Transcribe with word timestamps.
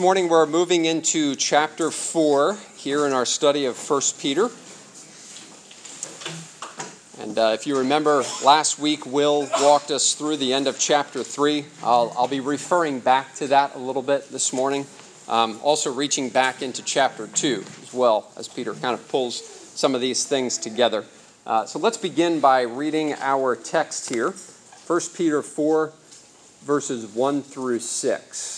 Morning 0.00 0.28
we're 0.28 0.46
moving 0.46 0.84
into 0.84 1.34
chapter 1.34 1.90
4 1.90 2.56
here 2.76 3.04
in 3.04 3.12
our 3.12 3.26
study 3.26 3.64
of 3.64 3.76
1 3.76 4.00
Peter. 4.20 4.48
And 7.20 7.36
uh, 7.36 7.50
if 7.54 7.66
you 7.66 7.76
remember, 7.76 8.22
last 8.44 8.78
week 8.78 9.04
Will 9.06 9.48
walked 9.60 9.90
us 9.90 10.14
through 10.14 10.36
the 10.36 10.54
end 10.54 10.68
of 10.68 10.78
chapter 10.78 11.24
3. 11.24 11.64
I'll, 11.82 12.14
I'll 12.16 12.28
be 12.28 12.38
referring 12.38 13.00
back 13.00 13.34
to 13.36 13.48
that 13.48 13.74
a 13.74 13.78
little 13.80 14.02
bit 14.02 14.30
this 14.30 14.52
morning. 14.52 14.86
Um, 15.26 15.58
also, 15.64 15.92
reaching 15.92 16.28
back 16.28 16.62
into 16.62 16.80
chapter 16.84 17.26
2 17.26 17.64
as 17.82 17.92
well, 17.92 18.30
as 18.36 18.46
Peter 18.46 18.74
kind 18.74 18.94
of 18.94 19.08
pulls 19.08 19.44
some 19.44 19.96
of 19.96 20.00
these 20.00 20.24
things 20.24 20.58
together. 20.58 21.06
Uh, 21.44 21.66
so 21.66 21.80
let's 21.80 21.98
begin 21.98 22.38
by 22.38 22.60
reading 22.60 23.14
our 23.14 23.56
text 23.56 24.10
here 24.10 24.30
1 24.30 25.00
Peter 25.16 25.42
4, 25.42 25.92
verses 26.62 27.04
1 27.04 27.42
through 27.42 27.80
6. 27.80 28.57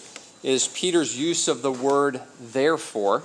Is 0.43 0.67
Peter's 0.67 1.17
use 1.17 1.47
of 1.47 1.61
the 1.61 1.71
word 1.71 2.21
therefore. 2.39 3.23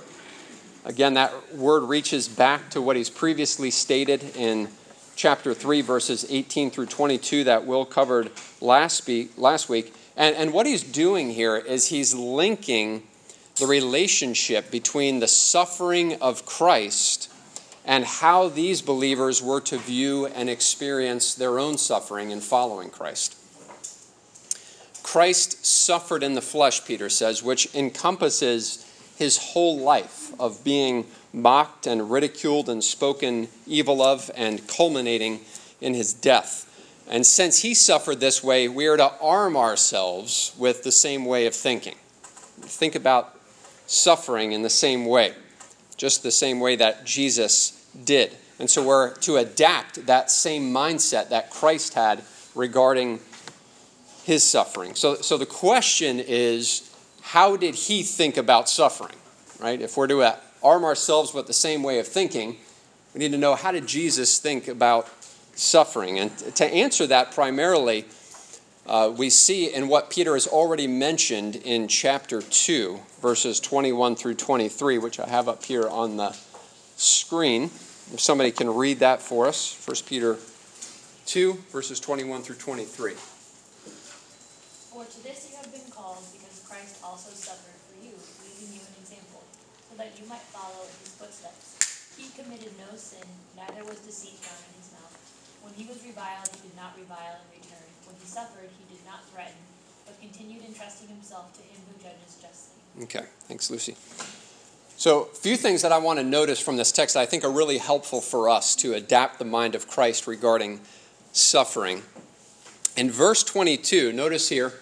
Again, 0.85 1.15
that 1.15 1.55
word 1.55 1.83
reaches 1.83 2.27
back 2.27 2.69
to 2.71 2.81
what 2.81 2.95
he's 2.95 3.09
previously 3.09 3.71
stated 3.71 4.23
in 4.35 4.69
chapter 5.15 5.53
3, 5.53 5.81
verses 5.81 6.25
18 6.29 6.71
through 6.71 6.85
22, 6.85 7.45
that 7.45 7.65
Will 7.65 7.85
covered 7.85 8.31
last, 8.61 9.09
last 9.37 9.67
week. 9.67 9.93
And, 10.15 10.35
and 10.35 10.53
what 10.53 10.65
he's 10.65 10.83
doing 10.83 11.31
here 11.31 11.57
is 11.57 11.87
he's 11.87 12.13
linking 12.13 13.03
the 13.57 13.65
relationship 13.65 14.69
between 14.69 15.19
the 15.19 15.27
suffering 15.27 16.21
of 16.21 16.45
Christ 16.45 17.31
and 17.87 18.03
how 18.03 18.49
these 18.49 18.81
believers 18.81 19.41
were 19.41 19.61
to 19.61 19.77
view 19.77 20.27
and 20.27 20.49
experience 20.49 21.33
their 21.33 21.57
own 21.57 21.77
suffering 21.77 22.31
in 22.31 22.41
following 22.41 22.89
Christ. 22.89 23.36
Christ 25.07 25.65
suffered 25.65 26.21
in 26.21 26.33
the 26.33 26.41
flesh, 26.41 26.83
Peter 26.83 27.07
says, 27.07 27.41
which 27.41 27.73
encompasses 27.73 28.85
his 29.15 29.37
whole 29.37 29.79
life 29.79 30.37
of 30.37 30.65
being 30.65 31.05
mocked 31.31 31.87
and 31.87 32.11
ridiculed 32.11 32.67
and 32.67 32.83
spoken 32.83 33.47
evil 33.65 34.01
of 34.01 34.29
and 34.35 34.67
culminating 34.67 35.39
in 35.79 35.93
his 35.93 36.11
death. 36.11 36.65
And 37.09 37.25
since 37.25 37.59
he 37.59 37.73
suffered 37.73 38.19
this 38.19 38.43
way, 38.43 38.67
we 38.67 38.85
are 38.87 38.97
to 38.97 39.13
arm 39.21 39.55
ourselves 39.55 40.53
with 40.57 40.83
the 40.83 40.91
same 40.91 41.23
way 41.23 41.45
of 41.45 41.55
thinking. 41.55 41.95
Think 42.59 42.93
about 42.93 43.33
suffering 43.85 44.51
in 44.51 44.61
the 44.61 44.69
same 44.69 45.05
way, 45.05 45.33
just 45.95 46.21
the 46.21 46.31
same 46.31 46.59
way 46.59 46.75
that 46.75 47.05
Jesus 47.05 47.89
did. 48.03 48.35
And 48.59 48.69
so 48.69 48.85
we're 48.85 49.13
to 49.19 49.37
adapt 49.37 50.05
that 50.07 50.29
same 50.29 50.73
mindset 50.73 51.29
that 51.29 51.49
Christ 51.49 51.93
had 51.93 52.23
regarding 52.53 53.21
his 54.27 54.43
suffering. 54.43 54.93
So, 54.93 55.15
so 55.15 55.37
the 55.37 55.45
question 55.45 56.19
is 56.19 56.93
how 57.21 57.55
did 57.55 57.75
he 57.75 58.03
think 58.03 58.35
about 58.35 58.67
suffering? 58.67 59.15
Right? 59.57 59.81
If 59.81 59.95
we're 59.95 60.07
to 60.07 60.37
arm 60.61 60.83
ourselves 60.83 61.33
with 61.33 61.47
the 61.47 61.53
same 61.53 61.81
way 61.81 61.97
of 61.99 62.07
thinking, 62.07 62.57
we 63.13 63.19
need 63.19 63.31
to 63.31 63.37
know 63.37 63.55
how 63.55 63.71
did 63.71 63.87
Jesus 63.87 64.37
think 64.37 64.67
about 64.67 65.07
suffering? 65.55 66.19
And 66.19 66.37
to 66.55 66.65
answer 66.65 67.07
that 67.07 67.31
primarily, 67.31 68.03
uh, 68.85 69.13
we 69.15 69.29
see 69.29 69.73
in 69.73 69.87
what 69.87 70.09
Peter 70.09 70.33
has 70.33 70.45
already 70.45 70.87
mentioned 70.87 71.55
in 71.55 71.87
chapter 71.87 72.41
2, 72.41 72.99
verses 73.21 73.61
21 73.61 74.17
through 74.17 74.35
23, 74.35 74.97
which 74.97 75.21
I 75.21 75.29
have 75.29 75.47
up 75.47 75.63
here 75.63 75.87
on 75.87 76.17
the 76.17 76.35
screen. 76.97 77.63
If 78.13 78.19
somebody 78.19 78.51
can 78.51 78.75
read 78.75 78.99
that 78.99 79.21
for 79.21 79.47
us, 79.47 79.81
1 79.87 79.95
Peter 80.05 80.37
2, 81.27 81.53
verses 81.71 82.01
21 82.01 82.41
through 82.41 82.57
23. 82.57 83.13
For 84.97 85.05
to 85.05 85.21
this 85.21 85.45
you 85.45 85.53
have 85.61 85.69
been 85.69 85.85
called, 85.93 86.25
because 86.33 86.65
Christ 86.65 86.97
also 87.05 87.29
suffered 87.29 87.77
for 87.85 88.01
you, 88.01 88.17
leaving 88.41 88.73
you 88.73 88.81
an 88.81 88.97
example, 88.97 89.45
so 89.85 89.93
that 89.93 90.17
you 90.17 90.25
might 90.25 90.41
follow 90.49 90.89
in 90.89 90.97
his 91.05 91.13
footsteps. 91.13 92.17
He 92.17 92.33
committed 92.33 92.73
no 92.81 92.97
sin, 92.97 93.21
neither 93.53 93.85
was 93.85 94.01
deceit 94.01 94.41
found 94.41 94.57
in 94.57 94.73
his 94.81 94.89
mouth. 94.97 95.13
When 95.61 95.77
he 95.77 95.85
was 95.85 96.01
reviled, 96.01 96.49
he 96.49 96.65
did 96.65 96.73
not 96.73 96.97
revile 96.97 97.37
in 97.45 97.61
return. 97.61 97.85
When 98.09 98.17
he 98.17 98.25
suffered, 98.25 98.73
he 98.73 98.89
did 98.89 99.05
not 99.05 99.21
threaten, 99.29 99.61
but 100.09 100.17
continued 100.17 100.65
entrusting 100.65 101.13
himself 101.13 101.53
to 101.53 101.61
him 101.61 101.77
who 101.93 102.01
judges 102.01 102.41
justly. 102.41 102.81
Okay, 103.05 103.29
thanks, 103.45 103.69
Lucy. 103.69 103.93
So, 104.97 105.29
a 105.29 105.37
few 105.37 105.61
things 105.61 105.85
that 105.85 105.93
I 105.93 106.01
want 106.01 106.17
to 106.17 106.25
notice 106.25 106.57
from 106.57 106.73
this 106.73 106.89
text 106.89 107.13
I 107.13 107.29
think 107.29 107.45
are 107.45 107.53
really 107.53 107.77
helpful 107.77 108.17
for 108.17 108.49
us 108.49 108.73
to 108.81 108.97
adapt 108.97 109.37
the 109.37 109.45
mind 109.45 109.77
of 109.77 109.85
Christ 109.85 110.25
regarding 110.25 110.81
suffering. 111.37 112.01
In 112.97 113.11
verse 113.11 113.43
22, 113.43 114.11
notice 114.11 114.49
here, 114.49 114.73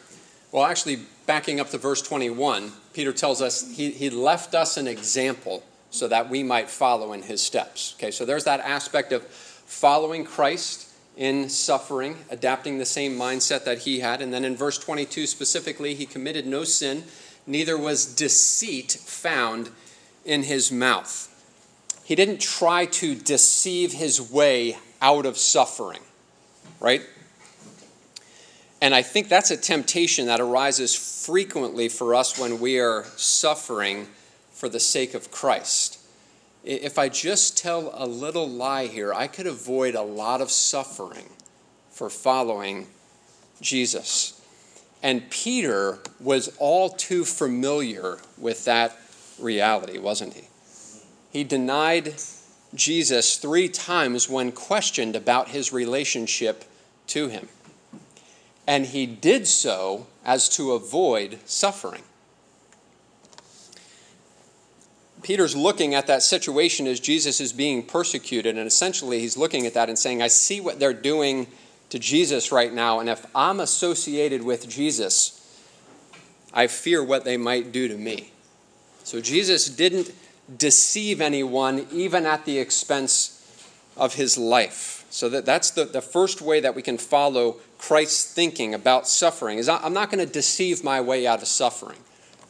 well, 0.55 0.63
actually, 0.63 1.01
backing 1.25 1.59
up 1.59 1.69
to 1.71 1.77
verse 1.77 2.01
21, 2.01 2.71
Peter 2.93 3.11
tells 3.11 3.41
us 3.41 3.75
he, 3.75 3.91
he 3.91 4.09
left 4.09 4.55
us 4.55 4.77
an 4.77 4.87
example 4.87 5.65
so 5.89 6.07
that 6.07 6.29
we 6.29 6.43
might 6.43 6.69
follow 6.69 7.11
in 7.11 7.23
his 7.23 7.43
steps. 7.43 7.93
Okay, 7.97 8.09
so 8.09 8.23
there's 8.23 8.45
that 8.45 8.61
aspect 8.61 9.11
of 9.11 9.25
following 9.25 10.23
Christ 10.23 10.93
in 11.17 11.49
suffering, 11.49 12.15
adapting 12.29 12.77
the 12.77 12.85
same 12.85 13.17
mindset 13.17 13.65
that 13.65 13.79
he 13.79 13.99
had. 13.99 14.21
And 14.21 14.33
then 14.33 14.45
in 14.45 14.55
verse 14.55 14.77
22 14.77 15.27
specifically, 15.27 15.93
he 15.93 16.05
committed 16.05 16.47
no 16.47 16.63
sin, 16.63 17.03
neither 17.45 17.77
was 17.77 18.05
deceit 18.05 18.93
found 18.93 19.71
in 20.23 20.43
his 20.43 20.71
mouth. 20.71 21.29
He 22.05 22.15
didn't 22.15 22.39
try 22.39 22.85
to 22.85 23.13
deceive 23.13 23.91
his 23.91 24.21
way 24.21 24.77
out 25.01 25.25
of 25.25 25.37
suffering, 25.37 26.01
right? 26.79 27.01
And 28.81 28.93
I 28.93 29.01
think 29.01 29.29
that's 29.29 29.51
a 29.51 29.57
temptation 29.57 30.27
that 30.27 30.41
arises 30.41 30.95
frequently 31.25 31.89
for 31.89 32.13
us 32.13 32.37
when 32.37 32.59
we 32.59 32.79
are 32.79 33.05
suffering 33.15 34.07
for 34.51 34.69
the 34.69 34.79
sake 34.79 35.13
of 35.13 35.31
Christ. 35.31 35.99
If 36.63 36.97
I 36.97 37.09
just 37.09 37.57
tell 37.57 37.91
a 37.93 38.05
little 38.05 38.49
lie 38.49 38.87
here, 38.87 39.13
I 39.13 39.27
could 39.27 39.47
avoid 39.47 39.95
a 39.95 40.01
lot 40.01 40.41
of 40.41 40.51
suffering 40.51 41.29
for 41.89 42.09
following 42.09 42.87
Jesus. 43.61 44.41
And 45.01 45.29
Peter 45.29 45.99
was 46.19 46.55
all 46.57 46.89
too 46.89 47.23
familiar 47.23 48.19
with 48.37 48.65
that 48.65 48.97
reality, 49.39 49.99
wasn't 49.99 50.33
he? 50.33 50.47
He 51.31 51.43
denied 51.43 52.15
Jesus 52.73 53.37
three 53.37 53.69
times 53.69 54.29
when 54.29 54.51
questioned 54.51 55.15
about 55.15 55.49
his 55.49 55.71
relationship 55.71 56.65
to 57.07 57.27
him 57.29 57.47
and 58.67 58.87
he 58.87 59.05
did 59.05 59.47
so 59.47 60.07
as 60.25 60.49
to 60.49 60.71
avoid 60.73 61.39
suffering. 61.45 62.03
Peter's 65.21 65.55
looking 65.55 65.95
at 65.95 66.05
that 66.07 66.21
situation 66.21 66.85
as 66.85 66.99
Jesus 66.99 67.41
is 67.41 67.51
being 67.51 67.81
persecuted, 67.81 68.57
and 68.57 68.67
essentially 68.67 69.19
he's 69.19 69.37
looking 69.37 69.65
at 69.65 69.73
that 69.73 69.89
and 69.89 69.97
saying, 69.97 70.21
I 70.21 70.27
see 70.27 70.61
what 70.61 70.79
they're 70.79 70.93
doing 70.93 71.47
to 71.89 71.97
Jesus 71.97 72.51
right 72.51 72.73
now, 72.73 72.99
and 72.99 73.09
if 73.09 73.25
I'm 73.33 73.59
associated 73.59 74.43
with 74.43 74.69
Jesus, 74.69 75.41
I 76.53 76.67
fear 76.67 77.03
what 77.03 77.25
they 77.25 77.37
might 77.37 77.71
do 77.71 77.87
to 77.87 77.97
me. 77.97 78.31
So 79.03 79.19
Jesus 79.19 79.67
didn't 79.67 80.11
deceive 80.57 81.21
anyone, 81.21 81.87
even 81.91 82.25
at 82.25 82.45
the 82.45 82.59
expense 82.59 83.41
of 83.97 84.15
his 84.15 84.37
life. 84.37 85.04
So 85.15 85.29
that, 85.29 85.45
that's 85.45 85.71
the, 85.71 85.85
the 85.85 86.01
first 86.01 86.41
way 86.41 86.59
that 86.59 86.75
we 86.75 86.81
can 86.81 86.97
follow 86.97 87.55
Christ's 87.77 88.33
thinking 88.33 88.73
about 88.73 89.07
suffering 89.07 89.59
is 89.59 89.69
I'm 89.69 89.93
not 89.93 90.11
going 90.11 90.19
to 90.19 90.29
deceive 90.29 90.83
my 90.83 90.99
way 90.99 91.25
out 91.25 91.41
of 91.41 91.47
suffering. 91.47 91.99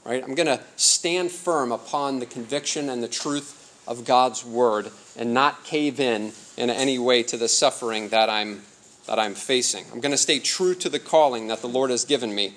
Right? 0.03 0.23
I'm 0.23 0.33
going 0.33 0.47
to 0.47 0.59
stand 0.75 1.29
firm 1.29 1.71
upon 1.71 2.17
the 2.17 2.25
conviction 2.25 2.89
and 2.89 3.03
the 3.03 3.07
truth 3.07 3.83
of 3.87 4.03
God's 4.03 4.43
word 4.43 4.89
and 5.15 5.31
not 5.31 5.63
cave 5.63 5.99
in 5.99 6.31
in 6.57 6.71
any 6.71 6.97
way 6.97 7.21
to 7.21 7.37
the 7.37 7.47
suffering 7.47 8.09
that 8.09 8.31
I'm 8.31 8.63
that 9.05 9.19
I'm 9.19 9.35
facing. 9.35 9.85
I'm 9.93 9.99
going 9.99 10.11
to 10.11 10.17
stay 10.17 10.39
true 10.39 10.73
to 10.73 10.89
the 10.89 10.97
calling 10.97 11.49
that 11.49 11.61
the 11.61 11.69
Lord 11.69 11.91
has 11.91 12.03
given 12.03 12.33
me 12.33 12.55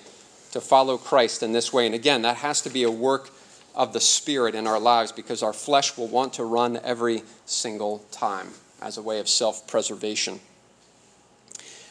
to 0.53 0.63
follow 0.63 0.97
Christ 0.97 1.43
in 1.43 1.53
this 1.53 1.71
way. 1.71 1.85
And 1.85 1.95
again, 1.95 2.23
that 2.23 2.37
has 2.37 2.63
to 2.63 2.71
be 2.71 2.83
a 2.83 2.91
work 2.91 3.29
of 3.75 3.93
the 3.93 4.01
Spirit 4.01 4.55
in 4.55 4.67
our 4.67 4.81
lives 4.81 5.13
because 5.13 5.43
our 5.43 5.53
flesh 5.53 5.99
will 5.99 6.09
want 6.09 6.33
to 6.35 6.45
run 6.45 6.81
every 6.83 7.25
single 7.45 7.99
time 8.11 8.49
as 8.81 8.97
a 8.97 9.03
way 9.03 9.21
of 9.21 9.29
self 9.29 9.67
preservation. 9.67 10.41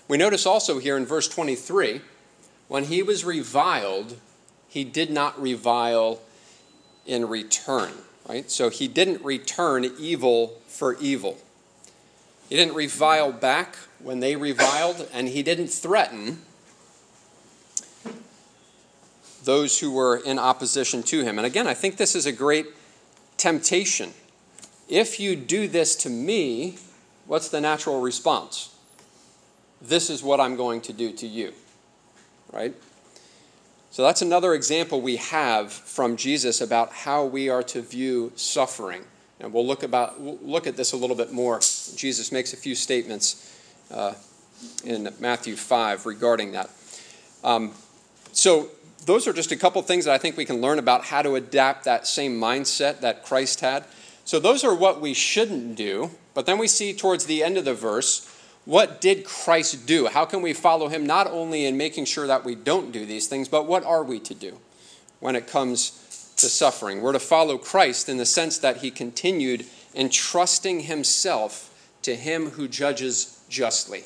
We 0.08 0.18
notice 0.18 0.46
also 0.46 0.80
here 0.80 0.98
in 0.98 1.06
verse 1.06 1.28
23 1.28 2.02
when 2.68 2.86
he 2.86 3.02
was 3.02 3.24
reviled, 3.24 4.18
he 4.68 4.84
did 4.84 5.10
not 5.10 5.42
revile 5.42 6.20
in 7.06 7.28
return, 7.28 7.92
right? 8.28 8.52
So 8.52 8.70
he 8.70 8.88
didn't 8.88 9.24
return 9.24 9.86
evil 9.98 10.60
for 10.68 10.98
evil. 11.00 11.38
He 12.50 12.56
didn't 12.56 12.76
revile 12.76 13.32
back 13.32 13.78
when 14.00 14.20
they 14.20 14.36
reviled, 14.36 15.08
and 15.14 15.30
he 15.30 15.44
didn't 15.44 15.68
threaten 15.68 16.42
those 19.44 19.80
who 19.80 19.92
were 19.92 20.18
in 20.18 20.38
opposition 20.38 21.04
to 21.04 21.24
him. 21.24 21.40
And 21.40 21.46
again, 21.46 21.68
I 21.68 21.74
think 21.74 21.96
this 21.96 22.16
is 22.16 22.26
a 22.26 22.32
great 22.32 22.68
temptation. 23.38 24.14
If 24.88 25.20
you 25.20 25.36
do 25.36 25.68
this 25.68 25.96
to 25.98 26.10
me, 26.10 26.78
what's 27.26 27.50
the 27.50 27.62
natural 27.62 28.00
response? 28.00 28.74
This 29.82 30.10
is 30.10 30.24
what 30.24 30.40
I'm 30.40 30.56
going 30.56 30.82
to 30.82 30.94
do 30.94 31.12
to 31.14 31.28
you. 31.28 31.54
Right? 32.52 32.74
So 33.92 34.04
that's 34.04 34.22
another 34.22 34.54
example 34.54 35.02
we 35.02 35.18
have 35.18 35.72
from 35.72 36.18
Jesus 36.18 36.62
about 36.62 36.92
how 36.92 37.26
we 37.26 37.50
are 37.50 37.64
to 37.64 37.82
view 37.82 38.32
suffering. 38.36 39.04
And 39.40 39.54
we'll 39.54 39.66
look, 39.66 39.84
about, 39.84 40.20
we'll 40.20 40.40
look 40.42 40.68
at 40.68 40.78
this 40.78 40.94
a 40.94 40.98
little 40.98 41.16
bit 41.16 41.32
more. 41.32 41.60
Jesus 41.60 42.32
makes 42.32 42.54
a 42.54 42.58
few 42.58 42.76
statements 42.76 43.60
uh, 43.92 44.14
in 44.84 45.14
Matthew 45.20 45.56
5 45.56 46.06
regarding 46.06 46.54
that. 46.54 46.70
Um, 47.44 47.74
so, 48.32 48.70
those 49.06 49.26
are 49.26 49.34
just 49.34 49.54
a 49.54 49.56
couple 49.56 49.82
things 49.84 50.06
that 50.06 50.14
I 50.14 50.18
think 50.18 50.36
we 50.36 50.44
can 50.44 50.60
learn 50.60 50.80
about 50.80 51.06
how 51.06 51.22
to 51.22 51.36
adapt 51.36 51.86
that 51.86 52.06
same 52.06 52.40
mindset 52.40 53.00
that 53.00 53.24
Christ 53.24 53.62
had. 53.62 53.86
So, 54.28 54.40
those 54.40 54.64
are 54.64 54.76
what 54.76 55.02
we 55.02 55.14
shouldn't 55.14 55.76
do. 55.76 56.12
But 56.34 56.46
then 56.46 56.60
we 56.60 56.68
see 56.68 56.94
towards 56.94 57.26
the 57.26 57.44
end 57.44 57.58
of 57.58 57.66
the 57.66 57.74
verse, 57.74 58.32
what 58.66 59.02
did 59.02 59.26
Christ 59.26 59.88
do? 59.88 60.06
How 60.06 60.26
can 60.26 60.44
we 60.44 60.54
follow 60.54 60.88
him 60.88 61.08
not 61.08 61.26
only 61.26 61.66
in 61.66 61.78
making 61.78 62.06
sure 62.06 62.28
that 62.28 62.46
we 62.46 62.54
don't 62.54 62.92
do 62.92 63.06
these 63.06 63.28
things, 63.28 63.48
but 63.48 63.66
what 63.66 63.84
are 63.84 64.04
we 64.04 64.20
to 64.20 64.36
do 64.36 64.60
when 65.20 65.36
it 65.36 65.48
comes 65.48 66.32
to 66.38 66.48
suffering. 66.48 67.02
We're 67.02 67.14
to 67.14 67.20
follow 67.20 67.58
Christ 67.58 68.08
in 68.08 68.18
the 68.18 68.26
sense 68.26 68.58
that 68.60 68.78
he 68.78 68.92
continued 68.92 69.66
entrusting 69.96 70.82
himself 70.82 71.74
to 72.04 72.16
him 72.16 72.52
who 72.52 72.68
judges 72.68 73.44
justly. 73.50 74.04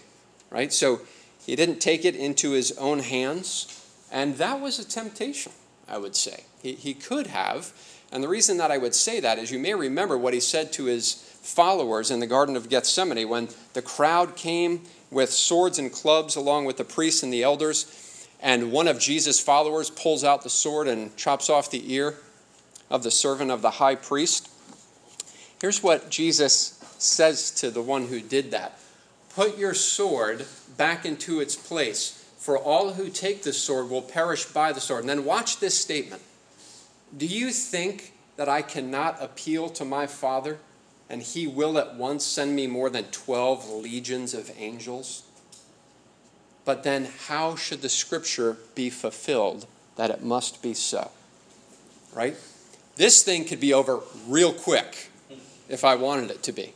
Right? 0.50 0.71
So 0.73 1.01
he 1.45 1.56
didn't 1.56 1.79
take 1.79 2.06
it 2.06 2.15
into 2.15 2.51
his 2.51 2.71
own 2.77 3.00
hands, 3.00 3.85
and 4.12 4.38
that 4.38 4.59
was 4.59 4.79
a 4.79 4.88
temptation, 4.88 5.51
I 5.88 5.97
would 5.97 6.15
say. 6.15 6.45
He, 6.62 6.73
he 6.73 6.94
could 6.94 7.27
have. 7.27 7.73
And 8.12 8.24
the 8.24 8.28
reason 8.28 8.58
that 8.58 8.72
I 8.72 8.78
would 8.78 8.96
say 8.96 9.19
that 9.19 9.38
is 9.38 9.52
you 9.52 9.60
may 9.60 9.74
remember 9.74 10.18
what 10.18 10.34
he 10.34 10.40
said 10.40 10.74
to 10.74 10.86
his 10.86 11.13
followers 11.13 12.12
in 12.12 12.19
the 12.19 12.28
Garden 12.28 12.56
of 12.56 12.69
Gethsemane 12.69 13.28
when 13.30 13.50
the 13.74 13.81
crowd 13.81 14.36
came 14.36 14.81
with 15.10 15.31
swords 15.31 15.80
and 15.80 15.92
clubs 15.92 16.36
along 16.36 16.66
with 16.66 16.78
the 16.78 16.84
priests 16.84 17.24
and 17.24 17.31
the 17.31 17.44
elders 17.44 18.12
and 18.42 18.72
one 18.72 18.88
of 18.88 19.00
Jesus' 19.00 19.40
followers 19.40 19.90
pulls 19.90 20.24
out 20.24 20.42
the 20.42 20.50
sword 20.50 20.88
and 20.88 21.16
chops 21.16 21.50
off 21.50 21.69
the 21.69 21.94
ear 21.94 22.16
of 22.90 23.04
the 23.04 23.12
servant 23.12 23.52
of 23.52 23.62
the 23.62 23.72
high 23.72 23.96
priest. 23.96 24.50
Here's 25.62 25.84
what 25.84 26.10
Jesus 26.10 26.80
says 26.98 27.52
to 27.52 27.69
the 27.69 27.81
one 27.81 28.07
who 28.07 28.19
did 28.19 28.52
that 28.52 28.78
Put 29.34 29.57
your 29.57 29.74
sword 29.74 30.46
back 30.75 31.06
into 31.06 31.40
its 31.40 31.56
place, 31.56 32.25
for 32.38 32.57
all 32.57 32.94
who 32.94 33.10
take 33.10 33.44
the 33.44 33.54
sword 33.54 33.90
will 33.90 34.02
perish 34.02 34.46
by 34.46 34.74
the 34.74 34.81
sword. 34.81 35.02
And 35.02 35.10
then 35.10 35.24
watch 35.24 35.60
this 35.60 35.80
statement 35.80 36.22
Do 37.16 37.25
you 37.25 37.52
think 37.52 38.13
that 38.38 38.48
I 38.48 38.62
cannot 38.62 39.22
appeal 39.22 39.69
to 39.69 39.86
my 39.86 40.08
Father, 40.08 40.60
and 41.10 41.22
he 41.22 41.46
will 41.48 41.78
at 41.78 41.96
once 41.96 42.25
send 42.25 42.56
me 42.56 42.68
more 42.68 42.90
than 42.90 43.06
12 43.06 43.69
legions 43.69 44.34
of 44.34 44.52
angels? 44.58 45.24
But 46.63 46.84
then, 46.84 47.10
how 47.28 47.56
should 47.56 47.81
the 47.81 47.90
scripture 47.90 48.58
be 48.75 48.90
fulfilled 48.90 49.66
that 49.96 50.10
it 50.10 50.24
must 50.24 50.62
be 50.62 50.74
so? 50.74 51.12
Right? 52.13 52.38
This 52.96 53.24
thing 53.24 53.46
could 53.46 53.60
be 53.60 53.74
over 53.74 54.00
real 54.28 54.54
quick 54.54 55.10
if 55.68 55.84
I 55.84 55.96
wanted 55.96 56.30
it 56.30 56.44
to 56.44 56.52
be. 56.52 56.74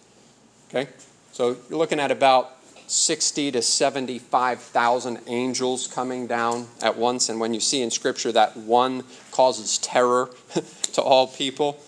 Okay? 0.69 0.89
So 1.31 1.57
you're 1.69 1.77
looking 1.77 1.99
at 1.99 2.11
about 2.11 2.54
60 2.87 3.51
to 3.51 3.61
75,000 3.61 5.19
angels 5.27 5.87
coming 5.87 6.27
down 6.27 6.67
at 6.81 6.97
once. 6.97 7.29
And 7.29 7.39
when 7.39 7.53
you 7.53 7.59
see 7.59 7.81
in 7.81 7.91
Scripture 7.91 8.31
that 8.31 8.55
one 8.55 9.03
causes 9.31 9.77
terror 9.79 10.29
to 10.93 11.01
all 11.01 11.27
people, 11.27 11.79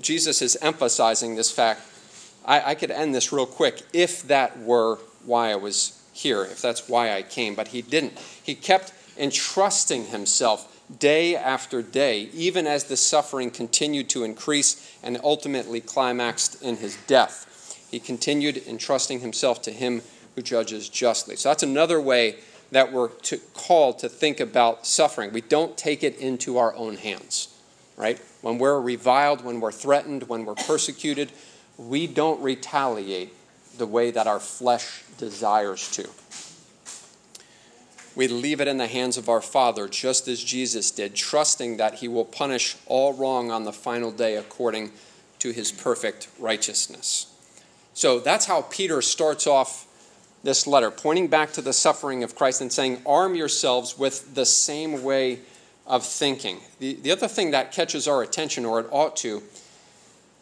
Jesus 0.00 0.42
is 0.42 0.56
emphasizing 0.60 1.36
this 1.36 1.50
fact. 1.50 1.82
I, 2.44 2.70
I 2.70 2.74
could 2.74 2.90
end 2.90 3.14
this 3.14 3.32
real 3.32 3.46
quick 3.46 3.82
if 3.92 4.22
that 4.24 4.58
were 4.58 4.98
why 5.24 5.50
I 5.50 5.56
was 5.56 6.00
here, 6.12 6.42
if 6.42 6.60
that's 6.60 6.88
why 6.88 7.14
I 7.14 7.22
came, 7.22 7.54
but 7.54 7.68
he 7.68 7.82
didn't. 7.82 8.18
He 8.42 8.54
kept 8.54 8.92
entrusting 9.18 10.06
himself 10.06 10.70
day 10.98 11.34
after 11.34 11.82
day, 11.82 12.28
even 12.34 12.66
as 12.66 12.84
the 12.84 12.96
suffering 12.96 13.50
continued 13.50 14.08
to 14.10 14.24
increase 14.24 14.96
and 15.02 15.18
ultimately 15.24 15.80
climaxed 15.80 16.62
in 16.62 16.76
his 16.76 16.96
death. 17.06 17.86
He 17.90 17.98
continued 18.00 18.62
entrusting 18.66 19.20
himself 19.20 19.62
to 19.62 19.70
him 19.70 20.02
who 20.34 20.42
judges 20.42 20.88
justly. 20.88 21.36
So 21.36 21.48
that's 21.50 21.62
another 21.62 22.00
way 22.00 22.36
that 22.70 22.92
we're 22.92 23.08
to, 23.08 23.38
called 23.54 23.98
to 24.00 24.08
think 24.08 24.40
about 24.40 24.86
suffering. 24.86 25.32
We 25.32 25.40
don't 25.40 25.76
take 25.76 26.02
it 26.02 26.16
into 26.18 26.58
our 26.58 26.74
own 26.74 26.96
hands, 26.96 27.56
right? 27.96 28.20
When 28.42 28.58
we're 28.58 28.80
reviled, 28.80 29.44
when 29.44 29.60
we're 29.60 29.72
threatened, 29.72 30.24
when 30.24 30.44
we're 30.44 30.54
persecuted, 30.54 31.30
we 31.78 32.06
don't 32.06 32.42
retaliate 32.42 33.32
the 33.78 33.86
way 33.86 34.10
that 34.10 34.26
our 34.26 34.40
flesh 34.40 35.02
desires 35.18 35.90
to. 35.92 36.08
We 38.16 38.28
leave 38.28 38.60
it 38.60 38.68
in 38.68 38.76
the 38.76 38.86
hands 38.86 39.16
of 39.16 39.28
our 39.28 39.40
Father, 39.40 39.88
just 39.88 40.28
as 40.28 40.42
Jesus 40.42 40.92
did, 40.92 41.16
trusting 41.16 41.78
that 41.78 41.94
He 41.94 42.06
will 42.06 42.24
punish 42.24 42.76
all 42.86 43.12
wrong 43.12 43.50
on 43.50 43.64
the 43.64 43.72
final 43.72 44.12
day 44.12 44.36
according 44.36 44.92
to 45.40 45.50
His 45.50 45.72
perfect 45.72 46.28
righteousness. 46.38 47.26
So 47.92 48.20
that's 48.20 48.46
how 48.46 48.62
Peter 48.62 49.02
starts 49.02 49.46
off 49.46 49.86
this 50.44 50.66
letter, 50.66 50.90
pointing 50.90 51.26
back 51.26 51.52
to 51.54 51.62
the 51.62 51.72
suffering 51.72 52.22
of 52.22 52.36
Christ 52.36 52.60
and 52.60 52.72
saying, 52.72 53.02
Arm 53.04 53.34
yourselves 53.34 53.98
with 53.98 54.34
the 54.34 54.46
same 54.46 55.02
way 55.02 55.40
of 55.86 56.04
thinking. 56.04 56.60
The, 56.78 56.94
the 56.94 57.10
other 57.10 57.28
thing 57.28 57.50
that 57.50 57.72
catches 57.72 58.06
our 58.06 58.22
attention, 58.22 58.64
or 58.64 58.78
it 58.78 58.86
ought 58.90 59.16
to, 59.16 59.42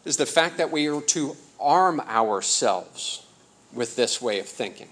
is 0.05 0.17
the 0.17 0.25
fact 0.25 0.57
that 0.57 0.71
we 0.71 0.87
are 0.87 1.01
to 1.01 1.35
arm 1.59 2.01
ourselves 2.01 3.25
with 3.73 3.95
this 3.95 4.21
way 4.21 4.39
of 4.39 4.45
thinking. 4.45 4.89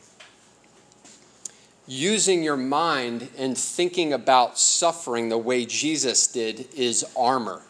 Using 1.87 2.41
your 2.41 2.57
mind 2.57 3.27
and 3.37 3.57
thinking 3.57 4.13
about 4.13 4.57
suffering 4.57 5.27
the 5.27 5.37
way 5.37 5.65
Jesus 5.65 6.27
did 6.27 6.73
is 6.73 7.05
armor. 7.17 7.61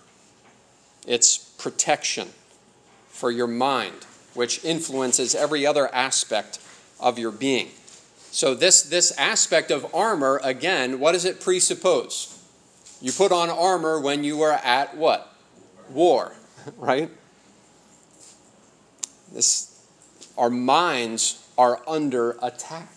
It's 1.07 1.37
protection 1.37 2.29
for 3.09 3.31
your 3.31 3.47
mind, 3.47 4.05
which 4.35 4.63
influences 4.63 5.33
every 5.33 5.65
other 5.65 5.93
aspect 5.93 6.59
of 7.01 7.19
your 7.19 7.31
being. 7.31 7.69
So, 8.31 8.53
this, 8.53 8.83
this 8.83 9.11
aspect 9.17 9.71
of 9.71 9.93
armor, 9.93 10.39
again, 10.43 10.99
what 10.99 11.11
does 11.11 11.25
it 11.25 11.41
presuppose? 11.41 12.37
You 13.01 13.11
put 13.11 13.31
on 13.31 13.49
armor 13.49 13.99
when 13.99 14.23
you 14.23 14.41
are 14.41 14.53
at 14.53 14.95
what? 14.95 15.35
War, 15.89 16.33
right? 16.77 17.09
This, 19.33 19.85
our 20.37 20.49
minds 20.49 21.45
are 21.57 21.81
under 21.87 22.37
attack. 22.41 22.89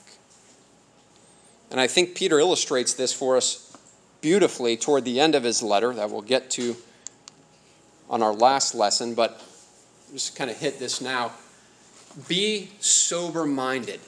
And 1.70 1.80
I 1.80 1.87
think 1.88 2.14
Peter 2.14 2.38
illustrates 2.38 2.94
this 2.94 3.12
for 3.12 3.37
us 3.37 3.76
beautifully 4.20 4.76
toward 4.76 5.04
the 5.04 5.18
end 5.18 5.34
of 5.34 5.42
his 5.42 5.62
letter 5.62 5.92
that 5.94 6.11
we'll 6.11 6.23
get 6.23 6.50
to 6.50 6.76
on 8.08 8.23
our 8.23 8.32
last 8.32 8.75
lesson, 8.75 9.14
but 9.14 9.40
just 10.12 10.37
kind 10.37 10.50
of 10.50 10.56
hit 10.56 10.78
this 10.78 11.00
now. 11.00 11.32
Be 12.28 12.71
sober 12.80 13.44
minded, 13.44 14.00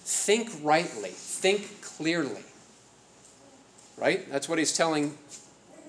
think 0.00 0.50
rightly, 0.62 1.10
think 1.10 1.80
clearly. 1.82 2.42
Right? 3.96 4.28
That's 4.30 4.48
what 4.48 4.58
he's 4.58 4.76
telling 4.76 5.16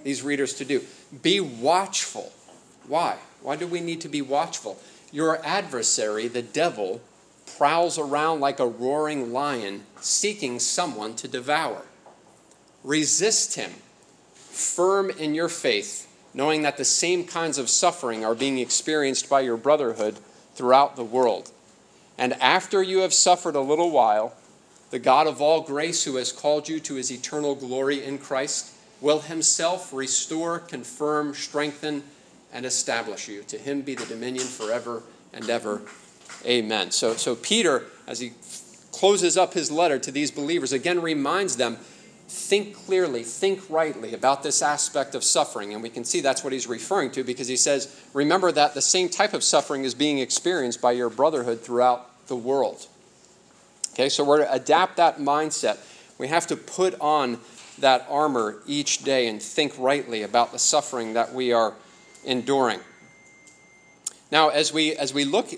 these 0.04 0.22
readers 0.22 0.54
to 0.56 0.66
do. 0.66 0.84
Be 1.24 1.40
watchful. 1.40 2.32
Why? 2.88 3.18
Why 3.42 3.56
do 3.56 3.66
we 3.66 3.82
need 3.82 4.02
to 4.02 4.10
be 4.10 4.22
watchful? 4.22 4.80
Your 5.12 5.44
adversary, 5.44 6.28
the 6.28 6.44
devil, 6.44 7.02
prowls 7.58 7.98
around 7.98 8.42
like 8.42 8.60
a 8.60 8.68
roaring 8.68 9.34
lion, 9.34 9.86
seeking 10.02 10.60
someone 10.60 11.16
to 11.16 11.28
devour. 11.28 11.86
Resist 12.84 13.56
him, 13.56 13.72
firm 14.36 15.10
in 15.10 15.34
your 15.34 15.50
faith, 15.50 16.08
knowing 16.34 16.62
that 16.62 16.78
the 16.78 16.86
same 16.86 17.26
kinds 17.26 17.58
of 17.58 17.70
suffering 17.70 18.24
are 18.24 18.36
being 18.36 18.60
experienced 18.60 19.28
by 19.30 19.42
your 19.42 19.58
brotherhood 19.58 20.20
throughout 20.54 20.96
the 20.96 21.04
world. 21.04 21.52
And 22.18 22.34
after 22.34 22.82
you 22.82 23.00
have 23.00 23.14
suffered 23.14 23.56
a 23.56 23.62
little 23.62 23.92
while, 23.92 24.34
the 24.92 25.00
God 25.00 25.28
of 25.28 25.42
all 25.42 25.62
grace, 25.62 26.04
who 26.04 26.16
has 26.16 26.32
called 26.32 26.70
you 26.70 26.80
to 26.82 26.96
his 26.96 27.12
eternal 27.12 27.56
glory 27.56 28.04
in 28.04 28.18
Christ, 28.18 28.74
will 29.02 29.20
himself 29.20 29.92
restore, 29.94 30.60
confirm, 30.60 31.34
strengthen, 31.34 32.04
and 32.54 32.66
establish 32.66 33.28
you. 33.28 33.44
To 33.44 33.58
him 33.58 33.82
be 33.82 33.96
the 33.96 34.06
dominion 34.06 34.46
forever 34.46 35.04
and 35.34 35.50
ever. 35.50 35.82
Amen. 36.46 36.92
So, 36.92 37.16
so 37.16 37.36
Peter, 37.36 37.84
as 38.08 38.20
he 38.20 38.34
closes 38.92 39.36
up 39.36 39.54
his 39.54 39.70
letter 39.70 40.00
to 40.00 40.12
these 40.12 40.32
believers, 40.32 40.72
again 40.72 41.02
reminds 41.02 41.58
them 41.58 41.78
think 42.28 42.76
clearly, 42.76 43.24
think 43.24 43.62
rightly 43.70 44.14
about 44.14 44.44
this 44.44 44.62
aspect 44.62 45.16
of 45.16 45.24
suffering. 45.24 45.74
And 45.74 45.84
we 45.84 45.90
can 45.90 46.04
see 46.04 46.22
that's 46.22 46.44
what 46.44 46.54
he's 46.54 46.68
referring 46.68 47.12
to 47.12 47.24
because 47.24 47.48
he 47.48 47.58
says, 47.58 47.96
remember 48.14 48.52
that 48.52 48.74
the 48.74 48.82
same 48.82 49.10
type 49.10 49.34
of 49.34 49.44
suffering 49.44 49.84
is 49.84 49.94
being 49.94 50.20
experienced 50.20 50.82
by 50.82 50.92
your 50.92 51.10
brotherhood 51.10 51.62
throughout 51.62 52.28
the 52.28 52.36
world. 52.36 52.88
Okay, 53.94 54.10
so 54.10 54.24
we're 54.24 54.40
to 54.40 54.52
adapt 54.52 54.98
that 54.98 55.20
mindset. 55.20 55.78
We 56.18 56.28
have 56.28 56.48
to 56.48 56.58
put 56.58 57.00
on 57.00 57.40
that 57.80 58.06
armor 58.10 58.58
each 58.66 59.04
day 59.04 59.28
and 59.28 59.42
think 59.42 59.74
rightly 59.78 60.24
about 60.24 60.52
the 60.52 60.60
suffering 60.60 61.14
that 61.14 61.34
we 61.34 61.54
are 61.54 61.74
enduring. 62.26 62.80
Now, 64.32 64.50
as 64.50 64.74
we, 64.74 64.96
as 64.96 65.14
we 65.14 65.24
look 65.24 65.50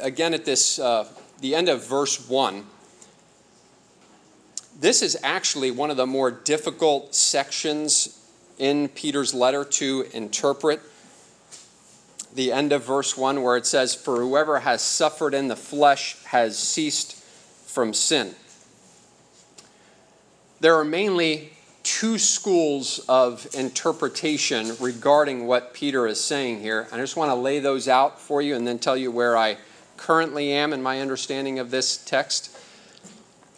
again 0.00 0.34
at 0.34 0.44
this, 0.44 0.78
uh, 0.78 1.08
the 1.40 1.54
end 1.54 1.68
of 1.68 1.86
verse 1.86 2.28
1, 2.28 2.66
this 4.78 5.02
is 5.02 5.16
actually 5.22 5.70
one 5.70 5.90
of 5.90 5.96
the 5.96 6.06
more 6.06 6.30
difficult 6.30 7.14
sections 7.14 8.22
in 8.58 8.88
Peter's 8.88 9.34
letter 9.34 9.64
to 9.64 10.06
interpret. 10.12 10.80
The 12.34 12.52
end 12.52 12.72
of 12.72 12.84
verse 12.84 13.16
1, 13.16 13.42
where 13.42 13.56
it 13.56 13.64
says, 13.64 13.94
For 13.94 14.16
whoever 14.16 14.60
has 14.60 14.82
suffered 14.82 15.32
in 15.32 15.48
the 15.48 15.56
flesh 15.56 16.22
has 16.24 16.58
ceased 16.58 17.16
from 17.66 17.94
sin. 17.94 18.34
There 20.60 20.74
are 20.74 20.84
mainly 20.84 21.52
two 21.82 22.18
schools 22.18 22.98
of 23.08 23.46
interpretation 23.54 24.72
regarding 24.80 25.46
what 25.46 25.72
Peter 25.72 26.06
is 26.06 26.22
saying 26.22 26.60
here. 26.60 26.88
I 26.90 26.96
just 26.96 27.16
want 27.16 27.30
to 27.30 27.34
lay 27.34 27.60
those 27.60 27.88
out 27.88 28.20
for 28.20 28.42
you 28.42 28.56
and 28.56 28.66
then 28.66 28.78
tell 28.78 28.96
you 28.96 29.10
where 29.10 29.36
I 29.36 29.56
currently 29.96 30.52
am 30.52 30.72
in 30.72 30.82
my 30.82 31.00
understanding 31.00 31.58
of 31.58 31.70
this 31.70 31.96
text. 31.96 32.55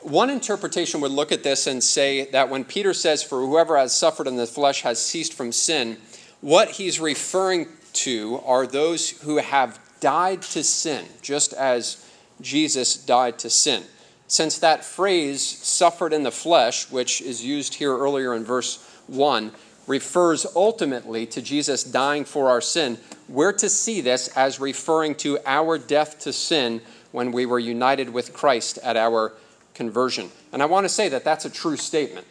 One 0.09 0.31
interpretation 0.31 1.03
would 1.03 1.11
look 1.11 1.33
at 1.33 1.43
this 1.43 1.67
and 1.67 1.85
say 1.85 2.31
that 2.31 2.49
when 2.49 2.65
Peter 2.65 2.95
says, 2.95 3.23
For 3.23 3.41
whoever 3.41 3.77
has 3.77 3.95
suffered 3.95 4.27
in 4.27 4.37
the 4.37 4.47
flesh 4.47 4.81
has 4.81 4.99
ceased 4.99 5.35
from 5.35 5.53
sin, 5.53 5.99
what 6.41 6.71
he's 6.71 6.99
referring 6.99 7.69
to 7.93 8.41
are 8.47 8.67
those 8.67 9.11
who 9.11 9.37
have 9.37 9.79
died 10.01 10.41
to 10.41 10.65
sin, 10.65 11.05
just 11.21 11.53
as 11.53 12.07
Jesus 12.41 12.97
died 12.97 13.39
to 13.41 13.51
sin. 13.51 13.83
Since 14.27 14.59
that 14.61 14.83
phrase, 14.83 15.43
suffered 15.43 16.15
in 16.15 16.23
the 16.23 16.31
flesh, 16.31 16.91
which 16.91 17.21
is 17.21 17.45
used 17.45 17.75
here 17.75 17.95
earlier 17.95 18.35
in 18.35 18.45
verse 18.45 18.83
1, 19.09 19.53
refers 19.87 20.47
ultimately 20.57 21.27
to 21.27 21.43
Jesus 21.43 21.85
dying 21.85 22.25
for 22.25 22.49
our 22.49 22.61
sin, 22.63 22.99
we're 23.29 23.53
to 23.53 23.69
see 23.69 24.01
this 24.01 24.29
as 24.29 24.59
referring 24.59 25.17
to 25.17 25.39
our 25.45 25.77
death 25.77 26.19
to 26.21 26.33
sin 26.33 26.81
when 27.13 27.31
we 27.31 27.45
were 27.45 27.59
united 27.59 28.09
with 28.09 28.33
Christ 28.33 28.79
at 28.83 28.97
our 28.97 29.35
conversion. 29.79 30.29
And 30.53 30.61
I 30.61 30.67
want 30.67 30.85
to 30.85 30.89
say 30.89 31.09
that 31.09 31.25
that's 31.25 31.45
a 31.45 31.51
true 31.51 31.77
statement. 31.77 32.27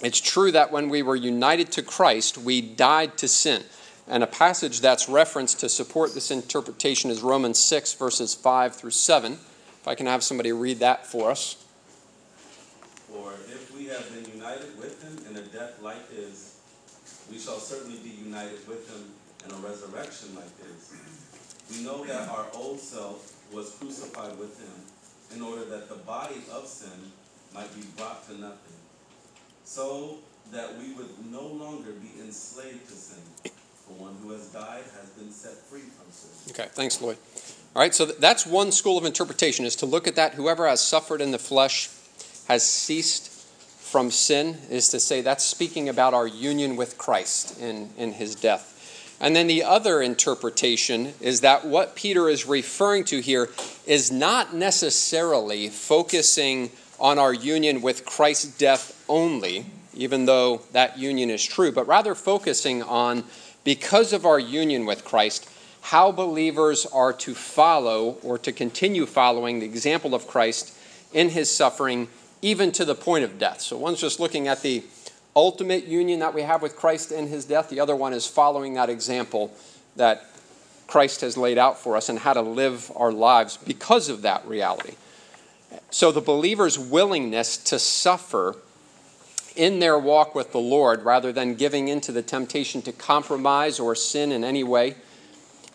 It's 0.00 0.20
true 0.20 0.52
that 0.52 0.70
when 0.70 0.88
we 0.88 1.02
were 1.02 1.16
united 1.16 1.72
to 1.72 1.82
Christ, 1.82 2.38
we 2.38 2.62
died 2.62 3.18
to 3.18 3.26
sin. 3.26 3.64
And 4.06 4.22
a 4.22 4.26
passage 4.28 4.80
that's 4.80 5.08
referenced 5.08 5.58
to 5.60 5.68
support 5.68 6.14
this 6.14 6.30
interpretation 6.30 7.10
is 7.10 7.22
Romans 7.22 7.58
6, 7.58 7.94
verses 7.94 8.36
5 8.36 8.76
through 8.76 8.92
7. 8.92 9.32
If 9.32 9.88
I 9.88 9.96
can 9.96 10.06
have 10.06 10.22
somebody 10.22 10.52
read 10.52 10.78
that 10.78 11.04
for 11.04 11.32
us. 11.32 11.66
For 13.08 13.32
if 13.48 13.74
we 13.76 13.86
have 13.86 14.08
been 14.14 14.32
united 14.32 14.78
with 14.78 15.02
him 15.02 15.18
in 15.28 15.42
a 15.42 15.46
death 15.48 15.82
like 15.82 16.08
his, 16.12 16.60
we 17.28 17.38
shall 17.38 17.58
certainly 17.58 17.98
be 17.98 18.10
united 18.10 18.66
with 18.68 18.88
him 18.88 19.10
in 19.44 19.50
a 19.52 19.68
resurrection 19.68 20.36
like 20.36 20.56
his. 20.62 20.94
We 21.72 21.84
know 21.84 22.04
that 22.04 22.28
our 22.28 22.46
old 22.54 22.78
self 22.78 23.34
was 23.52 23.74
crucified 23.80 24.38
with 24.38 24.56
him 24.60 24.97
in 25.34 25.42
order 25.42 25.64
that 25.64 25.88
the 25.88 25.96
body 25.96 26.42
of 26.52 26.66
sin 26.66 27.12
might 27.54 27.74
be 27.74 27.82
brought 27.96 28.26
to 28.28 28.38
nothing, 28.38 28.76
so 29.64 30.18
that 30.52 30.78
we 30.78 30.92
would 30.94 31.10
no 31.30 31.46
longer 31.46 31.92
be 31.92 32.20
enslaved 32.20 32.86
to 32.88 32.94
sin. 32.94 33.22
For 33.86 33.94
one 33.94 34.16
who 34.22 34.32
has 34.32 34.46
died 34.48 34.84
has 35.00 35.08
been 35.10 35.30
set 35.30 35.54
free 35.54 35.80
from 35.80 36.10
sin. 36.10 36.52
Okay, 36.52 36.68
thanks, 36.72 37.00
Lloyd. 37.00 37.16
All 37.74 37.80
right, 37.80 37.94
so 37.94 38.06
that's 38.06 38.46
one 38.46 38.72
school 38.72 38.98
of 38.98 39.04
interpretation 39.04 39.64
is 39.64 39.76
to 39.76 39.86
look 39.86 40.06
at 40.06 40.16
that 40.16 40.34
whoever 40.34 40.68
has 40.68 40.80
suffered 40.80 41.20
in 41.20 41.30
the 41.30 41.38
flesh 41.38 41.88
has 42.48 42.62
ceased 42.62 43.30
from 43.78 44.10
sin, 44.10 44.58
is 44.68 44.88
to 44.90 45.00
say 45.00 45.22
that's 45.22 45.44
speaking 45.44 45.88
about 45.88 46.12
our 46.12 46.26
union 46.26 46.76
with 46.76 46.98
Christ 46.98 47.58
in, 47.60 47.88
in 47.96 48.12
his 48.12 48.34
death. 48.34 48.74
And 49.20 49.34
then 49.34 49.48
the 49.48 49.64
other 49.64 50.00
interpretation 50.00 51.14
is 51.20 51.40
that 51.40 51.66
what 51.66 51.96
Peter 51.96 52.28
is 52.28 52.46
referring 52.46 53.04
to 53.04 53.20
here 53.20 53.48
is 53.86 54.12
not 54.12 54.54
necessarily 54.54 55.68
focusing 55.68 56.70
on 57.00 57.18
our 57.18 57.32
union 57.32 57.82
with 57.82 58.04
Christ's 58.04 58.56
death 58.58 59.04
only, 59.08 59.66
even 59.94 60.26
though 60.26 60.62
that 60.72 60.98
union 60.98 61.30
is 61.30 61.44
true, 61.44 61.72
but 61.72 61.86
rather 61.86 62.14
focusing 62.14 62.82
on 62.82 63.24
because 63.64 64.12
of 64.12 64.24
our 64.24 64.38
union 64.38 64.86
with 64.86 65.04
Christ, 65.04 65.48
how 65.80 66.12
believers 66.12 66.86
are 66.86 67.12
to 67.14 67.34
follow 67.34 68.18
or 68.22 68.38
to 68.38 68.52
continue 68.52 69.06
following 69.06 69.58
the 69.58 69.66
example 69.66 70.14
of 70.14 70.26
Christ 70.26 70.76
in 71.12 71.30
his 71.30 71.50
suffering, 71.50 72.08
even 72.42 72.70
to 72.72 72.84
the 72.84 72.94
point 72.94 73.24
of 73.24 73.38
death. 73.38 73.60
So 73.60 73.76
one's 73.76 74.00
just 74.00 74.20
looking 74.20 74.48
at 74.48 74.62
the 74.62 74.80
ultimate 75.38 75.86
union 75.86 76.18
that 76.18 76.34
we 76.34 76.42
have 76.42 76.62
with 76.62 76.74
Christ 76.74 77.12
in 77.12 77.28
his 77.28 77.44
death, 77.44 77.70
the 77.70 77.78
other 77.78 77.94
one 77.94 78.12
is 78.12 78.26
following 78.26 78.74
that 78.74 78.90
example 78.90 79.54
that 79.94 80.24
Christ 80.88 81.20
has 81.20 81.36
laid 81.36 81.58
out 81.58 81.78
for 81.78 81.96
us 81.96 82.08
and 82.08 82.18
how 82.18 82.32
to 82.32 82.40
live 82.40 82.90
our 82.96 83.12
lives 83.12 83.56
because 83.56 84.08
of 84.08 84.22
that 84.22 84.44
reality. 84.46 84.94
So 85.90 86.10
the 86.10 86.20
believer's 86.20 86.76
willingness 86.76 87.56
to 87.56 87.78
suffer 87.78 88.56
in 89.54 89.78
their 89.78 89.98
walk 89.98 90.34
with 90.34 90.50
the 90.50 90.58
Lord 90.58 91.02
rather 91.02 91.32
than 91.32 91.54
giving 91.54 91.86
into 91.86 92.10
the 92.10 92.22
temptation 92.22 92.82
to 92.82 92.92
compromise 92.92 93.78
or 93.78 93.94
sin 93.94 94.32
in 94.32 94.42
any 94.42 94.64
way 94.64 94.96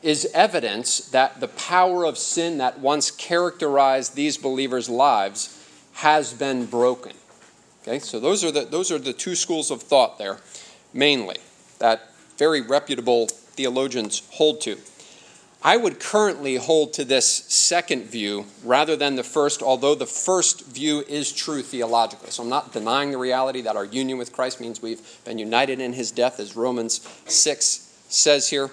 is 0.01 0.29
evidence 0.33 0.99
that 1.09 1.39
the 1.39 1.47
power 1.47 2.03
of 2.03 2.17
sin 2.17 2.57
that 2.57 2.79
once 2.79 3.11
characterized 3.11 4.15
these 4.15 4.35
believers' 4.37 4.89
lives 4.89 5.57
has 5.93 6.33
been 6.33 6.65
broken. 6.65 7.13
Okay, 7.85 7.99
so 7.99 8.17
those 8.17 8.45
are 8.45 8.51
the, 8.51 8.63
those 8.63 8.93
are 8.93 8.97
the 8.97 9.11
two 9.11 9.35
schools 9.35 9.69
of 9.69 9.81
thought 9.81 10.17
there, 10.17 10.37
mainly, 10.93 11.35
that 11.79 12.13
very 12.37 12.61
reputable 12.61 13.27
theologians 13.27 14.23
hold 14.31 14.61
to. 14.61 14.77
I 15.61 15.75
would 15.75 15.99
currently 15.99 16.55
hold 16.55 16.93
to 16.93 17.03
this 17.03 17.25
second 17.25 18.03
view 18.03 18.45
rather 18.63 18.95
than 18.95 19.17
the 19.17 19.23
first, 19.23 19.61
although 19.61 19.95
the 19.95 20.05
first 20.05 20.65
view 20.65 21.03
is 21.09 21.33
true 21.33 21.61
theologically. 21.61 22.31
So 22.31 22.43
I'm 22.43 22.49
not 22.49 22.71
denying 22.71 23.11
the 23.11 23.17
reality 23.17 23.61
that 23.61 23.75
our 23.75 23.85
union 23.85 24.17
with 24.17 24.31
Christ 24.31 24.61
means 24.61 24.81
we've 24.81 25.01
been 25.25 25.37
united 25.37 25.81
in 25.81 25.91
his 25.91 26.11
death, 26.11 26.39
as 26.39 26.55
Romans 26.55 27.05
6 27.25 28.05
says 28.07 28.49
here. 28.49 28.71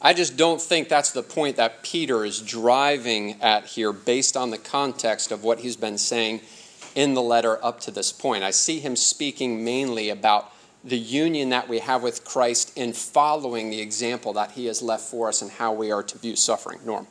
I 0.00 0.12
just 0.12 0.36
don't 0.36 0.60
think 0.60 0.90
that's 0.90 1.12
the 1.12 1.22
point 1.22 1.56
that 1.56 1.82
Peter 1.82 2.24
is 2.24 2.40
driving 2.40 3.40
at 3.40 3.64
here 3.64 3.92
based 3.92 4.36
on 4.36 4.50
the 4.50 4.58
context 4.58 5.32
of 5.32 5.42
what 5.42 5.60
he's 5.60 5.76
been 5.76 5.96
saying 5.96 6.40
in 6.94 7.14
the 7.14 7.22
letter 7.22 7.62
up 7.64 7.80
to 7.80 7.90
this 7.90 8.12
point. 8.12 8.44
I 8.44 8.50
see 8.50 8.80
him 8.80 8.96
speaking 8.96 9.64
mainly 9.64 10.08
about 10.08 10.52
the 10.84 10.98
union 10.98 11.50
that 11.50 11.68
we 11.68 11.78
have 11.78 12.02
with 12.02 12.24
Christ 12.24 12.76
in 12.76 12.92
following 12.92 13.70
the 13.70 13.80
example 13.80 14.32
that 14.32 14.52
he 14.52 14.66
has 14.66 14.82
left 14.82 15.04
for 15.04 15.28
us 15.28 15.42
and 15.42 15.50
how 15.50 15.72
we 15.72 15.92
are 15.92 16.02
to 16.02 16.18
view 16.18 16.36
suffering. 16.36 16.80
Norm. 16.84 17.06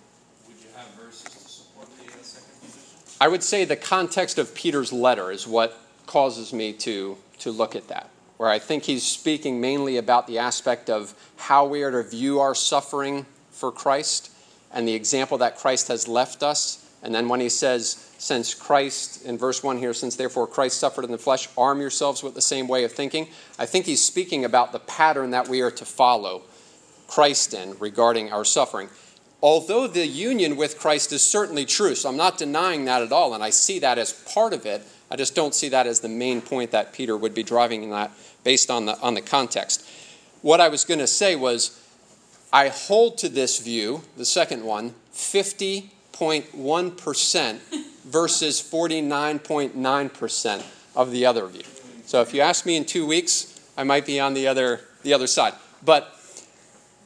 Would 0.48 0.58
you 0.58 0.68
have 0.76 0.88
verses 0.90 1.24
to 1.24 1.40
support 1.40 1.88
the 1.98 2.24
second 2.24 2.50
position? 2.62 3.18
I 3.22 3.28
would 3.28 3.44
say 3.44 3.64
the 3.64 3.78
context 3.78 4.38
of 4.38 4.54
Peter's 4.54 4.92
letter 4.92 5.32
is 5.32 5.48
what 5.48 5.80
causes 6.06 6.52
me 6.52 6.74
to, 6.74 7.18
to 7.40 7.52
look 7.52 7.76
at 7.76 7.88
that 7.88 8.10
where 8.42 8.50
I 8.50 8.58
think 8.58 8.86
he's 8.86 9.04
speaking 9.04 9.62
mainly 9.62 9.98
about 9.98 10.26
the 10.26 10.40
aspect 10.40 10.90
of 10.90 11.14
how 11.36 11.64
we 11.64 11.84
are 11.84 11.92
to 11.92 12.02
view 12.02 12.40
our 12.40 12.56
suffering 12.56 13.28
for 13.52 13.72
Christ 13.72 14.32
and 14.74 14.88
the 14.88 14.96
example 14.96 15.38
that 15.38 15.58
Christ 15.58 15.90
has 15.90 16.08
left 16.08 16.42
us. 16.42 16.84
And 17.04 17.14
then 17.14 17.30
when 17.30 17.40
he 17.40 17.50
says, 17.50 18.11
since 18.22 18.54
Christ, 18.54 19.26
in 19.26 19.36
verse 19.36 19.64
1 19.64 19.80
here, 19.80 19.96
since 19.96 20.16
therefore 20.16 20.46
Christ 20.46 20.78
suffered 20.78 21.06
in 21.06 21.12
the 21.12 21.18
flesh, 21.18 21.50
arm 21.58 21.82
yourselves 21.82 22.22
with 22.22 22.36
the 22.36 22.42
same 22.42 22.68
way 22.68 22.84
of 22.84 22.92
thinking, 22.92 23.28
I 23.58 23.66
think 23.66 23.88
he's 23.88 24.06
speaking 24.06 24.46
about 24.46 24.72
the 24.72 24.78
pattern 24.78 25.32
that 25.32 25.48
we 25.48 25.62
are 25.62 25.72
to 25.72 25.86
follow 25.86 26.44
Christ 27.08 27.56
in 27.56 27.76
regarding 27.80 28.32
our 28.32 28.46
suffering. 28.46 28.90
although 29.42 29.88
the 29.88 30.06
union 30.06 30.56
with 30.56 30.78
Christ 30.78 31.12
is 31.12 31.26
certainly 31.26 31.66
true, 31.66 31.96
so 31.96 32.10
I'm 32.10 32.16
not 32.16 32.38
denying 32.38 32.86
that 32.86 33.02
at 33.02 33.12
all, 33.12 33.34
and 33.34 33.44
I 33.44 33.50
see 33.50 33.80
that 33.80 33.98
as 33.98 34.14
part 34.14 34.54
of 34.54 34.68
it. 34.68 34.84
I 35.10 35.16
just 35.16 35.34
don't 35.34 35.56
see 35.56 35.70
that 35.70 35.88
as 35.88 36.02
the 36.02 36.08
main 36.08 36.42
point 36.42 36.70
that 36.70 36.94
Peter 36.94 37.18
would 37.18 37.34
be 37.34 37.42
driving 37.42 37.82
in 37.82 37.90
that 37.90 38.12
based 38.44 38.70
on 38.70 38.86
the, 38.86 39.00
on 39.00 39.16
the 39.16 39.22
context. 39.22 39.84
What 40.44 40.62
I 40.62 40.68
was 40.68 40.86
going 40.86 41.00
to 41.00 41.08
say 41.08 41.36
was, 41.36 41.76
I 42.54 42.68
hold 42.68 43.18
to 43.18 43.30
this 43.30 43.58
view, 43.58 44.04
the 44.16 44.26
second 44.26 44.64
one, 44.64 44.94
50.1% 45.12 47.91
versus 48.06 48.62
49.9% 48.62 50.66
of 50.96 51.12
the 51.12 51.26
other 51.26 51.48
view. 51.48 51.64
So 52.06 52.22
if 52.22 52.34
you 52.34 52.42
ask 52.42 52.66
me 52.66 52.76
in 52.76 52.86
two 52.86 53.06
weeks, 53.06 53.60
I 53.78 53.84
might 53.84 54.06
be 54.06 54.20
on 54.20 54.34
the 54.34 54.48
other, 54.48 54.82
the 55.04 55.14
other 55.14 55.28
side. 55.28 55.54
But 55.84 56.16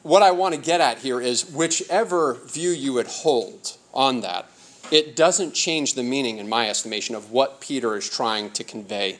what 0.02 0.22
I 0.22 0.30
want 0.30 0.54
to 0.54 0.60
get 0.60 0.80
at 0.80 0.98
here 0.98 1.20
is 1.20 1.50
whichever 1.50 2.34
view 2.34 2.70
you 2.70 2.92
would 2.94 3.06
hold 3.06 3.76
on 3.92 4.20
that, 4.22 4.48
it 4.90 5.16
doesn't 5.16 5.52
change 5.52 5.94
the 5.94 6.02
meaning, 6.02 6.38
in 6.38 6.48
my 6.48 6.68
estimation, 6.68 7.14
of 7.14 7.30
what 7.30 7.60
Peter 7.60 7.96
is 7.96 8.08
trying 8.08 8.50
to 8.52 8.64
convey 8.64 9.18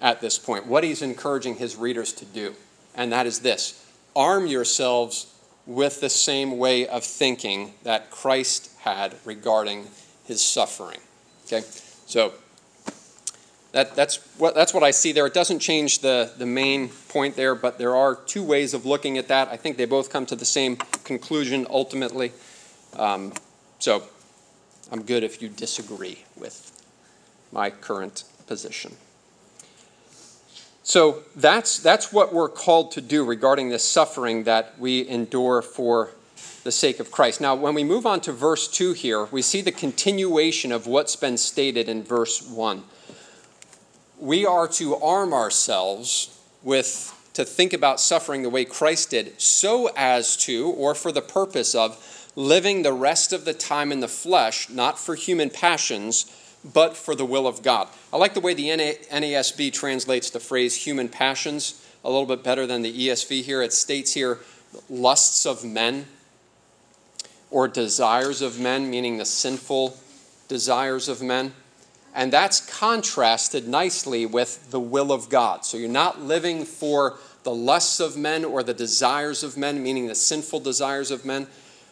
at 0.00 0.20
this 0.20 0.38
point, 0.38 0.66
what 0.66 0.84
he's 0.84 1.02
encouraging 1.02 1.56
his 1.56 1.76
readers 1.76 2.12
to 2.12 2.24
do. 2.24 2.54
And 2.94 3.12
that 3.12 3.26
is 3.26 3.40
this 3.40 3.82
arm 4.14 4.46
yourselves 4.46 5.32
with 5.66 6.00
the 6.00 6.08
same 6.08 6.58
way 6.58 6.86
of 6.86 7.04
thinking 7.04 7.74
that 7.82 8.10
Christ 8.10 8.70
had 8.80 9.16
regarding 9.24 9.86
his 10.24 10.42
suffering. 10.42 11.00
Okay? 11.46 11.62
So 12.06 12.32
that, 13.72 13.94
that's, 13.94 14.16
what, 14.38 14.54
that's 14.54 14.72
what 14.72 14.82
I 14.82 14.90
see 14.90 15.12
there. 15.12 15.26
It 15.26 15.34
doesn't 15.34 15.58
change 15.58 15.98
the, 15.98 16.32
the 16.38 16.46
main 16.46 16.88
point 17.08 17.36
there, 17.36 17.54
but 17.54 17.78
there 17.78 17.94
are 17.94 18.14
two 18.14 18.42
ways 18.42 18.74
of 18.74 18.86
looking 18.86 19.18
at 19.18 19.28
that. 19.28 19.48
I 19.48 19.56
think 19.56 19.76
they 19.76 19.84
both 19.84 20.10
come 20.10 20.26
to 20.26 20.36
the 20.36 20.44
same 20.44 20.76
conclusion 21.04 21.66
ultimately. 21.68 22.32
Um, 22.96 23.32
so 23.78 24.02
I'm 24.90 25.02
good 25.02 25.22
if 25.22 25.42
you 25.42 25.48
disagree 25.48 26.24
with 26.36 26.72
my 27.52 27.70
current 27.70 28.24
position. 28.46 28.96
So 30.82 31.24
that's, 31.34 31.78
that's 31.78 32.12
what 32.12 32.32
we're 32.32 32.48
called 32.48 32.92
to 32.92 33.00
do 33.00 33.24
regarding 33.24 33.70
this 33.70 33.84
suffering 33.84 34.44
that 34.44 34.78
we 34.78 35.06
endure 35.06 35.60
for 35.60 36.10
the 36.66 36.72
sake 36.72 37.00
of 37.00 37.10
Christ. 37.10 37.40
Now, 37.40 37.54
when 37.54 37.74
we 37.74 37.84
move 37.84 38.04
on 38.04 38.20
to 38.22 38.32
verse 38.32 38.68
2 38.68 38.92
here, 38.92 39.24
we 39.26 39.40
see 39.40 39.62
the 39.62 39.72
continuation 39.72 40.72
of 40.72 40.86
what's 40.86 41.16
been 41.16 41.38
stated 41.38 41.88
in 41.88 42.02
verse 42.02 42.42
1. 42.42 42.82
We 44.18 44.44
are 44.44 44.68
to 44.68 44.96
arm 44.96 45.32
ourselves 45.32 46.38
with 46.62 47.12
to 47.34 47.44
think 47.44 47.72
about 47.72 48.00
suffering 48.00 48.42
the 48.42 48.50
way 48.50 48.64
Christ 48.64 49.10
did, 49.10 49.40
so 49.40 49.90
as 49.94 50.36
to, 50.38 50.68
or 50.70 50.94
for 50.94 51.12
the 51.12 51.22
purpose 51.22 51.74
of, 51.74 52.30
living 52.34 52.82
the 52.82 52.92
rest 52.92 53.32
of 53.32 53.44
the 53.44 53.54
time 53.54 53.92
in 53.92 54.00
the 54.00 54.08
flesh, 54.08 54.68
not 54.68 54.98
for 54.98 55.14
human 55.14 55.50
passions 55.50 56.26
but 56.72 56.96
for 56.96 57.14
the 57.14 57.24
will 57.24 57.46
of 57.46 57.62
God. 57.62 57.86
I 58.12 58.16
like 58.16 58.34
the 58.34 58.40
way 58.40 58.52
the 58.52 58.68
NASB 58.68 59.72
translates 59.72 60.30
the 60.30 60.40
phrase 60.40 60.74
human 60.74 61.08
passions 61.08 61.80
a 62.04 62.10
little 62.10 62.26
bit 62.26 62.42
better 62.42 62.66
than 62.66 62.82
the 62.82 63.08
ESV 63.08 63.42
here. 63.42 63.62
It 63.62 63.72
states 63.72 64.14
here 64.14 64.40
lusts 64.88 65.46
of 65.46 65.64
men 65.64 66.06
or 67.50 67.68
desires 67.68 68.42
of 68.42 68.58
men, 68.58 68.90
meaning 68.90 69.18
the 69.18 69.24
sinful 69.24 69.96
desires 70.48 71.08
of 71.08 71.22
men. 71.22 71.52
And 72.14 72.32
that's 72.32 72.60
contrasted 72.60 73.68
nicely 73.68 74.24
with 74.24 74.70
the 74.70 74.80
will 74.80 75.12
of 75.12 75.28
God. 75.28 75.64
So 75.64 75.76
you're 75.76 75.88
not 75.88 76.22
living 76.22 76.64
for 76.64 77.18
the 77.42 77.54
lusts 77.54 78.00
of 78.00 78.16
men 78.16 78.44
or 78.44 78.62
the 78.62 78.74
desires 78.74 79.42
of 79.44 79.56
men, 79.56 79.82
meaning 79.82 80.06
the 80.06 80.14
sinful 80.14 80.60
desires 80.60 81.10
of 81.10 81.24
men, 81.24 81.46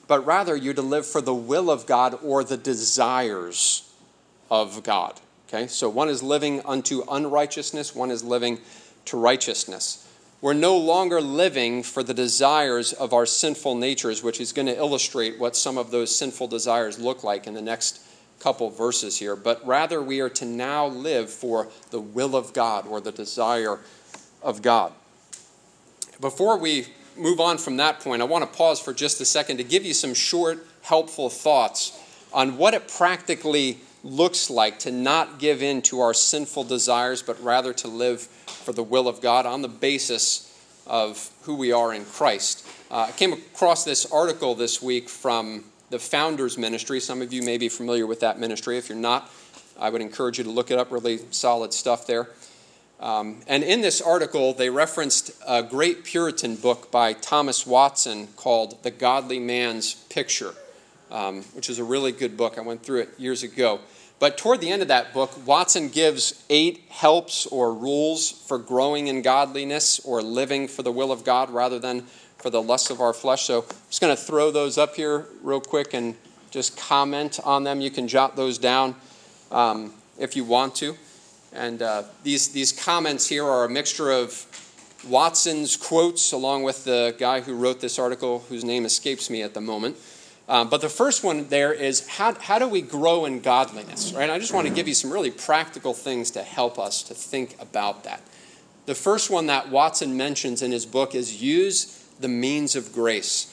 but 0.09 0.25
rather 0.27 0.57
you're 0.57 0.75
to 0.75 0.83
live 0.83 1.07
for 1.07 1.21
the 1.21 1.35
will 1.35 1.71
of 1.71 1.87
God 1.87 2.19
or 2.23 2.43
the 2.43 2.57
desires 2.57 3.89
of 4.51 4.83
God. 4.83 5.21
Okay? 5.49 5.67
So 5.67 5.89
one 5.89 6.09
is 6.09 6.23
living 6.23 6.61
unto 6.65 7.03
unrighteousness, 7.09 7.95
one 7.95 8.11
is 8.11 8.25
living 8.25 8.59
to 9.05 9.17
righteousness. 9.17 10.09
We're 10.45 10.53
no 10.53 10.77
longer 10.77 11.23
living 11.23 11.83
for 11.83 12.03
the 12.03 12.13
desires 12.13 12.93
of 12.93 13.15
our 13.15 13.25
sinful 13.25 13.77
natures, 13.77 14.23
which 14.23 14.43
is 14.43 14.53
going 14.53 14.67
to 14.67 14.77
illustrate 14.77 15.39
what 15.39 15.57
some 15.57 15.79
of 15.79 15.91
those 15.91 16.15
sinful 16.15 16.49
desires 16.49 16.99
look 16.99 17.25
like 17.25 17.47
in 17.47 17.55
the 17.55 17.63
next 17.63 18.01
couple 18.41 18.69
verses 18.69 19.19
here, 19.19 19.37
but 19.37 19.67
rather 19.67 20.03
we 20.03 20.21
are 20.21 20.29
to 20.29 20.45
now 20.45 20.85
live 20.85 21.31
for 21.31 21.69
the 21.93 21.99
will 21.99 22.37
of 22.37 22.53
God 22.53 22.87
or 22.87 23.01
the 23.01 23.11
desire 23.11 23.81
of 24.43 24.61
God. 24.61 24.93
Before 26.21 26.59
we 26.59 26.89
move 27.17 27.41
on 27.41 27.57
from 27.57 27.79
that 27.79 28.01
point, 28.01 28.21
I 28.21 28.27
want 28.27 28.45
to 28.45 28.59
pause 28.59 28.79
for 28.79 28.93
just 28.93 29.23
a 29.23 29.25
second 29.25 29.57
to 29.57 29.65
give 29.65 29.87
you 29.87 29.95
some 29.95 30.13
short, 30.13 30.67
helpful 30.83 31.31
thoughts 31.31 31.99
on 32.35 32.59
what 32.59 32.75
it 32.75 32.87
practically 32.87 33.79
looks 34.03 34.51
like 34.51 34.79
to 34.81 34.91
not 34.91 35.39
give 35.39 35.63
in 35.63 35.81
to 35.81 36.01
our 36.01 36.13
sinful 36.13 36.65
desires, 36.65 37.23
but 37.23 37.43
rather 37.43 37.73
to 37.73 37.89
live 37.89 38.29
for 38.65 38.73
the 38.73 38.83
will 38.83 39.07
of 39.07 39.21
God 39.21 39.45
on 39.45 39.63
the 39.63 39.69
basis 39.69 40.51
of 40.87 41.31
who 41.43 41.55
we 41.55 41.71
are 41.71 41.93
in 41.93 42.05
Christ. 42.05 42.67
Uh, 42.91 43.07
I 43.09 43.13
came 43.13 43.33
across 43.33 43.85
this 43.85 44.11
article 44.11 44.55
this 44.55 44.83
week 44.83 45.09
from 45.09 45.65
the 45.91 45.99
Founders 45.99 46.57
Ministry. 46.57 46.99
Some 46.99 47.21
of 47.21 47.33
you 47.33 47.43
may 47.43 47.59
be 47.59 47.69
familiar 47.69 48.07
with 48.07 48.21
that 48.21 48.39
ministry. 48.39 48.79
If 48.79 48.89
you're 48.89 48.99
not, 48.99 49.31
I 49.79 49.91
would 49.91 50.01
encourage 50.01 50.39
you 50.39 50.45
to 50.45 50.51
look 50.51 50.71
it 50.71 50.79
up. 50.79 50.91
Really 50.91 51.21
solid 51.31 51.75
stuff 51.75 52.07
there. 52.07 52.29
Um, 53.01 53.41
and 53.47 53.63
in 53.63 53.83
this 53.83 54.01
article, 54.01 54.55
they 54.55 54.71
referenced 54.71 55.33
a 55.47 55.63
great 55.63 56.05
Puritan 56.05 56.57
book 56.57 56.91
by 56.91 57.13
Thomas 57.13 57.67
Watson 57.67 58.29
called 58.37 58.83
The 58.83 58.91
Godly 58.91 59.39
Man's 59.39 59.95
Picture, 59.95 60.55
um, 61.11 61.43
which 61.53 61.69
is 61.69 61.79
a 61.79 61.85
really 61.85 62.13
good 62.13 62.37
book. 62.37 62.57
I 62.57 62.63
went 62.63 62.83
through 62.83 63.01
it 63.01 63.11
years 63.19 63.43
ago. 63.43 63.81
But 64.19 64.39
toward 64.39 64.61
the 64.61 64.71
end 64.71 64.81
of 64.81 64.89
that 64.89 65.13
book, 65.13 65.47
Watson 65.47 65.89
gives 65.89 66.45
eight 66.49 66.85
helps 66.89 67.47
or 67.47 67.75
rules 67.75 68.31
for 68.31 68.59
growing 68.59 69.09
in 69.09 69.23
godliness 69.23 70.01
or 70.01 70.23
living 70.23 70.69
for 70.69 70.83
the 70.83 70.93
will 70.93 71.13
of 71.13 71.25
God 71.25 71.51
rather 71.51 71.79
than 71.79 72.03
for 72.39 72.51
the 72.51 72.63
lusts 72.63 72.91
of 72.91 73.01
our 73.01 73.13
flesh. 73.13 73.45
So 73.45 73.63
I'm 73.63 73.69
just 73.89 74.01
going 74.01 74.15
to 74.15 74.23
throw 74.23 74.51
those 74.51 74.79
up 74.79 74.95
here 74.95 75.27
real 75.43 75.61
quick 75.61 75.95
and 75.95 76.15
just 76.51 76.77
comment 76.77 77.41
on 77.45 77.65
them. 77.65 77.81
You 77.81 77.91
can 77.91 78.07
jot 78.07 78.37
those 78.37 78.59
down 78.59 78.95
um, 79.51 79.93
if 80.19 80.37
you 80.37 80.45
want 80.45 80.75
to. 80.77 80.97
And 81.53 81.83
uh, 81.83 82.05
these, 82.23 82.49
these 82.49 82.73
comments 82.73 83.29
here 83.29 83.45
are 83.45 83.65
a 83.65 83.69
mixture 83.69 84.11
of 84.11 84.47
Watson's 85.09 85.77
quotes 85.77 86.33
along 86.33 86.63
with 86.63 86.85
the 86.85 87.15
guy 87.19 87.41
who 87.41 87.55
wrote 87.55 87.81
this 87.81 87.99
article, 87.99 88.41
whose 88.49 88.65
name 88.65 88.85
escapes 88.85 89.29
me 89.29 89.43
at 89.43 89.55
the 89.55 89.61
moment. 89.61 89.97
Um, 90.49 90.69
but 90.69 90.81
the 90.81 90.91
first 90.91 91.25
one 91.25 91.49
there 91.49 91.73
is 91.73 92.07
how, 92.07 92.35
how 92.35 92.59
do 92.59 92.69
we 92.69 92.83
grow 92.83 93.25
in 93.25 93.41
godliness, 93.41 94.13
right? 94.13 94.29
I 94.29 94.39
just 94.39 94.53
want 94.53 94.67
to 94.69 94.73
give 94.73 94.87
you 94.87 94.95
some 94.95 95.11
really 95.11 95.31
practical 95.31 95.95
things 95.95 96.31
to 96.33 96.43
help 96.43 96.79
us 96.79 97.03
to 97.05 97.15
think 97.15 97.57
about 97.61 98.05
that. 98.05 98.21
The 98.87 98.95
first 98.95 99.31
one 99.31 99.47
that 99.47 99.71
Watson 99.71 100.17
mentions 100.17 100.61
in 100.61 100.71
his 100.71 100.85
book 100.85 101.15
is 101.15 101.43
use 101.43 102.05
the 102.21 102.29
means 102.29 102.77
of 102.77 102.93
grace. 102.93 103.51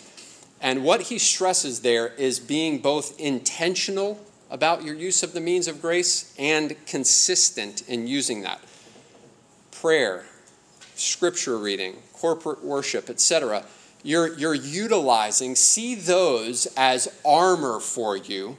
And 0.60 0.84
what 0.84 1.04
he 1.04 1.18
stresses 1.18 1.80
there 1.80 2.10
is 2.10 2.40
being 2.40 2.80
both 2.80 3.18
intentional 3.20 4.20
about 4.50 4.84
your 4.84 4.94
use 4.94 5.24
of 5.24 5.32
the 5.32 5.40
means 5.40 5.70
of 5.70 5.82
grace 5.82 6.36
and 6.38 6.76
consistent 6.86 7.88
in 7.88 8.06
using 8.06 8.42
that. 8.42 8.60
Prayer, 9.72 10.26
scripture 10.96 11.58
reading, 11.58 11.96
corporate 12.12 12.64
worship, 12.64 13.10
etc 13.10 13.64
you're, 14.04 14.38
you're 14.38 14.56
utilizing, 14.56 15.56
see 15.56 15.96
those 15.96 16.68
as 16.78 17.08
armor 17.24 17.80
for 17.80 18.18
you 18.18 18.58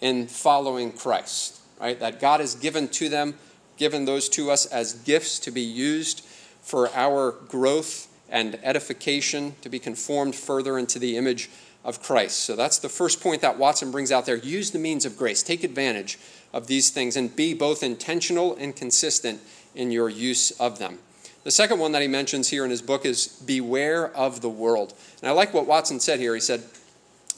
in 0.00 0.26
following 0.26 0.92
Christ, 0.92 1.60
right? 1.80 1.98
That 2.00 2.20
God 2.20 2.40
has 2.40 2.54
given 2.54 2.88
to 2.88 3.08
them, 3.08 3.34
given 3.76 4.04
those 4.04 4.28
to 4.30 4.50
us 4.50 4.66
as 4.66 4.94
gifts 4.94 5.38
to 5.40 5.50
be 5.50 5.60
used 5.60 6.24
for 6.62 6.90
our 6.94 7.32
growth 7.32 8.08
and 8.28 8.58
edification, 8.62 9.54
to 9.62 9.68
be 9.68 9.78
conformed 9.78 10.34
further 10.34 10.78
into 10.78 10.98
the 10.98 11.16
image 11.16 11.50
of 11.84 12.02
Christ. 12.02 12.40
So 12.40 12.56
that's 12.56 12.78
the 12.78 12.88
first 12.88 13.20
point 13.20 13.42
that 13.42 13.58
Watson 13.58 13.90
brings 13.90 14.12
out 14.12 14.26
there. 14.26 14.36
Use 14.36 14.70
the 14.70 14.78
means 14.78 15.04
of 15.04 15.16
grace, 15.16 15.42
take 15.42 15.64
advantage 15.64 16.18
of 16.52 16.66
these 16.66 16.90
things, 16.90 17.16
and 17.16 17.34
be 17.34 17.54
both 17.54 17.82
intentional 17.82 18.56
and 18.56 18.76
consistent 18.76 19.40
in 19.74 19.90
your 19.90 20.08
use 20.08 20.50
of 20.52 20.78
them. 20.78 20.98
The 21.42 21.50
second 21.50 21.78
one 21.78 21.92
that 21.92 22.02
he 22.02 22.08
mentions 22.08 22.48
here 22.48 22.64
in 22.64 22.70
his 22.70 22.82
book 22.82 23.06
is 23.06 23.26
beware 23.26 24.14
of 24.14 24.42
the 24.42 24.50
world. 24.50 24.92
And 25.22 25.28
I 25.28 25.32
like 25.32 25.54
what 25.54 25.66
Watson 25.66 25.98
said 25.98 26.20
here. 26.20 26.34
He 26.34 26.40
said, 26.40 26.62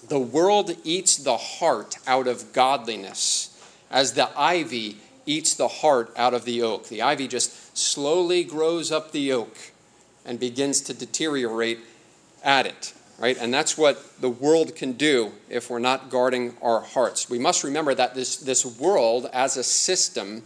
The 0.09 0.19
world 0.19 0.73
eats 0.83 1.17
the 1.17 1.37
heart 1.37 1.97
out 2.07 2.27
of 2.27 2.53
godliness, 2.53 3.49
as 3.91 4.15
the 4.15 4.29
ivy 4.37 4.99
eats 5.25 5.55
the 5.55 5.69
heart 5.69 6.13
out 6.17 6.35
of 6.35 6.45
the 6.45 6.63
oak. 6.63 6.89
The 6.89 7.01
ivy 7.01 7.29
just 7.29 7.77
slowly 7.79 8.43
grows 8.43 8.91
up 8.91 9.13
the 9.13 9.33
oak 9.33 9.57
and 10.25 10.41
begins 10.41 10.81
to 10.83 10.95
deteriorate 10.95 11.79
at 12.43 12.67
it. 12.67 12.95
Right? 13.21 13.39
And 13.39 13.55
that's 13.55 13.79
what 13.79 14.21
the 14.21 14.31
world 14.31 14.75
can 14.75 14.95
do 14.95 15.31
if 15.49 15.71
we're 15.71 15.79
not 15.79 16.11
guarding 16.11 16.57
our 16.61 16.81
hearts. 16.81 17.31
We 17.31 17.39
must 17.39 17.63
remember 17.63 17.95
that 17.95 18.17
this, 18.17 18.37
this 18.37 18.67
world, 18.67 19.31
as 19.33 19.57
a 19.57 19.63
system 19.63 20.43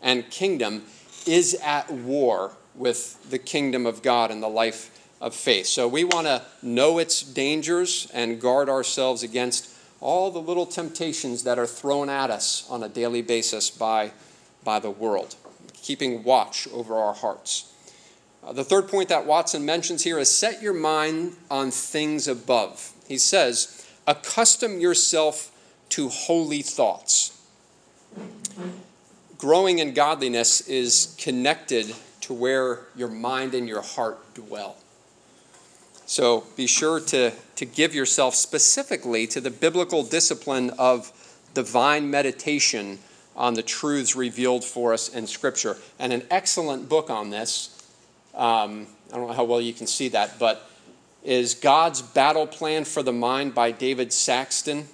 and 0.00 0.30
kingdom, 0.30 0.84
is 1.26 1.54
at 1.54 1.90
war 1.90 2.52
with 2.80 3.30
the 3.30 3.38
kingdom 3.38 3.84
of 3.84 4.02
God 4.02 4.30
and 4.30 4.42
the 4.42 4.48
life 4.48 4.90
of 5.20 5.34
faith. 5.34 5.66
So 5.66 5.86
we 5.86 6.02
want 6.02 6.26
to 6.26 6.42
know 6.62 6.98
its 6.98 7.22
dangers 7.22 8.10
and 8.14 8.40
guard 8.40 8.70
ourselves 8.70 9.22
against 9.22 9.70
all 10.00 10.30
the 10.30 10.40
little 10.40 10.64
temptations 10.64 11.44
that 11.44 11.58
are 11.58 11.66
thrown 11.66 12.08
at 12.08 12.30
us 12.30 12.66
on 12.70 12.82
a 12.82 12.88
daily 12.88 13.20
basis 13.20 13.70
by, 13.70 14.12
by 14.64 14.80
the 14.80 14.90
world, 14.90 15.36
keeping 15.74 16.24
watch 16.24 16.66
over 16.72 16.96
our 16.96 17.12
hearts. 17.12 17.70
Uh, 18.42 18.54
the 18.54 18.64
third 18.64 18.88
point 18.88 19.10
that 19.10 19.26
Watson 19.26 19.66
mentions 19.66 20.02
here 20.02 20.18
is 20.18 20.34
set 20.34 20.62
your 20.62 20.72
mind 20.72 21.36
on 21.50 21.70
things 21.70 22.26
above. 22.26 22.92
He 23.06 23.18
says, 23.18 23.86
accustom 24.06 24.80
yourself 24.80 25.52
to 25.90 26.08
holy 26.08 26.62
thoughts. 26.62 27.36
Growing 29.36 29.80
in 29.80 29.92
godliness 29.92 30.62
is 30.62 31.14
connected 31.18 31.94
to 32.30 32.34
where 32.34 32.86
your 32.94 33.08
mind 33.08 33.54
and 33.54 33.66
your 33.66 33.82
heart 33.82 34.34
dwell. 34.34 34.76
So 36.06 36.44
be 36.56 36.68
sure 36.68 37.00
to, 37.00 37.32
to 37.56 37.66
give 37.66 37.92
yourself 37.92 38.36
specifically 38.36 39.26
to 39.26 39.40
the 39.40 39.50
biblical 39.50 40.04
discipline 40.04 40.70
of 40.78 41.10
divine 41.54 42.08
meditation 42.08 43.00
on 43.34 43.54
the 43.54 43.64
truths 43.64 44.14
revealed 44.14 44.62
for 44.62 44.92
us 44.92 45.08
in 45.08 45.26
Scripture. 45.26 45.76
And 45.98 46.12
an 46.12 46.22
excellent 46.30 46.88
book 46.88 47.10
on 47.10 47.30
this, 47.30 47.84
um, 48.36 48.86
I 49.12 49.16
don't 49.16 49.26
know 49.26 49.34
how 49.34 49.42
well 49.42 49.60
you 49.60 49.72
can 49.72 49.88
see 49.88 50.06
that, 50.10 50.38
but 50.38 50.70
is 51.24 51.54
God's 51.54 52.00
Battle 52.00 52.46
Plan 52.46 52.84
for 52.84 53.02
the 53.02 53.12
Mind 53.12 53.56
by 53.56 53.72
David 53.72 54.12
Saxton. 54.12 54.86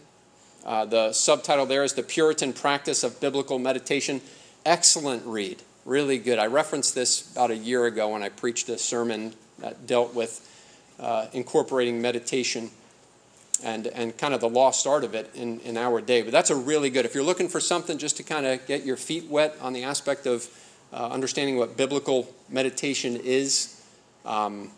Uh, 0.64 0.86
the 0.86 1.12
subtitle 1.12 1.66
there 1.66 1.84
is 1.84 1.92
The 1.92 2.02
Puritan 2.02 2.54
Practice 2.54 3.04
of 3.04 3.20
Biblical 3.20 3.58
Meditation. 3.58 4.22
Excellent 4.64 5.26
read, 5.26 5.62
really 5.86 6.18
good. 6.18 6.38
I 6.38 6.46
referenced 6.46 6.94
this 6.94 7.30
about 7.32 7.50
a 7.50 7.56
year 7.56 7.86
ago 7.86 8.10
when 8.10 8.22
I 8.22 8.28
preached 8.28 8.68
a 8.68 8.76
sermon 8.76 9.32
that 9.60 9.86
dealt 9.86 10.14
with 10.14 10.42
uh, 10.98 11.26
incorporating 11.32 12.02
meditation 12.02 12.70
and, 13.62 13.86
and 13.86 14.16
kind 14.18 14.34
of 14.34 14.40
the 14.40 14.48
lost 14.48 14.86
art 14.86 15.04
of 15.04 15.14
it 15.14 15.30
in, 15.34 15.60
in 15.60 15.76
our 15.76 16.00
day. 16.00 16.22
But 16.22 16.32
that's 16.32 16.50
a 16.50 16.56
really 16.56 16.90
good, 16.90 17.06
if 17.06 17.14
you're 17.14 17.24
looking 17.24 17.48
for 17.48 17.60
something 17.60 17.98
just 17.98 18.16
to 18.18 18.22
kind 18.22 18.44
of 18.44 18.66
get 18.66 18.84
your 18.84 18.96
feet 18.96 19.28
wet 19.30 19.56
on 19.60 19.72
the 19.72 19.84
aspect 19.84 20.26
of 20.26 20.48
uh, 20.92 21.08
understanding 21.08 21.56
what 21.56 21.76
biblical 21.76 22.34
meditation 22.48 23.16
is 23.16 23.80
um, 24.24 24.70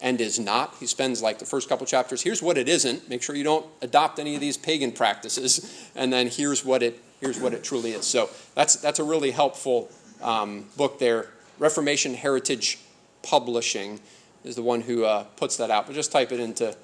and 0.00 0.20
is 0.20 0.38
not, 0.38 0.74
he 0.78 0.86
spends 0.86 1.20
like 1.20 1.40
the 1.40 1.44
first 1.44 1.68
couple 1.68 1.84
chapters. 1.86 2.22
Here's 2.22 2.42
what 2.42 2.56
it 2.56 2.68
isn't. 2.68 3.08
Make 3.08 3.22
sure 3.22 3.34
you 3.34 3.44
don't 3.44 3.66
adopt 3.82 4.18
any 4.18 4.34
of 4.36 4.40
these 4.40 4.56
pagan 4.56 4.92
practices. 4.92 5.90
And 5.94 6.12
then 6.12 6.28
here's 6.28 6.64
what 6.64 6.82
it, 6.82 7.02
here's 7.20 7.38
what 7.38 7.52
it 7.52 7.64
truly 7.64 7.90
is. 7.90 8.06
So 8.06 8.30
that's, 8.54 8.76
that's 8.76 8.98
a 8.98 9.04
really 9.04 9.32
helpful 9.32 9.90
um, 10.22 10.66
book 10.76 10.98
there. 10.98 11.28
Reformation 11.58 12.14
Heritage 12.14 12.78
Publishing 13.22 14.00
is 14.44 14.56
the 14.56 14.62
one 14.62 14.80
who 14.80 15.04
uh, 15.04 15.24
puts 15.36 15.56
that 15.58 15.70
out. 15.70 15.86
But 15.86 15.94
just 15.94 16.12
type 16.12 16.32
it 16.32 16.40
into 16.40 16.74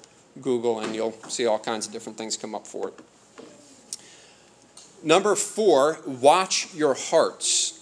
Google 0.41 0.79
and 0.79 0.95
you'll 0.95 1.13
see 1.29 1.45
all 1.45 1.59
kinds 1.59 1.87
of 1.87 1.93
different 1.93 2.17
things 2.17 2.37
come 2.37 2.53
up 2.53 2.67
for 2.67 2.89
it. 2.89 2.93
Number 5.03 5.35
four, 5.35 5.99
watch 6.05 6.73
your 6.73 6.93
hearts. 6.93 7.73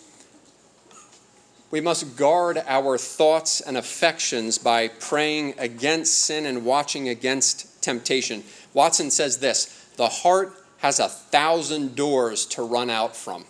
We 1.71 1.81
must 1.81 2.15
guard 2.15 2.61
our 2.67 2.97
thoughts 2.97 3.59
and 3.61 3.75
affections 3.77 4.57
by 4.57 4.87
praying 4.87 5.55
against 5.57 6.19
sin 6.19 6.45
and 6.45 6.63
watching 6.63 7.09
against 7.09 7.81
temptation. 7.81 8.43
Watson 8.73 9.11
says 9.11 9.39
this 9.39 9.89
the 9.97 10.07
heart 10.07 10.53
has 10.77 10.99
a 10.99 11.09
thousand 11.09 11.95
doors 11.95 12.45
to 12.45 12.61
run 12.61 12.89
out 12.89 13.15
from. 13.15 13.45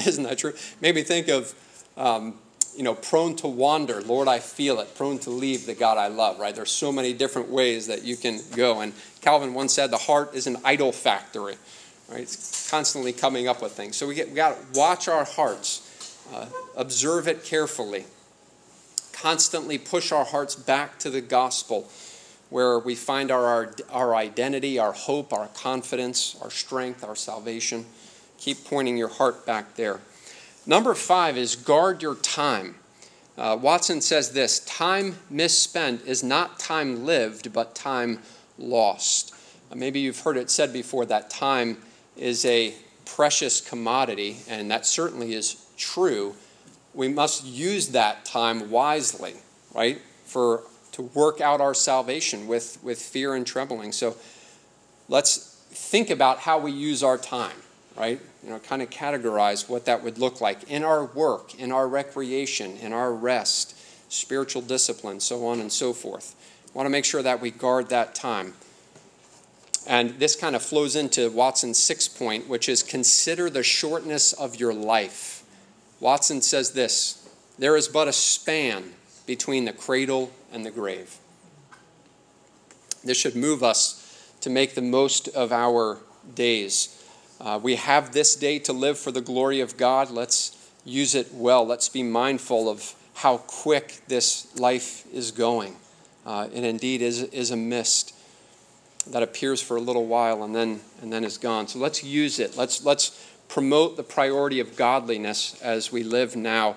Isn't 0.06 0.24
that 0.24 0.38
true? 0.38 0.54
Made 0.80 0.94
me 0.94 1.02
think 1.02 1.28
of 1.28 1.54
um, 1.96 2.38
you 2.76 2.82
know, 2.82 2.94
prone 2.94 3.36
to 3.36 3.48
wander. 3.48 4.00
Lord, 4.02 4.28
I 4.28 4.38
feel 4.38 4.80
it. 4.80 4.94
Prone 4.94 5.18
to 5.20 5.30
leave 5.30 5.66
the 5.66 5.74
God 5.74 5.98
I 5.98 6.08
love, 6.08 6.38
right? 6.38 6.54
There's 6.54 6.70
so 6.70 6.92
many 6.92 7.12
different 7.12 7.48
ways 7.48 7.86
that 7.88 8.04
you 8.04 8.16
can 8.16 8.40
go. 8.54 8.80
And 8.80 8.92
Calvin 9.20 9.54
once 9.54 9.72
said 9.72 9.90
the 9.90 9.98
heart 9.98 10.34
is 10.34 10.46
an 10.46 10.56
idol 10.64 10.92
factory, 10.92 11.56
right? 12.08 12.20
It's 12.20 12.70
constantly 12.70 13.12
coming 13.12 13.48
up 13.48 13.60
with 13.60 13.72
things. 13.72 13.96
So 13.96 14.06
we, 14.06 14.14
get, 14.14 14.28
we 14.28 14.34
got 14.34 14.56
to 14.56 14.78
watch 14.78 15.08
our 15.08 15.24
hearts, 15.24 16.16
uh, 16.32 16.46
observe 16.76 17.26
it 17.28 17.44
carefully, 17.44 18.04
constantly 19.12 19.76
push 19.78 20.12
our 20.12 20.24
hearts 20.24 20.54
back 20.54 20.98
to 21.00 21.10
the 21.10 21.20
gospel 21.20 21.90
where 22.50 22.78
we 22.78 22.94
find 22.94 23.30
our, 23.30 23.46
our, 23.46 23.74
our 23.90 24.14
identity, 24.14 24.78
our 24.78 24.92
hope, 24.92 25.32
our 25.32 25.48
confidence, 25.48 26.36
our 26.42 26.50
strength, 26.50 27.04
our 27.04 27.14
salvation. 27.14 27.86
Keep 28.40 28.64
pointing 28.64 28.96
your 28.96 29.08
heart 29.08 29.44
back 29.44 29.76
there. 29.76 30.00
Number 30.66 30.94
five 30.94 31.36
is 31.36 31.56
guard 31.56 32.02
your 32.02 32.14
time. 32.14 32.74
Uh, 33.36 33.56
Watson 33.60 34.00
says 34.00 34.32
this 34.32 34.60
time 34.60 35.18
misspent 35.28 36.02
is 36.06 36.22
not 36.22 36.58
time 36.58 37.04
lived, 37.04 37.52
but 37.52 37.74
time 37.74 38.20
lost. 38.58 39.34
Uh, 39.70 39.74
maybe 39.74 40.00
you've 40.00 40.20
heard 40.20 40.38
it 40.38 40.50
said 40.50 40.72
before 40.72 41.04
that 41.06 41.28
time 41.28 41.76
is 42.16 42.44
a 42.46 42.74
precious 43.04 43.60
commodity, 43.60 44.38
and 44.48 44.70
that 44.70 44.86
certainly 44.86 45.34
is 45.34 45.66
true. 45.76 46.34
We 46.94 47.08
must 47.08 47.44
use 47.44 47.88
that 47.88 48.24
time 48.24 48.70
wisely, 48.70 49.34
right? 49.74 50.00
For 50.24 50.62
to 50.92 51.02
work 51.02 51.40
out 51.42 51.60
our 51.60 51.74
salvation 51.74 52.46
with, 52.46 52.78
with 52.82 53.00
fear 53.00 53.34
and 53.34 53.46
trembling. 53.46 53.92
So 53.92 54.16
let's 55.08 55.62
think 55.70 56.08
about 56.08 56.38
how 56.40 56.58
we 56.58 56.72
use 56.72 57.02
our 57.02 57.18
time 57.18 57.56
right? 57.96 58.20
You 58.42 58.50
know, 58.50 58.58
kind 58.58 58.82
of 58.82 58.90
categorize 58.90 59.68
what 59.68 59.84
that 59.86 60.02
would 60.02 60.18
look 60.18 60.40
like 60.40 60.70
in 60.70 60.84
our 60.84 61.04
work, 61.04 61.54
in 61.54 61.72
our 61.72 61.88
recreation, 61.88 62.76
in 62.76 62.92
our 62.92 63.12
rest, 63.12 63.76
spiritual 64.12 64.62
discipline, 64.62 65.20
so 65.20 65.46
on 65.46 65.60
and 65.60 65.72
so 65.72 65.92
forth. 65.92 66.34
Want 66.74 66.86
to 66.86 66.90
make 66.90 67.04
sure 67.04 67.22
that 67.22 67.40
we 67.40 67.50
guard 67.50 67.88
that 67.90 68.14
time. 68.14 68.54
And 69.86 70.18
this 70.18 70.36
kind 70.36 70.54
of 70.54 70.62
flows 70.62 70.94
into 70.94 71.30
Watson's 71.30 71.78
sixth 71.78 72.18
point, 72.18 72.48
which 72.48 72.68
is 72.68 72.82
consider 72.82 73.50
the 73.50 73.62
shortness 73.62 74.32
of 74.32 74.56
your 74.56 74.74
life. 74.74 75.42
Watson 76.00 76.42
says 76.42 76.72
this 76.72 77.28
there 77.58 77.76
is 77.76 77.88
but 77.88 78.08
a 78.08 78.12
span 78.12 78.94
between 79.26 79.64
the 79.66 79.72
cradle 79.72 80.32
and 80.52 80.64
the 80.64 80.70
grave. 80.70 81.18
This 83.04 83.18
should 83.18 83.36
move 83.36 83.62
us 83.62 84.32
to 84.40 84.50
make 84.50 84.74
the 84.74 84.82
most 84.82 85.28
of 85.28 85.52
our 85.52 85.98
days. 86.34 86.99
Uh, 87.40 87.58
we 87.62 87.76
have 87.76 88.12
this 88.12 88.36
day 88.36 88.58
to 88.58 88.72
live 88.72 88.98
for 88.98 89.10
the 89.10 89.20
glory 89.22 89.60
of 89.60 89.78
God. 89.78 90.10
Let's 90.10 90.56
use 90.84 91.14
it 91.14 91.32
well. 91.32 91.66
Let's 91.66 91.88
be 91.88 92.02
mindful 92.02 92.68
of 92.68 92.94
how 93.14 93.38
quick 93.38 94.02
this 94.08 94.54
life 94.58 95.06
is 95.12 95.30
going. 95.30 95.76
Uh, 96.26 96.48
and 96.54 96.66
indeed 96.66 97.00
is, 97.00 97.22
is 97.22 97.50
a 97.50 97.56
mist 97.56 98.14
that 99.06 99.22
appears 99.22 99.62
for 99.62 99.78
a 99.78 99.80
little 99.80 100.06
while 100.06 100.42
and 100.42 100.54
then, 100.54 100.80
and 101.00 101.10
then 101.10 101.24
is 101.24 101.38
gone. 101.38 101.66
So 101.66 101.78
let's 101.78 102.04
use 102.04 102.38
it. 102.38 102.58
Let's, 102.58 102.84
let's 102.84 103.26
promote 103.48 103.96
the 103.96 104.02
priority 104.02 104.60
of 104.60 104.76
godliness 104.76 105.60
as 105.62 105.90
we 105.90 106.02
live 106.02 106.36
now. 106.36 106.76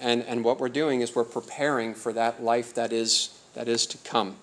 And, 0.00 0.24
and 0.24 0.44
what 0.44 0.58
we're 0.58 0.68
doing 0.68 1.02
is 1.02 1.14
we're 1.14 1.24
preparing 1.24 1.94
for 1.94 2.12
that 2.14 2.42
life 2.42 2.74
that 2.74 2.92
is, 2.92 3.38
that 3.54 3.68
is 3.68 3.86
to 3.86 3.98
come. 3.98 4.36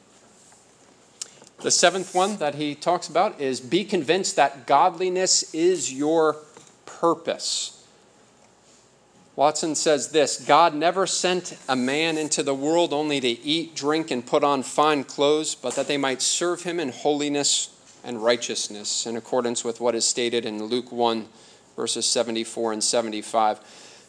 The 1.59 1.71
seventh 1.71 2.13
one 2.13 2.37
that 2.37 2.55
he 2.55 2.75
talks 2.75 3.07
about 3.07 3.41
is 3.41 3.59
be 3.59 3.83
convinced 3.83 4.35
that 4.35 4.67
godliness 4.67 5.53
is 5.55 5.91
your 5.91 6.37
purpose. 6.85 7.73
Watson 9.35 9.75
says 9.75 10.09
this 10.09 10.43
God 10.45 10.73
never 10.73 11.07
sent 11.07 11.57
a 11.69 11.75
man 11.75 12.17
into 12.17 12.43
the 12.43 12.55
world 12.55 12.93
only 12.93 13.19
to 13.19 13.27
eat, 13.27 13.75
drink, 13.75 14.11
and 14.11 14.25
put 14.25 14.43
on 14.43 14.63
fine 14.63 15.03
clothes, 15.03 15.55
but 15.55 15.75
that 15.75 15.87
they 15.87 15.97
might 15.97 16.21
serve 16.21 16.63
him 16.63 16.79
in 16.79 16.89
holiness 16.89 17.69
and 18.03 18.23
righteousness, 18.23 19.05
in 19.05 19.15
accordance 19.15 19.63
with 19.63 19.79
what 19.79 19.95
is 19.95 20.05
stated 20.05 20.45
in 20.45 20.63
Luke 20.63 20.91
1, 20.91 21.27
verses 21.75 22.05
74 22.05 22.73
and 22.73 22.83
75. 22.83 23.59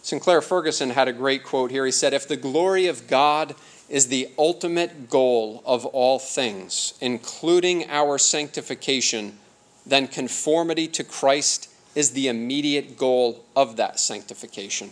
Sinclair 0.02 0.40
Ferguson 0.40 0.90
had 0.90 1.08
a 1.08 1.12
great 1.12 1.44
quote 1.44 1.70
here. 1.70 1.84
He 1.84 1.92
said, 1.92 2.14
If 2.14 2.28
the 2.28 2.36
glory 2.36 2.86
of 2.86 3.06
God 3.06 3.54
is 3.88 4.08
the 4.08 4.30
ultimate 4.36 5.08
goal 5.08 5.62
of 5.64 5.86
all 5.86 6.18
things, 6.18 6.94
including 7.00 7.88
our 7.88 8.18
sanctification, 8.18 9.38
then 9.86 10.06
conformity 10.06 10.86
to 10.88 11.02
Christ 11.02 11.70
is 11.94 12.10
the 12.10 12.28
immediate 12.28 12.98
goal 12.98 13.44
of 13.56 13.76
that 13.76 13.98
sanctification. 13.98 14.90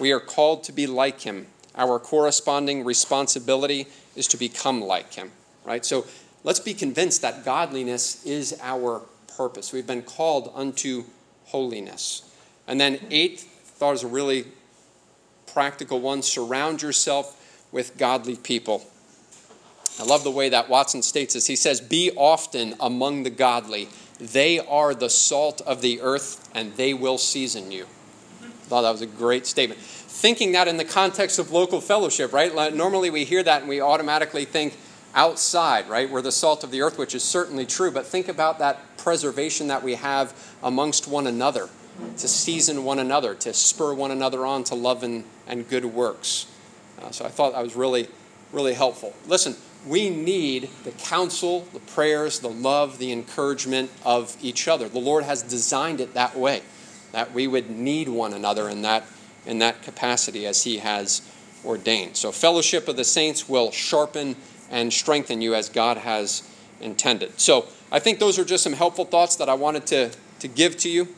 We 0.00 0.12
are 0.12 0.20
called 0.20 0.64
to 0.64 0.72
be 0.72 0.86
like 0.86 1.20
him. 1.20 1.46
Our 1.74 1.98
corresponding 1.98 2.84
responsibility 2.84 3.86
is 4.14 4.26
to 4.28 4.38
become 4.38 4.80
like 4.80 5.12
him, 5.14 5.30
right? 5.64 5.84
So 5.84 6.06
let's 6.42 6.60
be 6.60 6.72
convinced 6.72 7.20
that 7.22 7.44
godliness 7.44 8.24
is 8.24 8.58
our 8.62 9.02
purpose. 9.36 9.72
We've 9.72 9.86
been 9.86 10.02
called 10.02 10.50
unto 10.54 11.04
holiness. 11.44 12.22
And 12.66 12.80
then, 12.80 12.98
eighth, 13.10 13.44
thought 13.44 13.92
was 13.92 14.02
a 14.02 14.08
really 14.08 14.46
practical 15.46 16.00
one 16.00 16.22
surround 16.22 16.82
yourself 16.82 17.42
with 17.72 17.96
godly 17.96 18.36
people. 18.36 18.86
I 19.98 20.04
love 20.04 20.24
the 20.24 20.30
way 20.30 20.50
that 20.50 20.68
Watson 20.68 21.02
states 21.02 21.34
this. 21.34 21.46
He 21.46 21.56
says, 21.56 21.80
Be 21.80 22.10
often 22.16 22.74
among 22.80 23.22
the 23.22 23.30
godly. 23.30 23.88
They 24.18 24.58
are 24.58 24.94
the 24.94 25.10
salt 25.10 25.60
of 25.62 25.80
the 25.80 26.00
earth, 26.00 26.48
and 26.54 26.74
they 26.76 26.94
will 26.94 27.18
season 27.18 27.70
you. 27.70 27.86
I 28.42 28.68
thought 28.68 28.82
that 28.82 28.90
was 28.90 29.02
a 29.02 29.06
great 29.06 29.46
statement. 29.46 29.80
Thinking 29.80 30.52
that 30.52 30.68
in 30.68 30.76
the 30.76 30.84
context 30.84 31.38
of 31.38 31.50
local 31.50 31.80
fellowship, 31.80 32.32
right? 32.32 32.74
Normally 32.74 33.10
we 33.10 33.24
hear 33.24 33.42
that 33.42 33.60
and 33.60 33.68
we 33.68 33.80
automatically 33.80 34.44
think 34.44 34.76
outside, 35.14 35.88
right? 35.88 36.08
We're 36.08 36.22
the 36.22 36.32
salt 36.32 36.64
of 36.64 36.70
the 36.70 36.82
earth, 36.82 36.98
which 36.98 37.14
is 37.14 37.22
certainly 37.22 37.66
true. 37.66 37.90
But 37.90 38.06
think 38.06 38.28
about 38.28 38.58
that 38.58 38.96
preservation 38.96 39.68
that 39.68 39.82
we 39.82 39.94
have 39.94 40.34
amongst 40.62 41.06
one 41.06 41.26
another, 41.26 41.68
to 42.18 42.28
season 42.28 42.84
one 42.84 42.98
another, 42.98 43.34
to 43.36 43.54
spur 43.54 43.94
one 43.94 44.10
another 44.10 44.44
on 44.44 44.64
to 44.64 44.74
love 44.74 45.02
and, 45.02 45.24
and 45.46 45.68
good 45.68 45.84
works. 45.84 46.46
Uh, 47.02 47.10
so 47.10 47.24
I 47.24 47.28
thought 47.28 47.52
that 47.52 47.62
was 47.62 47.76
really, 47.76 48.08
really 48.52 48.74
helpful. 48.74 49.14
Listen, 49.26 49.56
we 49.86 50.10
need 50.10 50.68
the 50.84 50.90
counsel, 50.92 51.60
the 51.72 51.80
prayers, 51.80 52.40
the 52.40 52.48
love, 52.48 52.98
the 52.98 53.12
encouragement 53.12 53.90
of 54.04 54.36
each 54.42 54.66
other. 54.66 54.88
The 54.88 54.98
Lord 54.98 55.24
has 55.24 55.42
designed 55.42 56.00
it 56.00 56.14
that 56.14 56.36
way, 56.36 56.62
that 57.12 57.32
we 57.32 57.46
would 57.46 57.70
need 57.70 58.08
one 58.08 58.32
another 58.32 58.68
in 58.68 58.82
that, 58.82 59.04
in 59.44 59.58
that 59.60 59.82
capacity 59.82 60.46
as 60.46 60.64
He 60.64 60.78
has 60.78 61.22
ordained. 61.64 62.16
So, 62.16 62.32
fellowship 62.32 62.88
of 62.88 62.96
the 62.96 63.04
saints 63.04 63.48
will 63.48 63.70
sharpen 63.70 64.36
and 64.70 64.92
strengthen 64.92 65.40
you 65.40 65.54
as 65.54 65.68
God 65.68 65.98
has 65.98 66.42
intended. 66.80 67.38
So, 67.38 67.66
I 67.90 68.00
think 68.00 68.18
those 68.18 68.38
are 68.38 68.44
just 68.44 68.64
some 68.64 68.72
helpful 68.72 69.04
thoughts 69.04 69.36
that 69.36 69.48
I 69.48 69.54
wanted 69.54 69.86
to, 69.86 70.10
to 70.40 70.48
give 70.48 70.76
to 70.78 70.90
you. 70.90 71.08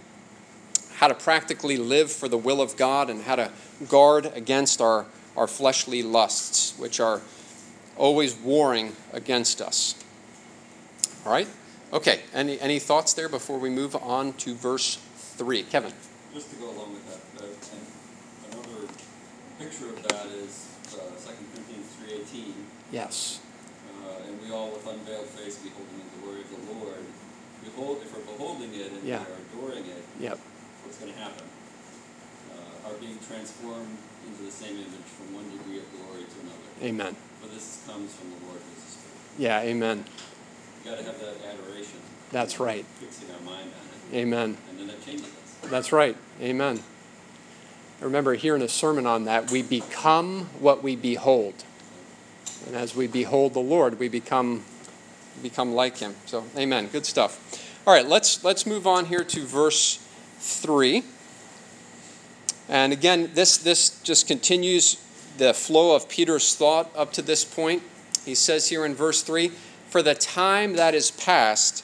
How 0.97 1.09
to 1.09 1.15
practically 1.15 1.77
live 1.77 2.11
for 2.11 2.29
the 2.29 2.37
will 2.37 2.61
of 2.61 2.77
God 2.77 3.09
and 3.09 3.23
how 3.23 3.37
to 3.37 3.51
guard 3.89 4.27
against 4.35 4.81
our, 4.81 5.07
our 5.39 5.47
fleshly 5.47 6.03
lusts, 6.03 6.77
which 6.79 6.99
are 6.99 7.23
always 7.97 8.35
warring 8.37 8.97
against 9.13 9.61
us. 9.63 9.95
All 11.25 11.33
right? 11.33 11.47
Okay, 11.93 12.21
any, 12.35 12.61
any 12.61 12.79
thoughts 12.79 13.15
there 13.15 13.29
before 13.29 13.59
we 13.59 13.71
move 13.71 13.95
on 13.97 14.33
to 14.45 14.55
verse 14.55 14.99
3? 15.39 15.63
Kevin. 15.63 15.93
Just 16.35 16.51
to 16.51 16.57
go 16.57 16.71
along 16.71 16.93
with 16.93 17.07
that, 17.07 17.23
uh, 17.43 17.47
and 17.47 18.53
another 18.53 18.93
picture 19.59 19.89
of 19.89 20.03
that 20.09 20.27
is 20.27 20.69
uh, 20.93 21.07
2 21.17 21.33
Corinthians 21.55 21.87
3.18. 22.35 22.53
Yes. 22.93 23.41
Uh, 24.05 24.27
and 24.29 24.43
we 24.43 24.53
all 24.53 24.71
with 24.71 24.87
unveiled 24.87 25.27
face 25.27 25.57
beholding 25.59 26.03
the 26.03 26.27
glory 26.27 26.41
of 26.43 26.51
the 26.51 26.75
Lord. 26.75 27.05
Behold, 27.65 28.03
if 28.05 28.15
we're 28.15 28.33
beholding 28.33 28.75
it 28.75 28.93
and 28.93 29.03
Yeah. 29.03 29.21
we 29.21 29.65
are 29.65 29.71
adoring 29.71 29.87
it, 29.87 30.03
Yep. 30.21 30.39
what's 30.85 30.99
going 30.99 31.13
to 31.13 31.19
happen? 31.19 31.45
Are 32.87 32.95
being 33.01 33.19
transformed 33.27 33.99
into 34.27 34.43
the 34.43 34.51
same 34.51 34.77
image 34.77 35.09
from 35.17 35.35
one 35.35 35.45
degree 35.51 35.79
of 35.79 35.85
glory 35.93 36.25
to 36.25 36.41
another. 36.41 36.69
Amen. 36.83 37.17
But 37.41 37.53
this 37.53 37.85
comes 37.87 38.15
from 38.15 38.31
the 38.31 38.47
Lord 38.47 38.61
who's 38.61 38.97
the 39.37 39.43
Yeah, 39.43 39.61
amen. 39.61 40.05
You 40.85 40.91
got 40.91 40.99
to 40.99 41.05
have 41.05 41.21
that 41.21 41.37
adoration. 41.53 41.99
That's 42.31 42.61
right. 42.61 42.85
Fixing 42.99 43.31
our 43.35 43.41
mind 43.41 43.71
on 43.71 44.13
it, 44.13 44.17
Amen. 44.17 44.57
and 44.71 44.79
then 44.79 44.87
that 44.89 45.05
changes 45.05 45.27
us. 45.27 45.71
That's 45.71 45.93
right. 45.93 46.17
Amen. 46.41 46.81
I 48.01 48.05
remember 48.05 48.35
hearing 48.35 48.63
a 48.63 48.69
sermon 48.69 49.07
on 49.07 49.25
that. 49.25 49.51
We 49.51 49.63
become 49.63 50.47
what 50.61 50.83
we 50.83 50.95
behold. 50.97 51.65
And 52.67 52.77
as 52.77 52.95
we 52.95 53.07
behold 53.07 53.55
the 53.55 53.61
Lord, 53.61 53.99
we 53.99 54.09
become 54.09 54.65
become 55.43 55.75
like 55.75 55.99
him. 55.99 56.15
So, 56.27 56.45
amen. 56.57 56.89
Good 56.89 57.07
stuff. 57.07 57.85
All 57.87 57.95
right, 57.95 58.07
let's 58.07 58.45
let's 58.45 58.67
move 58.67 58.87
on 58.87 59.07
here 59.07 59.25
to 59.25 59.45
verse 59.45 60.05
3. 60.39 61.03
And 62.69 62.93
again, 62.93 63.31
this 63.35 63.57
this 63.57 64.01
just 64.03 64.27
continues 64.27 64.97
the 65.39 65.55
flow 65.55 65.95
of 65.95 66.09
Peter's 66.09 66.55
thought 66.55 66.91
up 66.97 67.13
to 67.15 67.23
this 67.23 67.45
point. 67.45 67.83
He 68.25 68.35
says 68.35 68.69
here 68.69 68.85
in 68.85 68.95
verse 68.95 69.23
3, 69.23 69.53
"For 69.89 70.03
the 70.03 70.15
time 70.15 70.75
that 70.75 70.95
is 70.95 71.11
past 71.11 71.83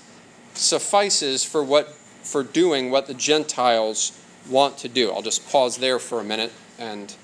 suffices 0.54 1.44
for 1.44 1.62
what 1.62 1.94
for 2.22 2.42
doing 2.42 2.90
what 2.90 3.06
the 3.06 3.14
Gentiles 3.14 4.12
want 4.48 4.78
to 4.78 4.88
do." 4.88 5.10
I'll 5.10 5.22
just 5.22 5.48
pause 5.48 5.78
there 5.78 5.98
for 5.98 6.20
a 6.20 6.24
minute 6.24 6.52
and 6.78 7.14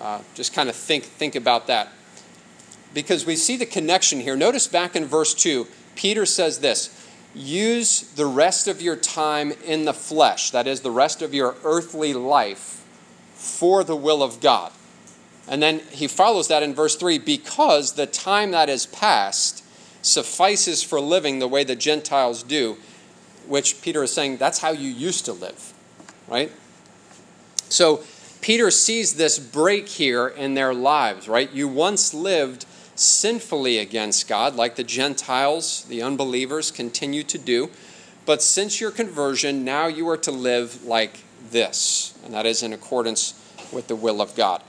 uh, 0.00 0.20
just 0.34 0.52
kind 0.52 0.68
of 0.68 0.76
think 0.76 1.04
think 1.04 1.34
about 1.34 1.66
that 1.66 1.92
because 2.94 3.26
we 3.26 3.36
see 3.36 3.56
the 3.56 3.66
connection 3.66 4.20
here. 4.20 4.36
Notice 4.36 4.68
back 4.68 4.96
in 4.96 5.04
verse 5.04 5.34
2, 5.34 5.66
Peter 5.96 6.24
says 6.24 6.60
this 6.60 6.90
use 7.34 8.02
the 8.14 8.26
rest 8.26 8.68
of 8.68 8.80
your 8.80 8.94
time 8.94 9.52
in 9.66 9.84
the 9.84 9.92
flesh, 9.92 10.50
that 10.52 10.68
is, 10.68 10.82
the 10.82 10.90
rest 10.90 11.20
of 11.20 11.34
your 11.34 11.56
earthly 11.64 12.14
life, 12.14 12.83
for 13.44 13.84
the 13.84 13.96
will 13.96 14.22
of 14.22 14.40
God. 14.40 14.72
And 15.46 15.62
then 15.62 15.80
he 15.90 16.06
follows 16.06 16.48
that 16.48 16.62
in 16.62 16.74
verse 16.74 16.96
3 16.96 17.18
because 17.18 17.92
the 17.92 18.06
time 18.06 18.50
that 18.52 18.68
is 18.68 18.86
past 18.86 19.62
suffices 20.02 20.82
for 20.82 21.00
living 21.00 21.38
the 21.38 21.48
way 21.48 21.64
the 21.64 21.76
Gentiles 21.76 22.42
do, 22.42 22.76
which 23.46 23.82
Peter 23.82 24.02
is 24.02 24.12
saying 24.12 24.38
that's 24.38 24.58
how 24.58 24.70
you 24.70 24.88
used 24.88 25.24
to 25.26 25.32
live, 25.32 25.72
right? 26.28 26.50
So 27.68 28.02
Peter 28.40 28.70
sees 28.70 29.14
this 29.14 29.38
break 29.38 29.88
here 29.88 30.28
in 30.28 30.54
their 30.54 30.74
lives, 30.74 31.28
right? 31.28 31.50
You 31.52 31.68
once 31.68 32.14
lived 32.14 32.66
sinfully 32.94 33.78
against 33.78 34.28
God, 34.28 34.54
like 34.54 34.76
the 34.76 34.84
Gentiles, 34.84 35.84
the 35.88 36.02
unbelievers, 36.02 36.70
continue 36.70 37.22
to 37.24 37.38
do. 37.38 37.70
But 38.26 38.42
since 38.42 38.80
your 38.80 38.90
conversion, 38.90 39.64
now 39.64 39.86
you 39.86 40.08
are 40.08 40.16
to 40.18 40.30
live 40.30 40.84
like 40.84 41.20
this, 41.50 42.18
and 42.24 42.34
that 42.34 42.46
is 42.46 42.62
in 42.62 42.72
accordance 42.72 43.34
with 43.72 43.88
the 43.88 43.96
will 43.96 44.20
of 44.20 44.34
God. 44.34 44.62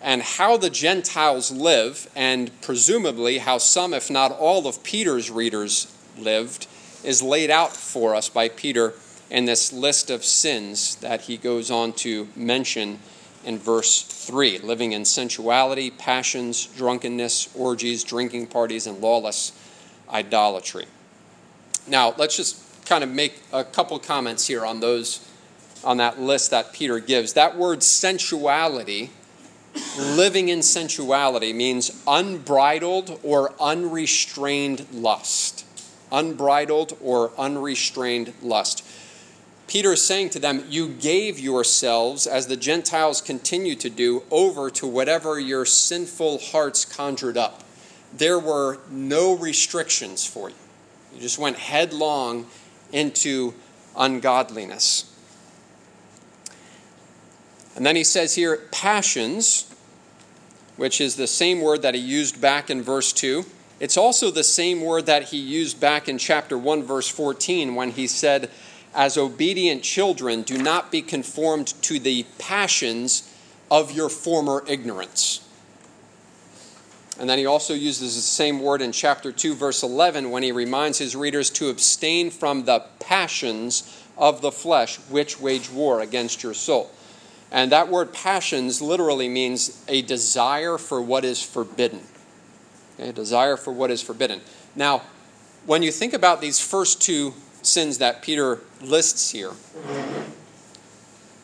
And 0.00 0.22
how 0.22 0.56
the 0.56 0.70
Gentiles 0.70 1.50
live, 1.50 2.08
and 2.14 2.50
presumably 2.60 3.38
how 3.38 3.58
some, 3.58 3.92
if 3.92 4.10
not 4.10 4.30
all, 4.30 4.66
of 4.66 4.82
Peter's 4.84 5.30
readers 5.30 5.92
lived, 6.16 6.66
is 7.02 7.22
laid 7.22 7.50
out 7.50 7.72
for 7.72 8.14
us 8.14 8.28
by 8.28 8.48
Peter 8.48 8.94
in 9.30 9.44
this 9.44 9.72
list 9.72 10.10
of 10.10 10.24
sins 10.24 10.96
that 10.96 11.22
he 11.22 11.36
goes 11.36 11.70
on 11.70 11.92
to 11.92 12.28
mention 12.34 12.98
in 13.44 13.58
verse 13.58 14.02
3 14.02 14.58
living 14.58 14.92
in 14.92 15.04
sensuality, 15.04 15.90
passions, 15.90 16.66
drunkenness, 16.66 17.48
orgies, 17.54 18.04
drinking 18.04 18.46
parties, 18.46 18.86
and 18.86 19.00
lawless 19.00 19.52
idolatry. 20.10 20.86
Now, 21.86 22.14
let's 22.16 22.36
just 22.36 22.86
kind 22.86 23.04
of 23.04 23.10
make 23.10 23.40
a 23.52 23.64
couple 23.64 23.98
comments 23.98 24.46
here 24.46 24.64
on 24.64 24.80
those 24.80 25.26
on 25.84 25.96
that 25.98 26.20
list 26.20 26.50
that 26.50 26.72
Peter 26.72 26.98
gives. 26.98 27.32
That 27.34 27.56
word 27.56 27.82
sensuality, 27.82 29.10
living 29.98 30.48
in 30.48 30.62
sensuality 30.62 31.52
means 31.52 32.02
unbridled 32.06 33.20
or 33.22 33.54
unrestrained 33.60 34.86
lust. 34.92 35.64
Unbridled 36.10 36.96
or 37.02 37.32
unrestrained 37.38 38.32
lust. 38.42 38.84
Peter 39.66 39.92
is 39.92 40.02
saying 40.04 40.30
to 40.30 40.38
them, 40.38 40.64
You 40.68 40.88
gave 40.88 41.38
yourselves, 41.38 42.26
as 42.26 42.46
the 42.46 42.56
Gentiles 42.56 43.20
continue 43.20 43.74
to 43.76 43.90
do, 43.90 44.22
over 44.30 44.70
to 44.70 44.86
whatever 44.86 45.38
your 45.38 45.66
sinful 45.66 46.38
hearts 46.38 46.86
conjured 46.86 47.36
up. 47.36 47.62
There 48.16 48.38
were 48.38 48.78
no 48.90 49.36
restrictions 49.36 50.26
for 50.26 50.48
you. 50.48 50.56
You 51.14 51.20
just 51.20 51.38
went 51.38 51.58
headlong 51.58 52.46
into 52.92 53.52
ungodliness. 53.94 55.14
And 57.78 57.86
then 57.86 57.94
he 57.94 58.02
says 58.02 58.34
here, 58.34 58.56
passions, 58.72 59.72
which 60.76 61.00
is 61.00 61.14
the 61.14 61.28
same 61.28 61.60
word 61.60 61.82
that 61.82 61.94
he 61.94 62.00
used 62.00 62.40
back 62.40 62.70
in 62.70 62.82
verse 62.82 63.12
2. 63.12 63.44
It's 63.78 63.96
also 63.96 64.32
the 64.32 64.42
same 64.42 64.80
word 64.80 65.06
that 65.06 65.28
he 65.28 65.38
used 65.38 65.78
back 65.80 66.08
in 66.08 66.18
chapter 66.18 66.58
1, 66.58 66.82
verse 66.82 67.08
14, 67.08 67.76
when 67.76 67.92
he 67.92 68.08
said, 68.08 68.50
As 68.96 69.16
obedient 69.16 69.84
children, 69.84 70.42
do 70.42 70.58
not 70.60 70.90
be 70.90 71.02
conformed 71.02 71.68
to 71.82 72.00
the 72.00 72.26
passions 72.40 73.32
of 73.70 73.92
your 73.92 74.08
former 74.08 74.64
ignorance. 74.66 75.48
And 77.20 77.30
then 77.30 77.38
he 77.38 77.46
also 77.46 77.74
uses 77.74 78.16
the 78.16 78.22
same 78.22 78.60
word 78.60 78.82
in 78.82 78.90
chapter 78.90 79.30
2, 79.30 79.54
verse 79.54 79.84
11, 79.84 80.32
when 80.32 80.42
he 80.42 80.50
reminds 80.50 80.98
his 80.98 81.14
readers 81.14 81.48
to 81.50 81.68
abstain 81.68 82.32
from 82.32 82.64
the 82.64 82.86
passions 82.98 84.02
of 84.16 84.40
the 84.40 84.50
flesh, 84.50 84.96
which 85.08 85.38
wage 85.38 85.70
war 85.70 86.00
against 86.00 86.42
your 86.42 86.54
soul. 86.54 86.90
And 87.50 87.72
that 87.72 87.88
word 87.88 88.12
passions 88.12 88.82
literally 88.82 89.28
means 89.28 89.82
a 89.88 90.02
desire 90.02 90.76
for 90.76 91.00
what 91.00 91.24
is 91.24 91.42
forbidden. 91.42 92.00
Okay, 92.98 93.08
a 93.08 93.12
desire 93.12 93.56
for 93.56 93.72
what 93.72 93.90
is 93.90 94.02
forbidden. 94.02 94.40
Now, 94.74 95.02
when 95.66 95.82
you 95.82 95.90
think 95.90 96.12
about 96.12 96.40
these 96.40 96.60
first 96.60 97.00
two 97.00 97.34
sins 97.62 97.98
that 97.98 98.22
Peter 98.22 98.60
lists 98.80 99.30
here, 99.30 99.52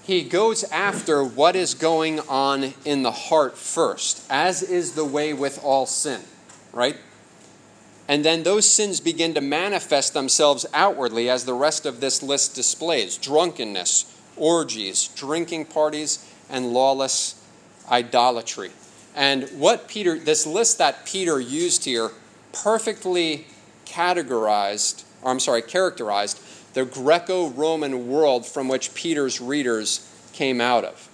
he 0.03 0.23
goes 0.23 0.65
after 0.65 1.25
what 1.25 1.57
is 1.57 1.73
going 1.75 2.21
on 2.21 2.75
in 2.85 3.03
the 3.03 3.11
heart 3.11 3.57
first, 3.57 4.23
as 4.29 4.63
is 4.63 4.93
the 4.93 5.05
way 5.05 5.33
with 5.33 5.63
all 5.65 5.87
sin, 5.87 6.21
right? 6.73 6.97
And 8.07 8.23
then 8.23 8.43
those 8.43 8.71
sins 8.71 9.01
begin 9.01 9.33
to 9.35 9.41
manifest 9.41 10.13
themselves 10.13 10.67
outwardly 10.75 11.31
as 11.31 11.47
the 11.47 11.55
rest 11.55 11.87
of 11.87 12.01
this 12.01 12.23
list 12.23 12.55
displays 12.55 13.17
drunkenness, 13.17 14.14
orgies, 14.37 15.09
drinking 15.09 15.67
parties, 15.67 16.31
and 16.51 16.73
lawless 16.73 17.41
idolatry. 17.91 18.71
And 19.15 19.49
what 19.59 19.89
Peter, 19.89 20.19
this 20.19 20.47
list 20.47 20.79
that 20.79 21.07
Peter 21.07 21.41
used 21.41 21.85
here, 21.85 22.11
perfectly 22.53 23.47
categorized, 23.87 25.05
or 25.23 25.31
I'm 25.31 25.41
sorry, 25.41 25.63
characterized 25.63 26.41
the 26.75 26.85
Greco 26.85 27.51
Roman 27.51 28.09
world 28.09 28.45
from 28.45 28.69
which 28.69 28.95
Peter's 28.95 29.41
readers 29.41 30.11
came 30.33 30.61
out 30.61 30.85
of. 30.85 31.09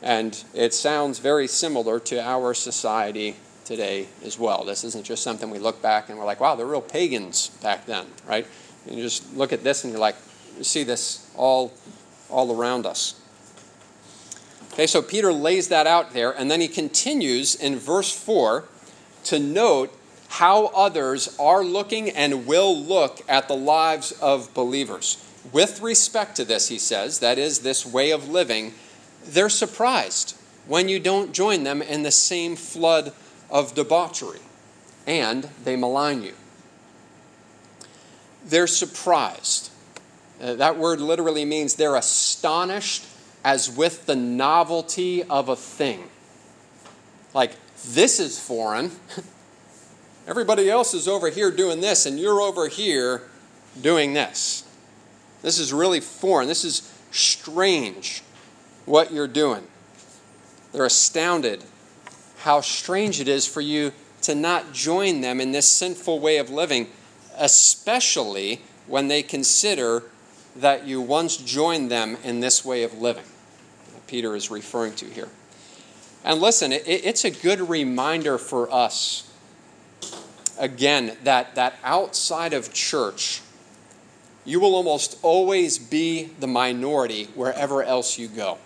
And 0.00 0.42
it 0.54 0.74
sounds 0.74 1.18
very 1.18 1.46
similar 1.46 2.00
to 2.00 2.20
our 2.20 2.54
society 2.54 3.36
today 3.64 4.08
as 4.24 4.38
well. 4.38 4.64
This 4.64 4.84
isn't 4.84 5.04
just 5.04 5.22
something 5.22 5.50
we 5.50 5.58
look 5.58 5.80
back 5.82 6.08
and 6.08 6.18
we're 6.18 6.24
like, 6.24 6.40
wow, 6.40 6.54
they're 6.54 6.66
real 6.66 6.80
pagans 6.80 7.48
back 7.62 7.86
then, 7.86 8.06
right? 8.26 8.46
And 8.86 8.96
you 8.96 9.02
just 9.02 9.34
look 9.36 9.52
at 9.52 9.62
this 9.62 9.84
and 9.84 9.92
you're 9.92 10.00
like, 10.00 10.16
you 10.58 10.64
see 10.64 10.82
this 10.84 11.30
all, 11.36 11.72
all 12.32 12.54
around 12.54 12.86
us. 12.86 13.20
Okay, 14.72 14.86
so 14.86 15.02
Peter 15.02 15.32
lays 15.32 15.68
that 15.68 15.86
out 15.86 16.14
there, 16.14 16.30
and 16.30 16.50
then 16.50 16.60
he 16.60 16.68
continues 16.68 17.54
in 17.54 17.76
verse 17.76 18.10
4 18.10 18.64
to 19.24 19.38
note 19.38 19.94
how 20.28 20.66
others 20.68 21.36
are 21.38 21.62
looking 21.62 22.08
and 22.08 22.46
will 22.46 22.76
look 22.76 23.20
at 23.28 23.48
the 23.48 23.54
lives 23.54 24.12
of 24.12 24.52
believers. 24.54 25.22
With 25.52 25.82
respect 25.82 26.36
to 26.36 26.44
this, 26.44 26.68
he 26.68 26.78
says, 26.78 27.18
that 27.18 27.36
is, 27.36 27.58
this 27.58 27.84
way 27.84 28.12
of 28.12 28.30
living, 28.30 28.72
they're 29.24 29.50
surprised 29.50 30.36
when 30.66 30.88
you 30.88 30.98
don't 30.98 31.32
join 31.32 31.64
them 31.64 31.82
in 31.82 32.02
the 32.02 32.10
same 32.10 32.56
flood 32.56 33.12
of 33.50 33.74
debauchery, 33.74 34.40
and 35.06 35.50
they 35.64 35.76
malign 35.76 36.22
you. 36.22 36.32
They're 38.44 38.66
surprised. 38.66 39.70
Uh, 40.42 40.54
that 40.54 40.76
word 40.76 41.00
literally 41.00 41.44
means 41.44 41.76
they're 41.76 41.94
astonished 41.94 43.06
as 43.44 43.70
with 43.70 44.06
the 44.06 44.16
novelty 44.16 45.22
of 45.22 45.48
a 45.48 45.54
thing. 45.54 46.02
Like, 47.32 47.52
this 47.86 48.18
is 48.18 48.40
foreign. 48.40 48.90
Everybody 50.26 50.68
else 50.68 50.94
is 50.94 51.06
over 51.06 51.30
here 51.30 51.50
doing 51.52 51.80
this, 51.80 52.06
and 52.06 52.18
you're 52.18 52.40
over 52.40 52.66
here 52.66 53.22
doing 53.80 54.14
this. 54.14 54.64
This 55.42 55.58
is 55.58 55.72
really 55.72 56.00
foreign. 56.00 56.48
This 56.48 56.64
is 56.64 56.92
strange 57.12 58.22
what 58.84 59.12
you're 59.12 59.28
doing. 59.28 59.66
They're 60.72 60.86
astounded 60.86 61.62
how 62.38 62.60
strange 62.60 63.20
it 63.20 63.28
is 63.28 63.46
for 63.46 63.60
you 63.60 63.92
to 64.22 64.34
not 64.34 64.72
join 64.72 65.20
them 65.20 65.40
in 65.40 65.52
this 65.52 65.68
sinful 65.68 66.18
way 66.18 66.38
of 66.38 66.50
living, 66.50 66.88
especially 67.36 68.60
when 68.86 69.08
they 69.08 69.22
consider 69.22 70.04
that 70.56 70.86
you 70.86 71.00
once 71.00 71.36
joined 71.36 71.90
them 71.90 72.16
in 72.24 72.40
this 72.40 72.64
way 72.64 72.82
of 72.82 73.00
living. 73.00 73.24
Peter 74.06 74.36
is 74.36 74.50
referring 74.50 74.94
to 74.96 75.06
here. 75.06 75.28
And 76.24 76.40
listen, 76.40 76.72
it, 76.72 76.82
it's 76.86 77.24
a 77.24 77.30
good 77.30 77.60
reminder 77.60 78.38
for 78.38 78.72
us, 78.72 79.32
again, 80.58 81.16
that, 81.24 81.54
that 81.54 81.74
outside 81.82 82.52
of 82.52 82.72
church, 82.72 83.40
you 84.44 84.60
will 84.60 84.74
almost 84.74 85.18
always 85.22 85.78
be 85.78 86.24
the 86.38 86.46
minority 86.46 87.24
wherever 87.34 87.82
else 87.82 88.18
you 88.18 88.28
go. 88.28 88.58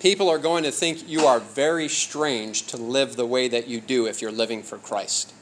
People 0.00 0.30
are 0.30 0.38
going 0.38 0.64
to 0.64 0.70
think 0.70 1.06
you 1.08 1.26
are 1.26 1.40
very 1.40 1.88
strange 1.88 2.66
to 2.68 2.78
live 2.78 3.16
the 3.16 3.26
way 3.26 3.48
that 3.48 3.68
you 3.68 3.80
do 3.80 4.06
if 4.06 4.22
you're 4.22 4.32
living 4.32 4.62
for 4.62 4.78
Christ. 4.78 5.34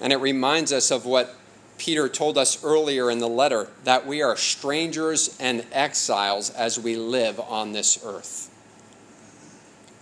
And 0.00 0.12
it 0.12 0.18
reminds 0.18 0.72
us 0.72 0.92
of 0.92 1.04
what 1.04 1.34
Peter 1.78 2.08
told 2.08 2.36
us 2.36 2.62
earlier 2.64 3.10
in 3.10 3.18
the 3.18 3.28
letter 3.28 3.68
that 3.84 4.06
we 4.06 4.20
are 4.20 4.36
strangers 4.36 5.36
and 5.40 5.64
exiles 5.72 6.50
as 6.50 6.78
we 6.78 6.96
live 6.96 7.40
on 7.40 7.72
this 7.72 8.00
earth. 8.04 8.50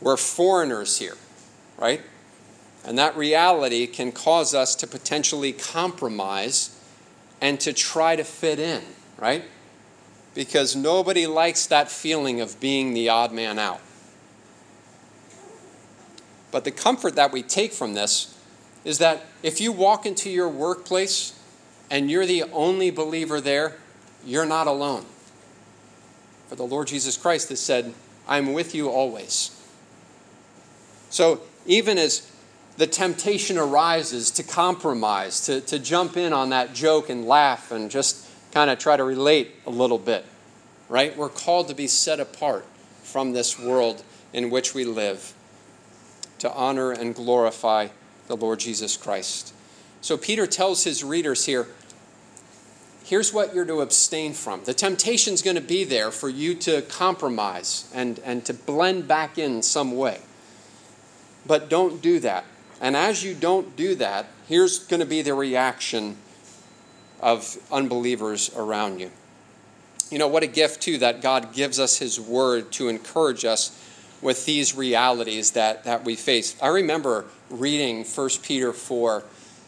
We're 0.01 0.17
foreigners 0.17 0.99
here, 0.99 1.17
right? 1.79 2.01
And 2.85 2.99
that 2.99 3.17
reality 3.17 3.87
can 3.87 4.13
cause 4.13 4.55
us 4.55 4.75
to 4.77 4.87
potentially 4.87 5.53
compromise 5.53 6.79
and 7.41 7.61
to 7.61 7.73
try 7.73 8.17
to 8.17 8.25
fit 8.25 8.59
in, 8.59 8.83
right? 9.19 9.45
Because 10.35 10.75
nobody 10.75 11.27
likes 11.27 11.67
that 11.67 11.91
feeling 11.91 12.41
of 12.41 12.59
being 12.61 12.95
the 12.95 13.09
odd 13.09 13.33
man 13.33 13.59
out. 13.59 13.81
But 16.51 16.65
the 16.65 16.71
comfort 16.71 17.17
that 17.17 17.33
we 17.33 17.43
take 17.43 17.73
from 17.73 17.95
this 17.95 18.35
is 18.85 18.99
that 18.99 19.27
if 19.43 19.61
you 19.61 19.73
walk 19.73 20.07
into 20.07 20.31
your 20.31 20.49
workplace 20.49 21.36
and 21.91 22.11
you're 22.11 22.27
the 22.27 22.45
only 22.53 22.91
believer 22.91 23.41
there, 23.41 23.77
you're 24.25 24.47
not 24.47 24.67
alone. 24.67 25.05
For 26.49 26.57
the 26.57 26.65
Lord 26.65 26.89
Jesus 26.89 27.17
Christ 27.17 27.49
has 27.49 27.61
said, 27.61 27.95
I'm 28.29 28.53
with 28.53 28.75
you 28.75 28.89
always. 28.89 29.53
So 31.11 31.41
even 31.67 31.99
as 31.99 32.31
the 32.77 32.87
temptation 32.87 33.57
arises 33.59 34.31
to 34.33 34.43
compromise, 34.43 35.47
to, 35.47 35.61
to 35.63 35.79
jump 35.79 36.17
in 36.17 36.33
on 36.33 36.51
that 36.51 36.75
joke 36.75 37.09
and 37.09 37.27
laugh 37.27 37.71
and 37.71 37.91
just 37.91 38.29
kind 38.53 38.71
of 38.71 38.79
try 38.79 38.97
to 38.97 39.05
relate 39.05 39.55
a 39.67 39.71
little 39.71 39.99
bit, 39.99 40.25
right? 40.89 41.17
We're 41.17 41.29
called 41.29 41.69
to 41.69 41.75
be 41.75 41.87
set 41.87 42.21
apart 42.21 42.65
from 43.03 43.33
this 43.33 43.59
world 43.59 44.03
in 44.33 44.51
which 44.51 44.75
we 44.75 44.85
live 44.85 45.33
to 46.39 46.53
honor 46.53 46.93
and 46.93 47.15
glorify 47.15 47.89
the 48.27 48.37
Lord 48.37 48.61
Jesus 48.61 48.97
Christ. 48.97 49.55
So 50.07 50.17
Peter 50.17 50.47
tells 50.47 50.85
his 50.85 51.03
readers 51.03 51.47
here 51.47 51.67
here's 53.03 53.33
what 53.33 53.53
you're 53.53 53.65
to 53.65 53.81
abstain 53.81 54.35
from. 54.35 54.63
The 54.63 54.73
temptation's 54.73 55.43
going 55.43 55.57
to 55.57 55.61
be 55.61 55.83
there 55.83 56.13
for 56.13 56.29
you 56.29 56.55
to 56.55 56.83
compromise 56.83 57.91
and, 57.93 58.21
and 58.21 58.45
to 58.45 58.55
blend 58.55 59.09
back 59.09 59.37
in 59.37 59.63
some 59.63 59.97
way. 59.97 60.21
But 61.45 61.69
don't 61.69 62.01
do 62.01 62.21
that. 62.21 62.45
And 62.81 62.95
as 62.95 63.25
you 63.25 63.35
don't 63.35 63.75
do 63.75 63.97
that, 63.97 64.27
here's 64.47 64.79
going 64.79 65.01
to 65.01 65.07
be 65.07 65.23
the 65.23 65.35
reaction 65.35 66.17
of 67.19 67.57
unbelievers 67.73 68.55
around 68.55 69.01
you. 69.01 69.11
You 70.13 70.21
know, 70.21 70.29
what 70.29 70.45
a 70.45 70.49
gift, 70.49 70.83
too, 70.83 70.99
that 70.99 71.21
God 71.21 71.53
gives 71.53 71.81
us 71.81 71.99
His 71.99 72.21
Word 72.21 72.71
to 72.73 72.89
encourage 72.89 73.45
us 73.45 73.77
with 74.23 74.47
these 74.47 74.77
realities 74.77 75.51
that, 75.53 75.83
that 75.83 76.05
we 76.05 76.15
face. 76.15 76.57
I 76.63 76.69
remember 76.69 77.25
reading 77.51 78.05
1 78.05 78.29
Peter 78.45 78.73
4 78.73 79.25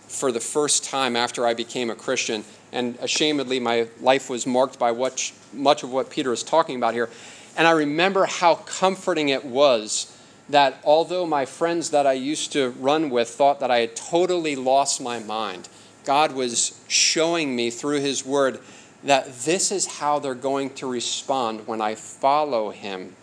for 0.09 0.33
the 0.33 0.41
first 0.41 0.85
time 0.85 1.17
after 1.17 1.47
I 1.47 1.55
became 1.55 1.91
a 1.91 1.95
Christian. 1.95 2.45
And 2.73 2.99
ashamedly, 2.99 3.61
my 3.61 3.89
life 4.01 4.29
was 4.29 4.47
marked 4.47 4.79
by 4.79 4.91
what, 4.91 5.33
much 5.53 5.83
of 5.83 5.93
what 5.93 6.11
Peter 6.11 6.33
is 6.33 6.43
talking 6.43 6.77
about 6.77 6.95
here. 6.95 7.09
And 7.57 7.67
I 7.67 7.73
remember 7.73 8.25
how 8.25 8.57
comforting 8.57 9.29
it 9.29 9.45
was 9.45 10.15
that 10.49 10.79
although 10.85 11.27
my 11.27 11.45
friends 11.45 11.91
that 11.91 12.07
I 12.07 12.15
used 12.15 12.53
to 12.53 12.71
run 12.71 13.11
with 13.11 13.29
thought 13.29 13.61
that 13.61 13.71
I 13.71 13.79
had 13.79 13.97
totally 13.97 14.57
lost 14.57 15.01
my 15.01 15.19
mind, 15.19 15.69
God 16.05 16.33
was 16.33 16.81
showing 16.89 17.55
me 17.55 17.71
through 17.71 18.01
His 18.01 18.25
Word 18.25 18.61
that 19.05 19.41
this 19.41 19.71
is 19.71 19.87
how 19.87 20.19
they're 20.19 20.35
going 20.35 20.71
to 20.75 20.91
respond 20.91 21.67
when 21.67 21.81
I 21.81 21.95
follow 21.95 22.71
Him 22.71 23.15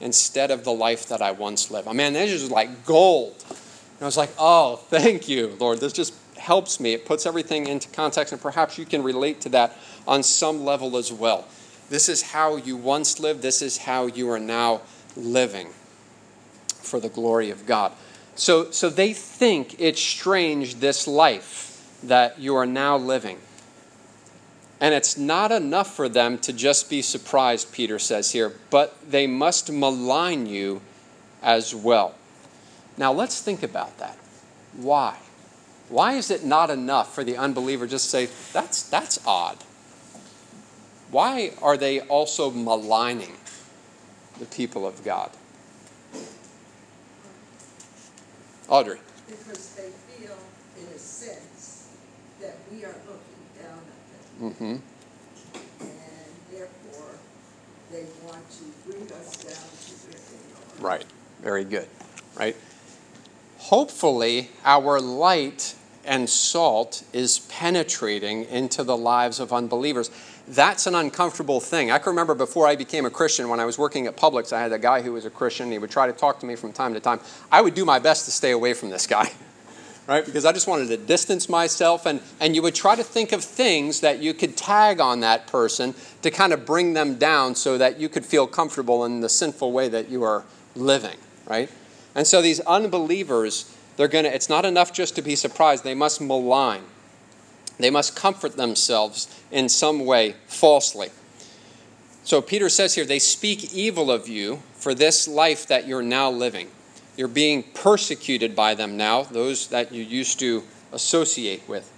instead 0.00 0.50
of 0.50 0.64
the 0.64 0.72
life 0.72 1.08
that 1.08 1.22
I 1.22 1.32
once 1.32 1.70
lived. 1.70 1.88
I 1.88 1.92
mean, 1.92 2.12
this 2.12 2.30
is 2.30 2.50
like 2.50 2.84
gold. 2.84 3.44
And 3.94 4.02
I 4.02 4.06
was 4.06 4.16
like, 4.16 4.30
oh, 4.38 4.76
thank 4.76 5.28
you, 5.28 5.56
Lord. 5.60 5.80
This 5.80 5.92
just 5.92 6.14
helps 6.36 6.80
me. 6.80 6.92
It 6.92 7.06
puts 7.06 7.26
everything 7.26 7.66
into 7.66 7.88
context, 7.88 8.32
and 8.32 8.42
perhaps 8.42 8.76
you 8.76 8.84
can 8.84 9.02
relate 9.02 9.40
to 9.42 9.48
that 9.50 9.76
on 10.06 10.22
some 10.22 10.64
level 10.64 10.96
as 10.96 11.12
well. 11.12 11.46
This 11.90 12.08
is 12.08 12.22
how 12.22 12.56
you 12.56 12.76
once 12.76 13.20
lived, 13.20 13.42
this 13.42 13.62
is 13.62 13.78
how 13.78 14.06
you 14.06 14.30
are 14.30 14.40
now 14.40 14.82
living 15.16 15.68
for 16.66 16.98
the 16.98 17.08
glory 17.08 17.50
of 17.50 17.66
God. 17.66 17.92
So, 18.34 18.70
so 18.70 18.90
they 18.90 19.12
think 19.12 19.76
it's 19.78 20.00
strange, 20.00 20.76
this 20.76 21.06
life 21.06 21.98
that 22.02 22.38
you 22.38 22.56
are 22.56 22.66
now 22.66 22.96
living. 22.96 23.38
And 24.80 24.92
it's 24.92 25.16
not 25.16 25.52
enough 25.52 25.94
for 25.94 26.08
them 26.08 26.38
to 26.38 26.52
just 26.52 26.90
be 26.90 27.00
surprised, 27.00 27.72
Peter 27.72 27.98
says 27.98 28.32
here, 28.32 28.52
but 28.70 28.96
they 29.08 29.26
must 29.26 29.70
malign 29.70 30.46
you 30.46 30.82
as 31.42 31.74
well. 31.74 32.14
Now 32.96 33.12
let's 33.12 33.40
think 33.40 33.62
about 33.62 33.98
that. 33.98 34.16
Why? 34.76 35.16
Why 35.88 36.14
is 36.14 36.30
it 36.30 36.44
not 36.44 36.70
enough 36.70 37.14
for 37.14 37.24
the 37.24 37.36
unbeliever 37.36 37.86
just 37.86 38.06
to 38.06 38.10
say, 38.10 38.28
that's, 38.52 38.82
that's 38.88 39.24
odd? 39.26 39.58
Why 41.10 41.52
are 41.62 41.76
they 41.76 42.00
also 42.00 42.50
maligning 42.50 43.36
the 44.38 44.46
people 44.46 44.86
of 44.86 45.04
God? 45.04 45.30
Audrey. 48.68 48.98
Because 49.28 49.74
they 49.74 49.90
feel, 49.90 50.36
in 50.78 50.86
a 50.94 50.98
sense, 50.98 51.90
that 52.40 52.56
we 52.72 52.84
are 52.84 52.94
looking 53.06 53.44
down 53.60 53.78
at 53.78 54.40
them. 54.40 54.50
Mm-hmm. 54.50 55.84
And 55.84 56.32
therefore, 56.50 57.10
they 57.92 58.04
want 58.26 58.50
to 58.50 58.64
bring 58.90 59.02
us 59.12 59.36
down 59.36 59.68
to 59.84 59.92
where 60.08 60.18
they 60.30 60.82
are. 60.82 60.90
Right. 60.90 61.04
Very 61.42 61.64
good. 61.64 61.86
Right? 62.36 62.56
Hopefully 63.64 64.50
our 64.62 65.00
light 65.00 65.74
and 66.04 66.28
salt 66.28 67.02
is 67.14 67.38
penetrating 67.38 68.44
into 68.44 68.84
the 68.84 68.96
lives 68.96 69.40
of 69.40 69.54
unbelievers. 69.54 70.10
That's 70.46 70.86
an 70.86 70.94
uncomfortable 70.94 71.60
thing. 71.60 71.90
I 71.90 71.96
can 71.96 72.10
remember 72.10 72.34
before 72.34 72.66
I 72.66 72.76
became 72.76 73.06
a 73.06 73.10
Christian, 73.10 73.48
when 73.48 73.60
I 73.60 73.64
was 73.64 73.78
working 73.78 74.06
at 74.06 74.18
Publix, 74.18 74.52
I 74.52 74.60
had 74.60 74.72
a 74.72 74.78
guy 74.78 75.00
who 75.00 75.12
was 75.12 75.24
a 75.24 75.30
Christian. 75.30 75.72
He 75.72 75.78
would 75.78 75.90
try 75.90 76.06
to 76.06 76.12
talk 76.12 76.40
to 76.40 76.46
me 76.46 76.56
from 76.56 76.74
time 76.74 76.92
to 76.92 77.00
time. 77.00 77.20
I 77.50 77.62
would 77.62 77.72
do 77.72 77.86
my 77.86 77.98
best 77.98 78.26
to 78.26 78.32
stay 78.32 78.50
away 78.50 78.74
from 78.74 78.90
this 78.90 79.06
guy, 79.06 79.32
right? 80.06 80.26
Because 80.26 80.44
I 80.44 80.52
just 80.52 80.66
wanted 80.66 80.88
to 80.88 80.98
distance 80.98 81.48
myself, 81.48 82.04
and, 82.04 82.20
and 82.40 82.54
you 82.54 82.60
would 82.60 82.74
try 82.74 82.94
to 82.94 83.02
think 83.02 83.32
of 83.32 83.42
things 83.42 84.00
that 84.00 84.18
you 84.18 84.34
could 84.34 84.58
tag 84.58 85.00
on 85.00 85.20
that 85.20 85.46
person 85.46 85.94
to 86.20 86.30
kind 86.30 86.52
of 86.52 86.66
bring 86.66 86.92
them 86.92 87.16
down 87.16 87.54
so 87.54 87.78
that 87.78 87.98
you 87.98 88.10
could 88.10 88.26
feel 88.26 88.46
comfortable 88.46 89.06
in 89.06 89.20
the 89.20 89.30
sinful 89.30 89.72
way 89.72 89.88
that 89.88 90.10
you 90.10 90.22
are 90.22 90.44
living, 90.76 91.16
right? 91.46 91.70
And 92.14 92.26
so 92.26 92.40
these 92.40 92.60
unbelievers, 92.60 93.74
they're 93.96 94.08
going 94.08 94.24
to, 94.24 94.34
it's 94.34 94.48
not 94.48 94.64
enough 94.64 94.92
just 94.92 95.16
to 95.16 95.22
be 95.22 95.36
surprised, 95.36 95.84
they 95.84 95.94
must 95.94 96.20
malign. 96.20 96.82
They 97.78 97.90
must 97.90 98.14
comfort 98.14 98.56
themselves 98.56 99.28
in 99.50 99.68
some 99.68 100.04
way 100.04 100.36
falsely. 100.46 101.08
So 102.22 102.40
Peter 102.40 102.68
says 102.68 102.94
here, 102.94 103.04
they 103.04 103.18
speak 103.18 103.74
evil 103.74 104.10
of 104.10 104.28
you 104.28 104.62
for 104.74 104.94
this 104.94 105.28
life 105.28 105.66
that 105.66 105.86
you're 105.86 106.02
now 106.02 106.30
living. 106.30 106.68
You're 107.16 107.28
being 107.28 107.62
persecuted 107.74 108.56
by 108.56 108.74
them 108.74 108.96
now, 108.96 109.22
those 109.22 109.68
that 109.68 109.92
you 109.92 110.02
used 110.02 110.38
to 110.40 110.62
associate 110.92 111.68
with. 111.68 111.90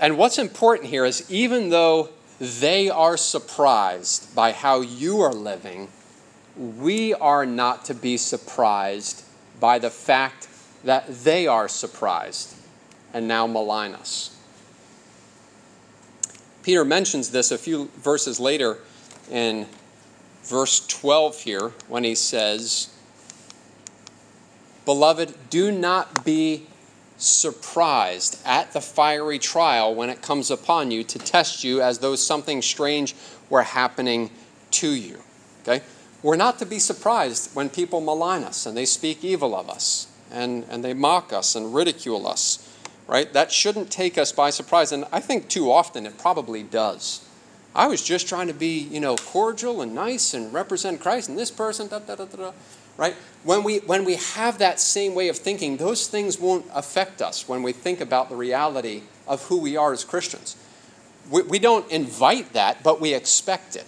And 0.00 0.16
what's 0.16 0.38
important 0.38 0.90
here 0.90 1.04
is 1.04 1.28
even 1.30 1.70
though 1.70 2.10
they 2.38 2.88
are 2.88 3.16
surprised 3.16 4.34
by 4.34 4.52
how 4.52 4.80
you 4.80 5.20
are 5.20 5.32
living, 5.32 5.88
we 6.58 7.14
are 7.14 7.46
not 7.46 7.84
to 7.86 7.94
be 7.94 8.16
surprised 8.16 9.24
by 9.60 9.78
the 9.78 9.90
fact 9.90 10.48
that 10.84 11.06
they 11.24 11.46
are 11.46 11.68
surprised 11.68 12.54
and 13.14 13.28
now 13.28 13.46
malign 13.46 13.94
us. 13.94 14.36
Peter 16.62 16.84
mentions 16.84 17.30
this 17.30 17.50
a 17.50 17.58
few 17.58 17.86
verses 17.96 18.38
later 18.38 18.78
in 19.30 19.66
verse 20.42 20.86
12 20.86 21.40
here 21.42 21.68
when 21.88 22.04
he 22.04 22.14
says, 22.14 22.94
Beloved, 24.84 25.34
do 25.50 25.70
not 25.70 26.24
be 26.24 26.66
surprised 27.18 28.40
at 28.44 28.72
the 28.72 28.80
fiery 28.80 29.38
trial 29.38 29.94
when 29.94 30.08
it 30.08 30.22
comes 30.22 30.50
upon 30.50 30.90
you 30.90 31.02
to 31.04 31.18
test 31.18 31.64
you 31.64 31.82
as 31.82 31.98
though 31.98 32.14
something 32.14 32.62
strange 32.62 33.14
were 33.50 33.62
happening 33.62 34.30
to 34.70 34.90
you. 34.90 35.18
Okay? 35.62 35.84
We're 36.22 36.36
not 36.36 36.58
to 36.58 36.66
be 36.66 36.78
surprised 36.78 37.54
when 37.54 37.68
people 37.68 38.00
malign 38.00 38.42
us 38.44 38.66
and 38.66 38.76
they 38.76 38.84
speak 38.84 39.22
evil 39.22 39.54
of 39.54 39.70
us 39.70 40.08
and, 40.30 40.64
and 40.68 40.84
they 40.84 40.94
mock 40.94 41.32
us 41.32 41.54
and 41.54 41.74
ridicule 41.74 42.26
us. 42.26 42.64
Right? 43.06 43.32
That 43.32 43.50
shouldn't 43.50 43.90
take 43.90 44.18
us 44.18 44.32
by 44.32 44.50
surprise. 44.50 44.92
And 44.92 45.06
I 45.10 45.20
think 45.20 45.48
too 45.48 45.70
often 45.72 46.04
it 46.04 46.18
probably 46.18 46.62
does. 46.62 47.24
I 47.74 47.86
was 47.86 48.02
just 48.02 48.28
trying 48.28 48.48
to 48.48 48.54
be, 48.54 48.80
you 48.80 49.00
know, 49.00 49.16
cordial 49.16 49.80
and 49.80 49.94
nice 49.94 50.34
and 50.34 50.52
represent 50.52 51.00
Christ, 51.00 51.28
and 51.28 51.38
this 51.38 51.50
person, 51.50 51.88
da 51.88 52.00
da 52.00 52.16
da 52.16 52.24
da 52.24 52.52
right? 52.98 53.14
When 53.44 53.62
we, 53.62 53.78
when 53.78 54.04
we 54.04 54.16
have 54.16 54.58
that 54.58 54.78
same 54.80 55.14
way 55.14 55.28
of 55.28 55.38
thinking, 55.38 55.78
those 55.78 56.08
things 56.08 56.38
won't 56.38 56.66
affect 56.74 57.22
us 57.22 57.48
when 57.48 57.62
we 57.62 57.72
think 57.72 58.00
about 58.02 58.28
the 58.28 58.36
reality 58.36 59.02
of 59.26 59.44
who 59.44 59.58
we 59.58 59.76
are 59.76 59.92
as 59.92 60.04
Christians. 60.04 60.56
We, 61.30 61.42
we 61.42 61.58
don't 61.58 61.90
invite 61.90 62.52
that, 62.52 62.82
but 62.82 63.00
we 63.00 63.14
expect 63.14 63.76
it, 63.76 63.86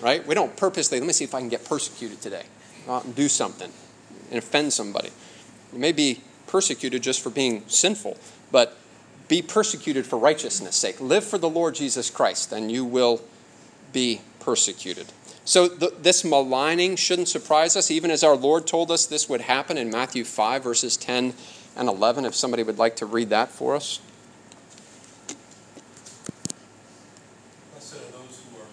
right? 0.00 0.26
We 0.26 0.34
don't 0.34 0.56
purposely, 0.56 0.98
let 1.00 1.06
me 1.06 1.12
see 1.12 1.24
if 1.24 1.34
I 1.34 1.40
can 1.40 1.48
get 1.48 1.64
persecuted 1.64 2.20
today. 2.20 2.44
Go 2.86 2.94
out 2.94 3.04
and 3.04 3.14
do 3.14 3.28
something 3.28 3.70
and 4.30 4.38
offend 4.38 4.72
somebody. 4.72 5.10
You 5.72 5.78
may 5.78 5.92
be 5.92 6.22
persecuted 6.46 7.02
just 7.02 7.20
for 7.20 7.30
being 7.30 7.62
sinful, 7.66 8.16
but 8.50 8.76
be 9.28 9.42
persecuted 9.42 10.06
for 10.06 10.18
righteousness' 10.18 10.76
sake. 10.76 11.00
Live 11.00 11.24
for 11.24 11.38
the 11.38 11.48
Lord 11.48 11.74
Jesus 11.74 12.10
Christ, 12.10 12.52
and 12.52 12.70
you 12.70 12.84
will 12.84 13.22
be 13.92 14.20
persecuted. 14.40 15.06
So, 15.46 15.68
the, 15.68 15.92
this 16.00 16.24
maligning 16.24 16.96
shouldn't 16.96 17.28
surprise 17.28 17.76
us, 17.76 17.90
even 17.90 18.10
as 18.10 18.24
our 18.24 18.36
Lord 18.36 18.66
told 18.66 18.90
us 18.90 19.04
this 19.04 19.28
would 19.28 19.42
happen 19.42 19.76
in 19.76 19.90
Matthew 19.90 20.24
5, 20.24 20.64
verses 20.64 20.96
10 20.96 21.34
and 21.76 21.88
11. 21.88 22.24
If 22.24 22.34
somebody 22.34 22.62
would 22.62 22.78
like 22.78 22.96
to 22.96 23.06
read 23.06 23.28
that 23.28 23.50
for 23.50 23.76
us. 23.76 24.00
Blessed 27.72 27.96
are 27.96 28.12
those 28.16 28.40
who 28.40 28.56
are 28.56 28.68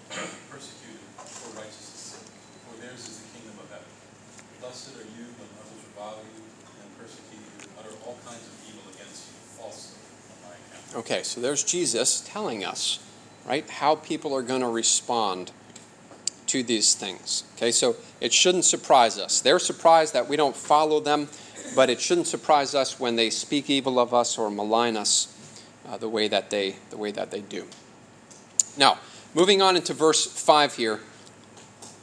persecuted 0.48 1.04
for 1.20 1.60
righteousness' 1.60 2.16
sake, 2.16 2.32
for 2.64 2.80
theirs 2.80 3.04
is 3.04 3.20
the 3.20 3.28
kingdom 3.36 3.60
of 3.60 3.68
heaven. 3.68 3.92
Blessed 4.60 4.96
are 4.96 5.08
you 5.12 5.28
when 5.36 5.48
others 5.60 5.76
revile 5.92 6.24
you 6.24 6.40
and 6.40 6.88
persecute 6.96 7.36
you 7.36 7.68
and 7.68 7.72
utter 7.84 7.92
all 8.08 8.16
kinds 8.24 8.48
of 8.48 8.56
evil 8.64 8.88
against 8.96 9.28
you 9.28 9.36
falsely 9.60 10.00
on 10.32 10.40
my 10.48 10.56
account. 10.56 10.91
Okay, 11.02 11.24
so 11.24 11.40
there's 11.40 11.64
Jesus 11.64 12.20
telling 12.20 12.64
us, 12.64 13.00
right, 13.44 13.68
how 13.68 13.96
people 13.96 14.32
are 14.36 14.42
going 14.42 14.60
to 14.60 14.68
respond 14.68 15.50
to 16.46 16.62
these 16.62 16.94
things. 16.94 17.42
Okay, 17.56 17.72
so 17.72 17.96
it 18.20 18.32
shouldn't 18.32 18.64
surprise 18.64 19.18
us. 19.18 19.40
They're 19.40 19.58
surprised 19.58 20.12
that 20.14 20.28
we 20.28 20.36
don't 20.36 20.54
follow 20.54 21.00
them, 21.00 21.28
but 21.74 21.90
it 21.90 22.00
shouldn't 22.00 22.28
surprise 22.28 22.72
us 22.76 23.00
when 23.00 23.16
they 23.16 23.30
speak 23.30 23.68
evil 23.68 23.98
of 23.98 24.14
us 24.14 24.38
or 24.38 24.48
malign 24.48 24.96
us 24.96 25.36
uh, 25.88 25.96
the 25.96 26.08
way 26.08 26.28
that 26.28 26.50
they 26.50 26.76
the 26.90 26.96
way 26.96 27.10
that 27.10 27.32
they 27.32 27.40
do. 27.40 27.66
Now, 28.78 29.00
moving 29.34 29.60
on 29.60 29.74
into 29.74 29.94
verse 29.94 30.24
five 30.24 30.76
here, 30.76 31.00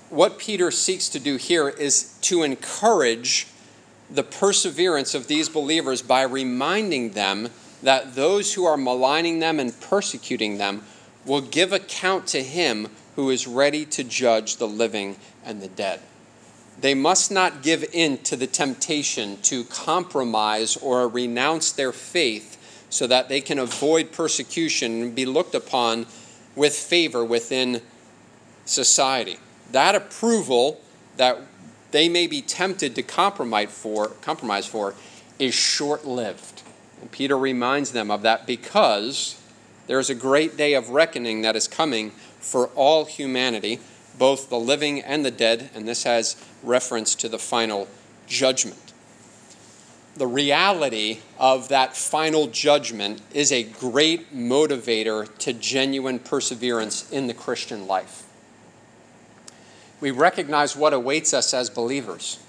what 0.10 0.38
Peter 0.38 0.72
seeks 0.72 1.08
to 1.08 1.20
do 1.20 1.38
here 1.38 1.70
is 1.70 2.18
to 2.24 2.44
encourage 2.44 3.48
the 4.10 4.24
perseverance 4.24 5.16
of 5.16 5.28
these 5.28 5.48
believers 5.48 6.02
by 6.02 6.24
reminding 6.24 7.12
them 7.12 7.50
that 7.84 8.16
those 8.16 8.54
who 8.54 8.66
are 8.66 8.78
maligning 8.78 9.40
them 9.40 9.60
and 9.60 9.80
persecuting 9.80 10.58
them 10.58 10.84
will 11.26 11.42
give 11.42 11.72
account 11.72 12.28
to 12.28 12.44
him 12.44 12.88
who 13.16 13.30
is 13.30 13.48
ready 13.48 13.86
to 13.86 14.04
judge 14.04 14.58
the 14.58 14.68
living 14.68 15.18
and 15.46 15.62
the 15.62 15.68
dead. 15.68 16.00
They 16.80 16.94
must 16.94 17.32
not 17.32 17.62
give 17.62 17.84
in 17.94 18.20
to 18.20 18.36
the 18.36 18.48
temptation 18.48 19.42
to 19.44 19.66
compromise 19.66 20.78
or 20.78 21.08
renounce 21.08 21.72
their 21.72 21.92
faith 21.92 22.56
so 22.90 23.06
that 23.08 23.30
they 23.30 23.42
can 23.42 23.60
avoid 23.60 24.12
persecution 24.12 25.02
and 25.02 25.16
be 25.16 25.26
looked 25.26 25.54
upon 25.54 26.06
with 26.56 26.74
favor 26.74 27.24
within 27.24 27.82
society. 28.66 29.38
That 29.72 29.96
approval 29.96 30.80
that 31.18 31.40
they 31.92 32.08
may 32.08 32.28
be 32.28 32.42
tempted 32.42 32.96
to 32.96 33.04
compromise 33.04 33.70
for, 33.70 34.08
compromise 34.22 34.66
for 34.66 34.96
is 35.38 35.54
short 35.54 36.06
lived. 36.06 36.49
And 37.02 37.12
Peter 37.12 37.38
reminds 37.38 37.92
them 37.92 38.12
of 38.12 38.22
that 38.24 38.46
because 38.46 39.40
there 39.88 40.00
is 40.00 40.10
a 40.10 40.16
great 40.16 40.58
day 40.58 40.74
of 40.74 40.90
reckoning 40.90 41.42
that 41.42 41.56
is 41.56 41.68
coming 41.68 42.12
for 42.40 42.68
all 42.70 43.06
humanity, 43.06 43.80
both 44.18 44.50
the 44.50 44.60
living 44.60 45.02
and 45.02 45.26
the 45.26 45.32
dead, 45.32 45.70
and 45.74 45.88
this 45.88 46.04
has 46.04 46.36
reference 46.64 47.16
to 47.16 47.30
the 47.30 47.40
final 47.40 47.88
judgment. 48.28 48.94
The 50.16 50.28
reality 50.28 51.20
of 51.38 51.70
that 51.70 51.96
final 51.96 52.48
judgment 52.48 53.22
is 53.34 53.52
a 53.52 53.64
great 53.64 54.36
motivator 54.36 55.36
to 55.40 55.54
genuine 55.54 56.20
perseverance 56.20 57.10
in 57.10 57.28
the 57.28 57.34
Christian 57.34 57.88
life. 57.88 58.26
We 60.02 60.12
recognize 60.12 60.76
what 60.76 60.94
awaits 60.94 61.34
us 61.34 61.54
as 61.54 61.70
believers 61.70 62.40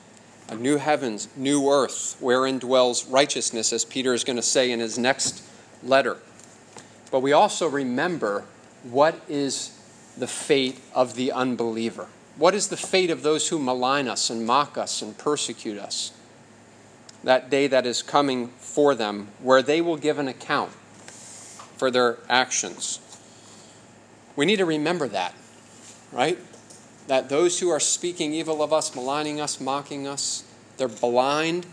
a 0.51 0.57
new 0.57 0.77
heavens, 0.77 1.29
new 1.37 1.71
earth, 1.71 2.17
wherein 2.19 2.59
dwells 2.59 3.07
righteousness, 3.07 3.73
as 3.73 3.85
Peter 3.85 4.13
is 4.13 4.25
going 4.25 4.37
to 4.37 4.43
say 4.43 4.73
in 4.73 4.81
his 4.81 4.99
next 4.99 5.45
letter. 5.83 6.19
But 7.11 7.21
we 7.21 7.33
also 7.33 7.69
remember 7.69 8.45
what 8.83 9.21
is 9.29 9.79
the 10.19 10.27
fate 10.27 10.81
of 10.93 11.15
the 11.15 11.31
unbeliever? 11.31 12.09
What 12.37 12.55
is 12.55 12.69
the 12.69 12.77
fate 12.77 13.11
of 13.11 13.23
those 13.23 13.49
who 13.49 13.59
malign 13.59 14.09
us 14.09 14.29
and 14.29 14.45
mock 14.45 14.77
us 14.77 15.03
and 15.03 15.17
persecute 15.17 15.79
us? 15.79 16.13
That 17.23 17.49
day 17.49 17.67
that 17.69 17.87
is 17.87 18.03
coming 18.03 18.49
for 18.49 18.95
them, 18.95 19.29
where 19.43 19.63
they 19.63 19.81
will 19.81 19.97
give 19.97 20.19
an 20.19 20.27
account 20.27 20.73
for 21.77 21.91
their 21.91 22.19
actions. 22.29 22.99
We 24.37 24.47
need 24.47 24.57
to 24.57 24.65
remember 24.65 25.07
that, 25.09 25.35
right? 26.13 26.39
That 27.07 27.29
those 27.29 27.61
who 27.61 27.71
are 27.71 27.81
speaking 27.81 28.33
evil 28.33 28.63
of 28.63 28.73
us, 28.73 28.95
maligning 28.95 29.41
us, 29.41 29.61
mocking 29.61 30.07
us, 30.07 30.45
they're 30.77 30.89
blind 30.89 31.67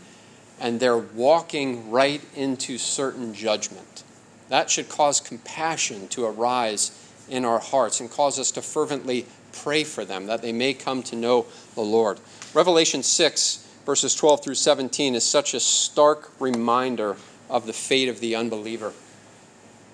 and 0.60 0.80
they're 0.80 0.98
walking 0.98 1.92
right 1.92 2.22
into 2.36 2.78
certain 2.78 3.34
judgment. 3.34 4.04
That 4.50 4.70
should 4.70 4.90
cause 4.90 5.20
compassion 5.20 6.08
to 6.10 6.26
arise 6.26 6.92
in 7.30 7.46
our 7.46 7.60
hearts 7.60 8.00
and 8.00 8.10
cause 8.10 8.40
us 8.40 8.52
to 8.52 8.62
fervently 8.62 9.26
pray 9.52 9.84
for 9.84 10.06
them 10.06 10.28
that 10.28 10.42
they 10.42 10.52
may 10.52 10.74
come 10.74 11.04
to 11.04 11.16
know 11.16 11.46
the 11.76 11.82
Lord. 11.82 12.20
Revelation 12.54 13.04
6, 13.04 13.68
verses 13.86 14.16
12 14.16 14.44
through 14.44 14.56
17, 14.56 15.16
is 15.16 15.24
such 15.24 15.54
a 15.54 15.60
stark 15.60 16.32
reminder 16.40 17.18
of 17.50 17.66
the 17.66 17.74
fate 17.74 18.10
of 18.10 18.20
the 18.20 18.36
unbeliever. 18.36 18.94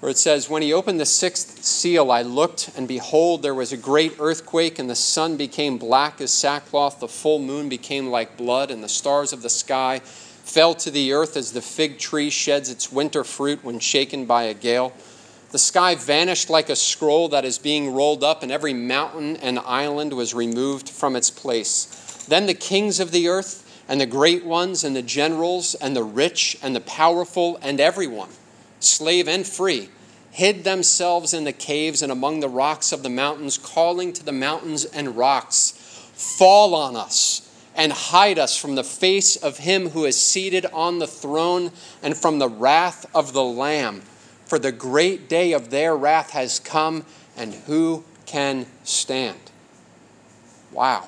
Where 0.04 0.10
it 0.10 0.18
says, 0.18 0.50
When 0.50 0.62
he 0.62 0.74
opened 0.74 1.00
the 1.00 1.06
sixth 1.06 1.64
seal, 1.64 2.12
I 2.12 2.24
looked, 2.24 2.70
and 2.76 2.90
behold, 2.90 3.42
there 3.42 3.54
was 3.54 3.72
a 3.72 3.78
great 3.78 4.18
earthquake, 4.20 4.78
and 4.78 4.90
the 4.90 4.96
sun 4.96 5.38
became 5.38 5.78
black 5.78 6.20
as 6.20 6.30
sackcloth, 6.30 7.00
the 7.00 7.08
full 7.08 7.40
moon 7.40 7.70
became 7.70 8.10
like 8.10 8.36
blood, 8.36 8.70
and 8.70 8.84
the 8.84 8.90
stars 8.90 9.32
of 9.32 9.42
the 9.42 9.50
sky 9.50 10.00
fell 10.00 10.74
to 10.76 10.92
the 10.92 11.14
earth 11.14 11.38
as 11.38 11.54
the 11.54 11.62
fig 11.62 12.00
tree 12.00 12.30
sheds 12.30 12.70
its 12.70 12.92
winter 12.92 13.24
fruit 13.24 13.64
when 13.64 13.80
shaken 13.80 14.26
by 14.26 14.44
a 14.44 14.54
gale. 14.54 14.92
The 15.52 15.58
sky 15.58 15.96
vanished 15.96 16.50
like 16.50 16.68
a 16.68 16.76
scroll 16.76 17.30
that 17.30 17.46
is 17.46 17.58
being 17.58 17.94
rolled 17.94 18.26
up, 18.26 18.44
and 18.44 18.52
every 18.52 18.74
mountain 18.74 19.38
and 19.38 19.58
island 19.60 20.12
was 20.12 20.34
removed 20.34 20.90
from 20.90 21.16
its 21.16 21.30
place. 21.30 22.26
Then 22.28 22.46
the 22.46 22.54
kings 22.54 23.00
of 23.00 23.12
the 23.12 23.30
earth 23.30 23.62
and 23.88 24.02
the 24.02 24.06
great 24.06 24.44
ones, 24.44 24.84
and 24.84 24.98
the 24.98 25.02
generals, 25.02 25.76
and 25.76 25.96
the 25.96 26.04
rich, 26.04 26.58
and 26.62 26.76
the 26.76 26.82
powerful, 26.82 27.58
and 27.62 27.80
everyone, 27.80 28.28
slave 28.84 29.28
and 29.28 29.46
free, 29.46 29.90
hid 30.32 30.64
themselves 30.64 31.34
in 31.34 31.44
the 31.44 31.54
caves 31.54 32.02
and 32.02 32.12
among 32.12 32.40
the 32.40 32.50
rocks 32.50 32.92
of 32.92 33.04
the 33.04 33.10
mountains, 33.10 33.58
calling 33.58 34.14
to 34.14 34.24
the 34.24 34.32
mountains 34.32 34.86
and 34.86 35.16
rocks, 35.16 35.80
Fall 36.14 36.76
on 36.76 36.96
us 36.96 37.50
and 37.76 37.92
hide 37.92 38.38
us 38.38 38.58
from 38.58 38.76
the 38.76 38.84
face 38.84 39.36
of 39.36 39.58
him 39.58 39.90
who 39.90 40.06
is 40.06 40.20
seated 40.20 40.66
on 40.68 41.00
the 41.00 41.08
throne 41.08 41.72
and 42.02 42.16
from 42.16 42.40
the 42.40 42.50
wrath 42.50 43.06
of 43.16 43.34
the 43.34 43.44
Lamb. 43.44 44.02
For 44.46 44.60
the 44.60 44.72
great 44.72 45.28
day 45.28 45.54
of 45.54 45.70
their 45.70 45.96
wrath 45.96 46.32
has 46.32 46.60
come, 46.60 47.06
and 47.36 47.54
who 47.54 48.04
can 48.26 48.68
stand? 48.84 49.40
Wow. 50.72 51.08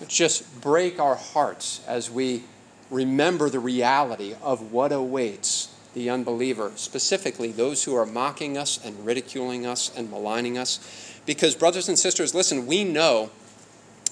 It 0.00 0.08
just 0.08 0.60
break 0.60 0.98
our 0.98 1.14
hearts 1.14 1.80
as 1.86 2.10
we 2.10 2.42
remember 2.90 3.48
the 3.48 3.60
reality 3.60 4.34
of 4.42 4.72
what 4.72 4.92
awaits 4.92 5.69
the 5.94 6.10
unbeliever, 6.10 6.72
specifically 6.76 7.52
those 7.52 7.84
who 7.84 7.94
are 7.94 8.06
mocking 8.06 8.56
us 8.56 8.84
and 8.84 9.04
ridiculing 9.04 9.66
us 9.66 9.90
and 9.96 10.10
maligning 10.10 10.56
us. 10.56 11.20
Because, 11.26 11.54
brothers 11.54 11.88
and 11.88 11.98
sisters, 11.98 12.34
listen, 12.34 12.66
we 12.66 12.84
know 12.84 13.30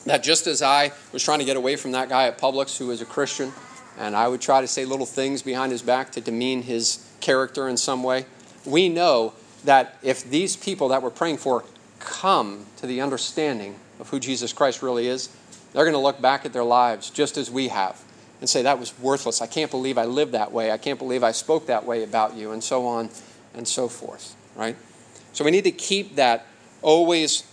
that 0.05 0.23
just 0.23 0.47
as 0.47 0.63
I 0.63 0.93
was 1.13 1.23
trying 1.23 1.39
to 1.39 1.45
get 1.45 1.57
away 1.57 1.77
from 1.77 1.93
that 1.93 2.09
guy 2.09 2.27
at 2.27 2.39
Publix 2.39 2.79
who 2.79 2.89
was 2.89 3.01
a 3.01 3.07
Christian, 3.07 3.53
and 3.99 4.15
I 4.15 4.29
would 4.29 4.41
try 4.41 4.61
to 4.61 4.69
say 4.69 4.85
little 4.85 5.07
things 5.07 5.43
behind 5.43 5.73
his 5.73 5.83
back 5.83 6.13
to 6.13 6.21
demean 6.21 6.63
his 6.63 7.05
character 7.21 7.69
in 7.69 7.77
some 7.77 8.03
way, 8.03 8.27
we 8.65 8.89
know 8.89 9.35
that 9.65 9.97
if 10.03 10.29
these 10.29 10.57
people 10.57 10.89
that 10.89 11.03
we're 11.03 11.11
praying 11.11 11.39
for 11.39 11.65
come 11.99 12.67
to 12.77 12.87
the 12.87 13.01
understanding 13.01 13.77
of 13.99 14.09
who 14.11 14.21
Jesus 14.21 14.53
Christ 14.53 14.83
really 14.83 15.09
is, 15.09 15.29
they're 15.73 15.85
going 15.85 15.95
to 15.95 16.01
look 16.01 16.21
back 16.21 16.45
at 16.45 16.53
their 16.53 16.65
lives 16.65 17.11
just 17.11 17.37
as 17.37 17.51
we 17.51 17.69
have 17.69 18.03
and 18.41 18.49
say, 18.49 18.63
That 18.63 18.79
was 18.79 18.99
worthless. 18.99 19.41
I 19.43 19.47
can't 19.47 19.71
believe 19.71 19.99
I 19.99 20.05
lived 20.05 20.33
that 20.33 20.53
way. 20.53 20.71
I 20.71 20.79
can't 20.79 20.99
believe 20.99 21.23
I 21.23 21.33
spoke 21.33 21.67
that 21.67 21.85
way 21.85 22.03
about 22.03 22.37
you, 22.37 22.53
and 22.53 22.63
so 22.63 22.87
on 22.87 23.11
and 23.55 23.67
so 23.67 23.89
forth, 23.89 24.37
right? 24.55 24.77
So 25.33 25.45
we 25.45 25.51
need 25.51 25.65
to 25.65 25.73
keep 25.73 26.17
that 26.17 26.47
always 26.83 27.45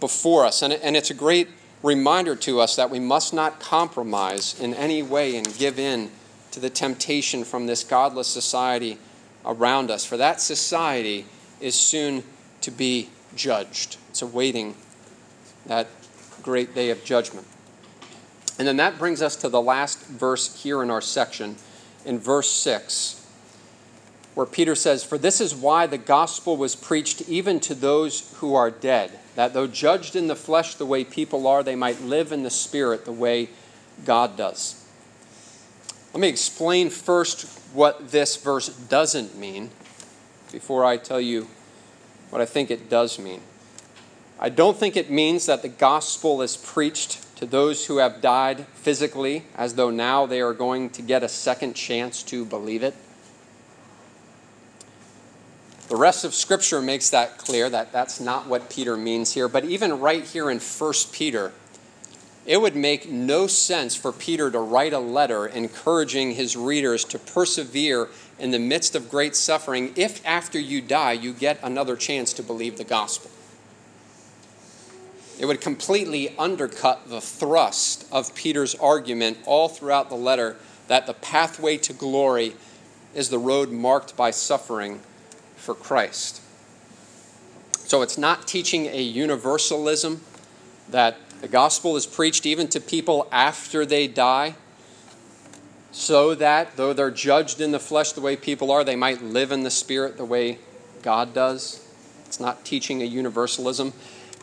before 0.00 0.44
us. 0.44 0.62
And, 0.62 0.72
and 0.72 0.96
it's 0.96 1.10
a 1.10 1.14
great 1.14 1.48
reminder 1.82 2.34
to 2.36 2.60
us 2.60 2.76
that 2.76 2.90
we 2.90 2.98
must 2.98 3.32
not 3.32 3.60
compromise 3.60 4.58
in 4.60 4.74
any 4.74 5.02
way 5.02 5.36
and 5.36 5.56
give 5.56 5.78
in 5.78 6.10
to 6.50 6.60
the 6.60 6.70
temptation 6.70 7.44
from 7.44 7.66
this 7.66 7.84
godless 7.84 8.28
society 8.28 8.98
around 9.44 9.90
us. 9.90 10.04
For 10.04 10.16
that 10.16 10.40
society 10.40 11.26
is 11.60 11.74
soon 11.74 12.24
to 12.62 12.70
be 12.70 13.10
judged. 13.34 13.96
It's 14.10 14.22
awaiting 14.22 14.74
that 15.66 15.88
great 16.42 16.74
day 16.74 16.90
of 16.90 17.04
judgment. 17.04 17.46
And 18.58 18.66
then 18.66 18.76
that 18.78 18.98
brings 18.98 19.22
us 19.22 19.36
to 19.36 19.48
the 19.48 19.62
last 19.62 20.04
verse 20.06 20.62
here 20.62 20.82
in 20.82 20.90
our 20.90 21.00
section, 21.00 21.56
in 22.04 22.18
verse 22.18 22.50
6, 22.50 23.24
where 24.34 24.46
Peter 24.46 24.74
says, 24.74 25.04
For 25.04 25.16
this 25.16 25.40
is 25.40 25.54
why 25.54 25.86
the 25.86 25.98
gospel 25.98 26.56
was 26.56 26.74
preached 26.74 27.28
even 27.28 27.60
to 27.60 27.74
those 27.74 28.34
who 28.38 28.54
are 28.54 28.70
dead, 28.70 29.18
that 29.36 29.54
though 29.54 29.68
judged 29.68 30.16
in 30.16 30.26
the 30.26 30.34
flesh 30.34 30.74
the 30.74 30.86
way 30.86 31.04
people 31.04 31.46
are, 31.46 31.62
they 31.62 31.76
might 31.76 32.02
live 32.02 32.32
in 32.32 32.42
the 32.42 32.50
spirit 32.50 33.04
the 33.04 33.12
way 33.12 33.48
God 34.04 34.36
does. 34.36 34.84
Let 36.12 36.20
me 36.20 36.28
explain 36.28 36.90
first 36.90 37.46
what 37.72 38.10
this 38.10 38.36
verse 38.36 38.68
doesn't 38.68 39.38
mean 39.38 39.70
before 40.50 40.84
I 40.84 40.96
tell 40.96 41.20
you 41.20 41.46
what 42.30 42.42
I 42.42 42.46
think 42.46 42.70
it 42.70 42.90
does 42.90 43.18
mean. 43.18 43.40
I 44.40 44.48
don't 44.48 44.76
think 44.76 44.96
it 44.96 45.10
means 45.10 45.46
that 45.46 45.62
the 45.62 45.68
gospel 45.68 46.42
is 46.42 46.56
preached 46.56 47.24
to 47.38 47.46
those 47.46 47.86
who 47.86 47.98
have 47.98 48.20
died 48.20 48.66
physically 48.74 49.44
as 49.56 49.74
though 49.74 49.90
now 49.90 50.26
they 50.26 50.40
are 50.40 50.52
going 50.52 50.90
to 50.90 51.02
get 51.02 51.22
a 51.22 51.28
second 51.28 51.74
chance 51.74 52.24
to 52.24 52.44
believe 52.44 52.82
it. 52.82 52.94
The 55.88 55.94
rest 55.94 56.24
of 56.24 56.34
Scripture 56.34 56.82
makes 56.82 57.10
that 57.10 57.38
clear 57.38 57.70
that 57.70 57.92
that's 57.92 58.18
not 58.18 58.48
what 58.48 58.68
Peter 58.68 58.96
means 58.96 59.34
here. 59.34 59.46
But 59.46 59.64
even 59.64 60.00
right 60.00 60.24
here 60.24 60.50
in 60.50 60.58
1 60.58 60.92
Peter, 61.12 61.52
it 62.44 62.60
would 62.60 62.74
make 62.74 63.08
no 63.08 63.46
sense 63.46 63.94
for 63.94 64.10
Peter 64.10 64.50
to 64.50 64.58
write 64.58 64.92
a 64.92 64.98
letter 64.98 65.46
encouraging 65.46 66.32
his 66.32 66.56
readers 66.56 67.04
to 67.04 67.20
persevere 67.20 68.08
in 68.40 68.50
the 68.50 68.58
midst 68.58 68.96
of 68.96 69.08
great 69.08 69.36
suffering 69.36 69.92
if 69.94 70.26
after 70.26 70.58
you 70.58 70.80
die 70.80 71.12
you 71.12 71.32
get 71.32 71.60
another 71.62 71.94
chance 71.94 72.32
to 72.32 72.42
believe 72.42 72.78
the 72.78 72.84
gospel. 72.84 73.30
It 75.38 75.46
would 75.46 75.60
completely 75.60 76.36
undercut 76.36 77.08
the 77.08 77.20
thrust 77.20 78.06
of 78.10 78.34
Peter's 78.34 78.74
argument 78.74 79.38
all 79.46 79.68
throughout 79.68 80.08
the 80.08 80.16
letter 80.16 80.56
that 80.88 81.06
the 81.06 81.14
pathway 81.14 81.76
to 81.78 81.92
glory 81.92 82.54
is 83.14 83.28
the 83.28 83.38
road 83.38 83.70
marked 83.70 84.16
by 84.16 84.32
suffering 84.32 85.00
for 85.56 85.74
Christ. 85.74 86.42
So 87.72 88.02
it's 88.02 88.18
not 88.18 88.48
teaching 88.48 88.86
a 88.86 89.00
universalism 89.00 90.22
that 90.90 91.16
the 91.40 91.48
gospel 91.48 91.96
is 91.96 92.06
preached 92.06 92.44
even 92.44 92.68
to 92.68 92.80
people 92.80 93.28
after 93.30 93.86
they 93.86 94.08
die, 94.08 94.56
so 95.92 96.34
that 96.34 96.76
though 96.76 96.92
they're 96.92 97.10
judged 97.10 97.60
in 97.60 97.70
the 97.70 97.78
flesh 97.78 98.12
the 98.12 98.20
way 98.20 98.36
people 98.36 98.70
are, 98.70 98.82
they 98.82 98.96
might 98.96 99.22
live 99.22 99.52
in 99.52 99.62
the 99.62 99.70
spirit 99.70 100.16
the 100.16 100.24
way 100.24 100.58
God 101.02 101.32
does. 101.32 101.86
It's 102.26 102.40
not 102.40 102.64
teaching 102.64 103.00
a 103.02 103.06
universalism 103.06 103.92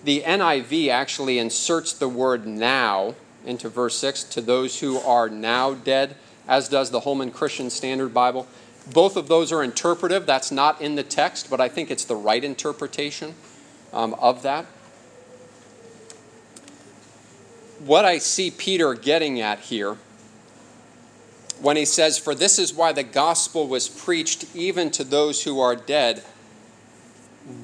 the 0.06 0.22
NIV 0.22 0.90
actually 0.90 1.40
inserts 1.40 1.92
the 1.92 2.08
word 2.08 2.46
now 2.46 3.16
into 3.44 3.70
verse 3.70 3.98
6 3.98 4.24
to 4.26 4.42
those 4.42 4.80
who 4.80 5.00
are 5.00 5.30
now 5.30 5.74
dead, 5.74 6.16
as 6.48 6.70
does 6.70 6.92
the 6.92 7.02
Holman 7.02 7.32
Christian 7.32 7.72
Standard 7.72 8.14
Bible. 8.14 8.48
Both 8.94 9.18
of 9.18 9.28
those 9.28 9.52
are 9.52 9.64
interpretive. 9.64 10.28
That's 10.28 10.52
not 10.52 10.80
in 10.80 10.94
the 10.94 11.02
text, 11.02 11.50
but 11.50 11.60
I 11.60 11.70
think 11.70 11.90
it's 11.90 12.06
the 12.06 12.16
right 12.16 12.44
interpretation 12.44 13.34
um, 13.92 14.14
of 14.16 14.44
that. 14.44 14.66
What 17.84 18.06
I 18.06 18.20
see 18.20 18.52
Peter 18.52 18.94
getting 18.94 19.42
at 19.42 19.60
here 19.60 19.98
when 21.60 21.78
he 21.78 21.86
says, 21.86 22.20
For 22.20 22.36
this 22.36 22.60
is 22.60 22.76
why 22.76 22.94
the 22.94 23.04
gospel 23.04 23.68
was 23.68 23.90
preached 23.90 24.46
even 24.56 24.92
to 24.92 25.04
those 25.04 25.44
who 25.44 25.60
are 25.60 25.76
dead. 25.76 26.24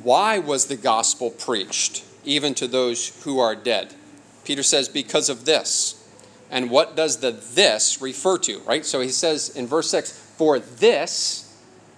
Why 0.01 0.39
was 0.39 0.65
the 0.65 0.75
gospel 0.75 1.29
preached? 1.29 2.03
Even 2.23 2.53
to 2.55 2.67
those 2.67 3.23
who 3.23 3.39
are 3.39 3.55
dead. 3.55 3.93
Peter 4.43 4.63
says, 4.63 4.89
because 4.89 5.29
of 5.29 5.45
this. 5.45 5.97
And 6.49 6.69
what 6.69 6.95
does 6.95 7.17
the 7.17 7.31
this 7.31 8.01
refer 8.01 8.37
to, 8.39 8.59
right? 8.59 8.85
So 8.85 8.99
he 8.99 9.09
says 9.09 9.49
in 9.49 9.67
verse 9.67 9.89
6, 9.89 10.11
for 10.11 10.59
this 10.59 11.47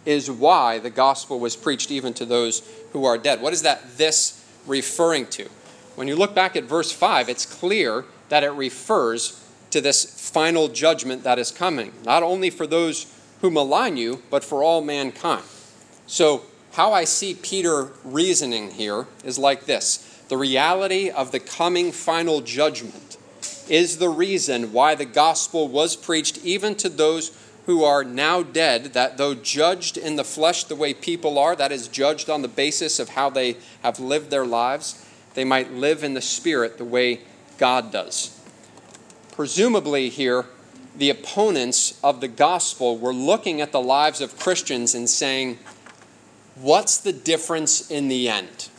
is 0.05 0.29
why 0.29 0.79
the 0.79 0.89
gospel 0.89 1.39
was 1.39 1.55
preached 1.55 1.89
even 1.89 2.13
to 2.13 2.25
those 2.25 2.61
who 2.91 3.05
are 3.05 3.17
dead. 3.17 3.41
What 3.41 3.53
is 3.53 3.61
that 3.63 3.97
this 3.97 4.43
referring 4.67 5.27
to? 5.27 5.49
When 5.95 6.07
you 6.07 6.15
look 6.15 6.35
back 6.35 6.55
at 6.55 6.65
verse 6.65 6.91
5, 6.91 7.29
it's 7.29 7.45
clear 7.45 8.05
that 8.29 8.43
it 8.43 8.51
refers 8.51 9.43
to 9.71 9.81
this 9.81 10.29
final 10.29 10.67
judgment 10.67 11.23
that 11.23 11.39
is 11.39 11.51
coming, 11.51 11.93
not 12.03 12.21
only 12.21 12.49
for 12.49 12.67
those 12.67 13.11
who 13.41 13.49
malign 13.49 13.97
you, 13.97 14.21
but 14.29 14.43
for 14.43 14.63
all 14.63 14.81
mankind. 14.81 15.43
So, 16.05 16.43
how 16.73 16.91
I 16.91 17.03
see 17.03 17.35
Peter 17.35 17.91
reasoning 18.03 18.71
here 18.71 19.07
is 19.23 19.37
like 19.37 19.65
this 19.65 20.12
the 20.33 20.37
reality 20.37 21.11
of 21.11 21.31
the 21.31 21.39
coming 21.39 21.91
final 21.91 22.41
judgment 22.41 23.17
is 23.69 23.99
the 23.99 24.09
reason 24.09 24.73
why 24.73 24.95
the 24.95 25.05
gospel 25.05 25.67
was 25.67 25.95
preached 25.95 26.43
even 26.43 26.73
to 26.73 26.89
those 26.89 27.37
who 27.67 27.83
are 27.83 28.03
now 28.03 28.41
dead, 28.41 28.93
that 28.93 29.15
though 29.19 29.35
judged 29.35 29.95
in 29.95 30.15
the 30.15 30.23
flesh 30.23 30.63
the 30.63 30.75
way 30.75 30.91
people 30.91 31.37
are, 31.37 31.55
that 31.55 31.71
is, 31.71 31.87
judged 31.87 32.31
on 32.31 32.41
the 32.41 32.47
basis 32.47 32.97
of 32.97 33.09
how 33.09 33.29
they 33.29 33.55
have 33.83 33.99
lived 33.99 34.31
their 34.31 34.43
lives, 34.43 35.07
they 35.35 35.43
might 35.43 35.71
live 35.71 36.03
in 36.03 36.15
the 36.15 36.19
spirit 36.19 36.79
the 36.79 36.83
way 36.83 37.19
God 37.59 37.91
does. 37.91 38.35
Presumably, 39.33 40.09
here, 40.09 40.45
the 40.97 41.11
opponents 41.11 41.99
of 42.03 42.21
the 42.21 42.27
gospel 42.27 42.97
were 42.97 43.13
looking 43.13 43.61
at 43.61 43.71
the 43.71 43.79
lives 43.79 44.19
of 44.19 44.39
Christians 44.39 44.95
and 44.95 45.07
saying, 45.07 45.59
What's 46.55 46.97
the 46.97 47.13
difference 47.13 47.91
in 47.91 48.07
the 48.07 48.29
end? 48.29 48.69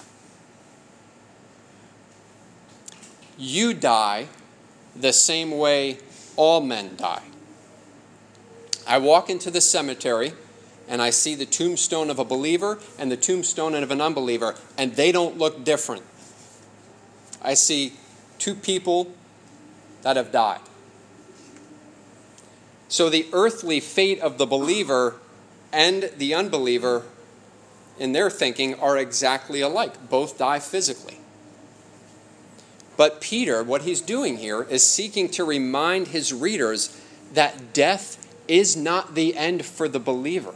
You 3.39 3.75
die 3.75 4.29
the 4.95 5.13
same 5.13 5.51
way 5.51 5.99
all 6.37 6.61
men 6.61 6.97
die. 6.97 7.23
I 8.87 8.99
walk 8.99 9.31
into 9.31 9.51
the 9.51 9.61
cemetery 9.61 10.33
and 10.89 11.01
I 11.01 11.11
see 11.11 11.35
the 11.35 11.47
tombstone 11.47 12.11
of 12.11 12.19
a 12.19 12.25
believer 12.25 12.79
and 12.99 13.11
the 13.11 13.17
tombstone 13.17 13.75
of 13.75 13.91
an 13.91 14.01
unbeliever, 14.01 14.55
and 14.77 14.95
they 14.97 15.13
don't 15.13 15.39
look 15.39 15.65
different. 15.65 16.03
I 17.41 17.55
see 17.55 17.95
two 18.39 18.55
people 18.55 19.13
that 20.03 20.17
have 20.17 20.31
died. 20.31 20.61
So 22.89 23.09
the 23.09 23.27
earthly 23.33 23.81
fate 23.81 24.21
of 24.21 24.37
the 24.37 24.47
believer 24.47 25.17
and 25.73 26.11
the 26.17 26.35
unbeliever, 26.35 27.05
in 27.99 28.13
their 28.13 28.31
thinking, 28.31 28.75
are 28.75 28.99
exactly 28.99 29.63
alike. 29.63 30.11
Both 30.11 30.39
die 30.39 30.59
physically. 30.59 31.19
But 32.97 33.21
Peter, 33.21 33.63
what 33.63 33.83
he's 33.83 34.01
doing 34.01 34.39
here 34.39 34.63
is 34.63 34.87
seeking 34.87 35.29
to 35.31 35.45
remind 35.45 36.09
his 36.09 36.33
readers 36.33 37.01
that 37.33 37.73
death 37.73 38.21
is 38.47 38.77
not 38.77 39.15
the 39.15 39.37
end 39.37 39.65
for 39.65 39.89
the 39.89 39.99
believer. 39.99 40.55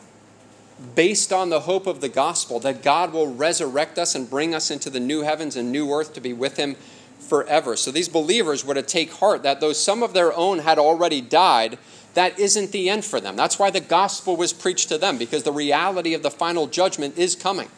Based 0.95 1.33
on 1.33 1.51
the 1.51 1.61
hope 1.61 1.89
of 1.89 2.01
the 2.01 2.09
gospel, 2.09 2.61
that 2.61 2.85
God 2.85 3.13
will 3.13 3.35
resurrect 3.35 3.99
us 3.99 4.15
and 4.15 4.31
bring 4.31 4.55
us 4.55 4.71
into 4.71 4.91
the 4.91 5.01
new 5.01 5.23
heavens 5.23 5.57
and 5.57 5.73
new 5.73 5.91
earth 5.91 6.15
to 6.15 6.21
be 6.21 6.33
with 6.33 6.57
him 6.57 6.77
forever. 7.19 7.75
So 7.75 7.91
these 7.91 8.09
believers 8.09 8.65
were 8.65 8.75
to 8.75 8.83
take 8.83 9.13
heart 9.15 9.43
that 9.43 9.61
though 9.61 9.73
some 9.73 10.05
of 10.05 10.13
their 10.13 10.33
own 10.33 10.61
had 10.61 10.79
already 10.79 11.21
died, 11.21 11.79
that 12.15 12.39
isn't 12.39 12.71
the 12.71 12.89
end 12.89 13.05
for 13.05 13.21
them. 13.21 13.35
That's 13.35 13.59
why 13.59 13.71
the 13.71 13.81
gospel 13.81 14.37
was 14.37 14.53
preached 14.53 14.89
to 14.91 14.99
them, 14.99 15.19
because 15.19 15.43
the 15.43 15.53
reality 15.53 16.15
of 16.15 16.23
the 16.23 16.31
final 16.31 16.69
judgment 16.69 17.19
is 17.19 17.35
coming. 17.35 17.69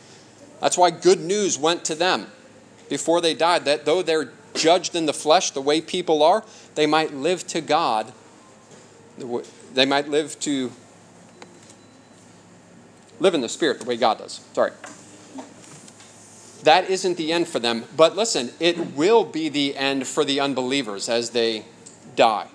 That's 0.61 0.76
why 0.76 0.90
good 0.90 1.20
news 1.20 1.58
went 1.58 1.86
to 1.86 1.94
them 1.94 2.26
before 2.90 3.22
they 3.22 3.34
died, 3.34 3.64
that 3.64 3.86
though 3.86 4.02
they're 4.02 4.32
judged 4.55 4.94
in 4.94 5.07
the 5.07 5.12
flesh 5.12 5.51
the 5.51 5.61
way 5.61 5.80
people 5.80 6.22
are, 6.22 6.44
they 6.74 6.86
might 6.86 7.14
live 7.14 7.46
to 7.48 7.61
God. 7.61 8.12
They 9.74 9.86
might 9.86 10.09
live 10.09 10.38
to 10.40 10.72
live 13.18 13.34
in 13.34 13.40
the 13.40 13.48
spirit 13.48 13.80
the 13.80 13.86
way 13.86 13.96
God 13.96 14.18
does. 14.18 14.40
Sorry. 14.55 14.72
That 16.64 16.90
isn't 16.90 17.16
the 17.16 17.32
end 17.32 17.48
for 17.48 17.59
them, 17.59 17.84
but 17.96 18.16
listen, 18.16 18.51
it 18.61 18.94
will 18.94 19.24
be 19.24 19.48
the 19.48 19.76
end 19.76 20.07
for 20.07 20.24
the 20.24 20.40
unbelievers 20.40 21.09
as 21.09 21.30
they 21.30 21.64
die. 22.16 22.48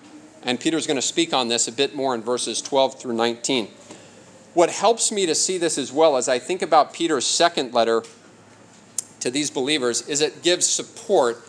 And 0.43 0.59
Peter's 0.59 0.85
going 0.85 0.97
to 0.97 1.01
speak 1.01 1.33
on 1.33 1.47
this 1.47 1.67
a 1.67 1.71
bit 1.71 1.95
more 1.95 2.13
in 2.13 2.21
verses 2.21 2.61
12 2.61 2.99
through 2.99 3.13
19. 3.13 3.67
What 4.53 4.69
helps 4.69 5.11
me 5.11 5.25
to 5.25 5.33
see 5.33 5.57
this 5.57 5.77
as 5.77 5.91
well 5.91 6.17
as 6.17 6.29
I 6.29 6.37
think 6.37 6.61
about 6.61 6.93
Peter's 6.93 7.25
second 7.25 7.73
letter 7.73 8.03
to 9.21 9.31
these 9.31 9.49
believers 9.49 10.07
is 10.07 10.21
it 10.21 10.43
gives 10.43 10.67
support 10.67 11.43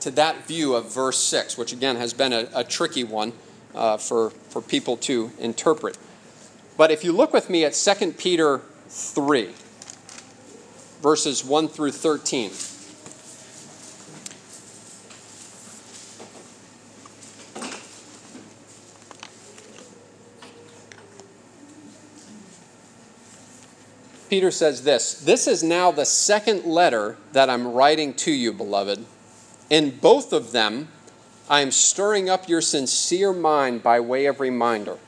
to 0.00 0.10
that 0.12 0.46
view 0.46 0.74
of 0.74 0.92
verse 0.92 1.18
6, 1.18 1.56
which 1.58 1.72
again 1.72 1.96
has 1.96 2.12
been 2.12 2.32
a, 2.32 2.48
a 2.54 2.64
tricky 2.64 3.04
one 3.04 3.32
uh, 3.74 3.96
for, 3.96 4.30
for 4.30 4.60
people 4.60 4.96
to 4.98 5.30
interpret. 5.38 5.98
But 6.76 6.90
if 6.90 7.04
you 7.04 7.12
look 7.12 7.32
with 7.32 7.50
me 7.50 7.64
at 7.64 7.74
2 7.74 8.12
Peter 8.12 8.62
3, 8.88 9.50
verses 11.00 11.44
1 11.44 11.68
through 11.68 11.92
13. 11.92 12.50
Peter 24.28 24.52
says 24.52 24.84
this 24.84 25.14
This 25.14 25.48
is 25.48 25.62
now 25.62 25.90
the 25.90 26.04
second 26.04 26.64
letter 26.64 27.16
that 27.32 27.50
I'm 27.50 27.66
writing 27.66 28.14
to 28.14 28.30
you, 28.30 28.52
beloved. 28.52 29.04
In 29.70 29.98
both 29.98 30.32
of 30.32 30.50
them, 30.50 30.88
I 31.48 31.60
am 31.60 31.70
stirring 31.70 32.28
up 32.28 32.48
your 32.48 32.60
sincere 32.60 33.32
mind 33.32 33.84
by 33.84 34.00
way 34.00 34.26
of 34.26 34.40
reminder 34.40 34.98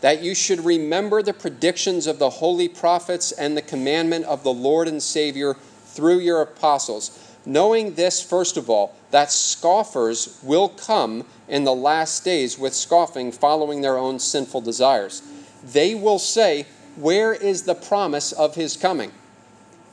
that 0.00 0.22
you 0.22 0.34
should 0.34 0.64
remember 0.64 1.22
the 1.22 1.32
predictions 1.32 2.06
of 2.06 2.18
the 2.18 2.30
holy 2.30 2.68
prophets 2.68 3.32
and 3.32 3.56
the 3.56 3.62
commandment 3.62 4.24
of 4.26 4.42
the 4.42 4.52
Lord 4.52 4.88
and 4.88 5.02
Savior 5.02 5.54
through 5.86 6.18
your 6.18 6.42
apostles, 6.42 7.36
knowing 7.46 7.94
this, 7.94 8.20
first 8.20 8.56
of 8.56 8.68
all, 8.68 8.94
that 9.10 9.32
scoffers 9.32 10.38
will 10.42 10.68
come 10.68 11.24
in 11.48 11.64
the 11.64 11.74
last 11.74 12.24
days 12.24 12.58
with 12.58 12.74
scoffing, 12.74 13.32
following 13.32 13.80
their 13.80 13.98
own 13.98 14.18
sinful 14.18 14.60
desires. 14.60 15.22
They 15.64 15.94
will 15.94 16.18
say, 16.18 16.66
where 16.96 17.32
is 17.32 17.62
the 17.62 17.74
promise 17.74 18.32
of 18.32 18.54
his 18.54 18.76
coming? 18.76 19.12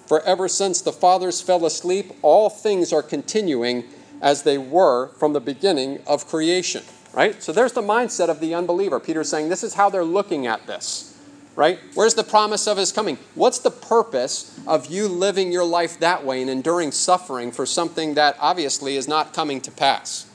For 0.06 0.22
ever 0.22 0.48
since 0.48 0.82
the 0.82 0.94
fathers 0.94 1.42
fell 1.42 1.66
asleep, 1.66 2.12
all 2.22 2.50
things 2.50 2.94
are 2.94 3.02
continuing 3.04 3.86
as 4.26 4.42
they 4.42 4.58
were 4.58 5.10
from 5.20 5.34
the 5.34 5.40
beginning 5.40 6.02
of 6.08 6.28
creation. 6.28 6.84
Right? 7.14 7.42
So 7.42 7.54
there's 7.54 7.74
the 7.74 7.82
mindset 7.82 8.28
of 8.28 8.42
the 8.42 8.56
unbeliever. 8.56 9.00
Peter's 9.00 9.30
saying 9.30 9.48
this 9.48 9.64
is 9.64 9.76
how 9.76 9.90
they're 9.90 10.04
looking 10.04 10.48
at 10.48 10.68
this. 10.68 11.18
Right? 11.56 11.80
Where's 11.94 12.16
the 12.16 12.24
promise 12.24 12.68
of 12.68 12.76
his 12.76 12.92
coming? 12.92 13.18
What's 13.36 13.60
the 13.60 13.72
purpose 13.72 14.60
of 14.68 14.88
you 14.88 15.08
living 15.08 15.54
your 15.54 15.64
life 15.64 16.00
that 16.00 16.26
way 16.26 16.42
and 16.42 16.50
enduring 16.50 16.92
suffering 16.92 17.54
for 17.54 17.66
something 17.66 18.16
that 18.16 18.36
obviously 18.42 18.98
is 18.98 19.08
not 19.08 19.32
coming 19.32 19.62
to 19.62 19.72
pass? 19.72 20.30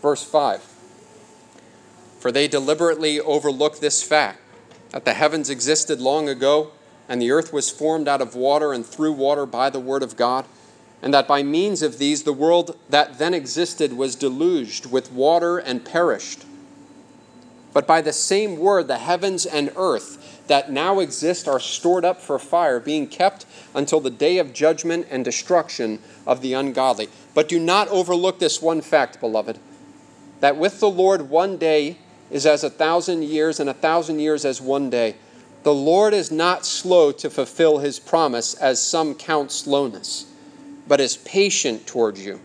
Verse 0.00 0.22
5 0.22 0.62
For 2.20 2.32
they 2.32 2.48
deliberately 2.48 3.20
overlook 3.20 3.80
this 3.80 4.02
fact 4.02 4.40
that 4.92 5.04
the 5.04 5.14
heavens 5.14 5.50
existed 5.50 6.00
long 6.00 6.28
ago, 6.30 6.70
and 7.08 7.20
the 7.20 7.30
earth 7.30 7.52
was 7.52 7.70
formed 7.70 8.08
out 8.08 8.22
of 8.22 8.34
water 8.34 8.72
and 8.72 8.86
through 8.86 9.12
water 9.12 9.44
by 9.44 9.68
the 9.68 9.80
word 9.80 10.02
of 10.02 10.16
God, 10.16 10.46
and 11.02 11.14
that 11.14 11.28
by 11.28 11.42
means 11.42 11.82
of 11.82 11.98
these 11.98 12.24
the 12.24 12.32
world 12.32 12.76
that 12.88 13.18
then 13.18 13.34
existed 13.34 13.92
was 13.92 14.16
deluged 14.16 14.86
with 14.86 15.12
water 15.12 15.58
and 15.58 15.84
perished. 15.84 16.44
But 17.72 17.86
by 17.86 18.00
the 18.00 18.12
same 18.12 18.58
word, 18.58 18.88
the 18.88 18.98
heavens 18.98 19.46
and 19.46 19.70
earth 19.76 20.42
that 20.48 20.72
now 20.72 21.00
exist 21.00 21.46
are 21.46 21.60
stored 21.60 22.04
up 22.04 22.20
for 22.20 22.38
fire, 22.38 22.80
being 22.80 23.06
kept 23.06 23.46
until 23.74 24.00
the 24.00 24.10
day 24.10 24.38
of 24.38 24.52
judgment 24.52 25.06
and 25.10 25.24
destruction 25.24 26.00
of 26.26 26.40
the 26.40 26.54
ungodly. 26.54 27.08
But 27.34 27.48
do 27.48 27.60
not 27.60 27.88
overlook 27.88 28.38
this 28.38 28.60
one 28.60 28.80
fact, 28.80 29.20
beloved, 29.20 29.58
that 30.40 30.56
with 30.56 30.80
the 30.80 30.90
Lord 30.90 31.28
one 31.30 31.56
day 31.58 31.98
is 32.30 32.46
as 32.46 32.64
a 32.64 32.70
thousand 32.70 33.22
years, 33.22 33.60
and 33.60 33.70
a 33.70 33.74
thousand 33.74 34.18
years 34.18 34.44
as 34.44 34.60
one 34.60 34.90
day. 34.90 35.16
The 35.62 35.74
Lord 35.74 36.14
is 36.14 36.30
not 36.30 36.64
slow 36.64 37.12
to 37.12 37.30
fulfill 37.30 37.78
his 37.78 37.98
promise, 37.98 38.54
as 38.54 38.82
some 38.82 39.14
count 39.14 39.50
slowness, 39.50 40.26
but 40.88 41.00
is 41.00 41.18
patient 41.18 41.86
toward 41.86 42.18
you, 42.18 42.40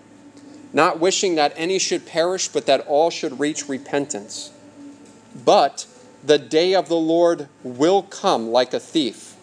not 0.74 1.00
wishing 1.00 1.36
that 1.36 1.54
any 1.56 1.80
should 1.80 2.06
perish, 2.06 2.50
but 2.50 2.66
that 2.66 2.82
all 2.82 3.10
should 3.10 3.40
reach 3.40 3.70
repentance. 3.70 4.52
But 5.46 5.88
the 6.24 6.38
day 6.38 6.76
of 6.76 6.90
the 6.90 6.96
Lord 6.96 7.48
will 7.64 8.04
come 8.04 8.50
like 8.50 8.74
a 8.74 8.80
thief, 8.80 9.36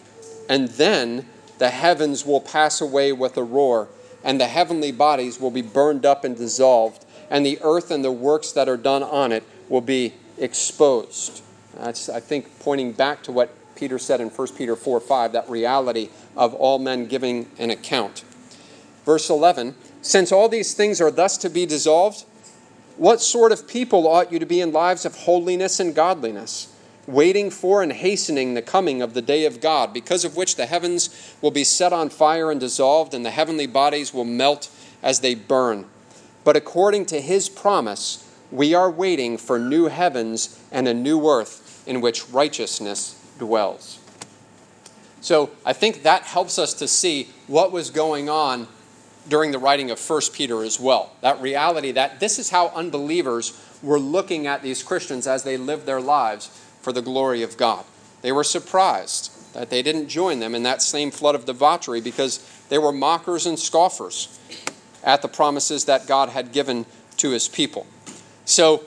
and 0.47 0.69
then 0.69 1.25
the 1.57 1.69
heavens 1.69 2.25
will 2.25 2.41
pass 2.41 2.79
away 2.79 3.11
with 3.11 3.35
a 3.37 3.43
roar, 3.43 3.89
and 4.23 4.39
the 4.39 4.47
heavenly 4.47 4.91
bodies 4.91 5.39
will 5.39 5.51
be 5.51 5.61
burned 5.61 6.05
up 6.05 6.23
and 6.23 6.37
dissolved, 6.37 7.05
and 7.29 7.45
the 7.45 7.59
earth 7.61 7.91
and 7.91 8.03
the 8.03 8.11
works 8.11 8.51
that 8.51 8.69
are 8.69 8.77
done 8.77 9.03
on 9.03 9.31
it 9.31 9.43
will 9.69 9.81
be 9.81 10.13
exposed. 10.37 11.41
That's, 11.75 12.09
I 12.09 12.19
think, 12.19 12.59
pointing 12.59 12.91
back 12.91 13.23
to 13.23 13.31
what 13.31 13.55
Peter 13.75 13.97
said 13.97 14.21
in 14.21 14.29
1 14.29 14.47
Peter 14.55 14.75
4 14.75 14.99
5, 14.99 15.31
that 15.31 15.49
reality 15.49 16.09
of 16.35 16.53
all 16.53 16.77
men 16.77 17.07
giving 17.07 17.49
an 17.57 17.71
account. 17.71 18.23
Verse 19.05 19.29
11 19.29 19.75
Since 20.01 20.31
all 20.31 20.49
these 20.49 20.73
things 20.73 21.01
are 21.01 21.11
thus 21.11 21.37
to 21.37 21.49
be 21.49 21.65
dissolved, 21.65 22.25
what 22.97 23.21
sort 23.21 23.51
of 23.51 23.67
people 23.67 24.07
ought 24.07 24.31
you 24.31 24.39
to 24.39 24.45
be 24.45 24.61
in 24.61 24.71
lives 24.71 25.05
of 25.05 25.15
holiness 25.15 25.79
and 25.79 25.95
godliness, 25.95 26.73
waiting 27.07 27.49
for 27.49 27.81
and 27.81 27.93
hastening 27.93 28.53
the 28.53 28.61
coming 28.61 29.01
of 29.01 29.13
the 29.13 29.21
day 29.21 29.45
of 29.45 29.61
God, 29.61 29.93
because 29.93 30.23
of 30.23 30.35
which 30.35 30.55
the 30.55 30.67
heavens 30.67 31.35
will 31.41 31.51
be 31.51 31.63
set 31.63 31.93
on 31.93 32.09
fire 32.09 32.51
and 32.51 32.59
dissolved, 32.59 33.13
and 33.13 33.25
the 33.25 33.31
heavenly 33.31 33.67
bodies 33.67 34.13
will 34.13 34.25
melt 34.25 34.69
as 35.01 35.21
they 35.21 35.33
burn? 35.33 35.85
But 36.43 36.55
according 36.55 37.07
to 37.07 37.21
his 37.21 37.49
promise, 37.49 38.27
we 38.51 38.73
are 38.73 38.91
waiting 38.91 39.37
for 39.37 39.57
new 39.57 39.85
heavens 39.85 40.59
and 40.71 40.87
a 40.87 40.93
new 40.93 41.27
earth 41.27 41.83
in 41.87 42.01
which 42.01 42.29
righteousness 42.29 43.19
dwells. 43.39 43.99
So 45.21 45.51
I 45.65 45.73
think 45.73 46.03
that 46.03 46.23
helps 46.23 46.59
us 46.59 46.73
to 46.75 46.87
see 46.87 47.29
what 47.47 47.71
was 47.71 47.89
going 47.89 48.29
on 48.29 48.67
during 49.27 49.51
the 49.51 49.59
writing 49.59 49.91
of 49.91 49.99
1 49.99 50.21
Peter 50.33 50.63
as 50.63 50.79
well. 50.79 51.11
That 51.21 51.41
reality 51.41 51.91
that 51.91 52.19
this 52.19 52.39
is 52.39 52.49
how 52.49 52.69
unbelievers 52.69 53.59
were 53.81 53.99
looking 53.99 54.47
at 54.47 54.61
these 54.61 54.83
Christians 54.83 55.27
as 55.27 55.43
they 55.43 55.57
lived 55.57 55.85
their 55.85 56.01
lives 56.01 56.47
for 56.81 56.91
the 56.91 57.01
glory 57.01 57.43
of 57.43 57.57
God. 57.57 57.85
They 58.21 58.31
were 58.31 58.43
surprised 58.43 59.31
that 59.53 59.69
they 59.69 59.81
didn't 59.81 60.07
join 60.07 60.39
them 60.39 60.55
in 60.55 60.63
that 60.63 60.81
same 60.81 61.11
flood 61.11 61.35
of 61.35 61.45
debauchery 61.45 62.01
because 62.01 62.45
they 62.69 62.77
were 62.77 62.91
mockers 62.91 63.45
and 63.45 63.59
scoffers 63.59 64.39
at 65.03 65.21
the 65.21 65.27
promises 65.27 65.85
that 65.85 66.07
God 66.07 66.29
had 66.29 66.51
given 66.51 66.85
to 67.17 67.31
his 67.31 67.47
people. 67.47 67.85
So, 68.45 68.83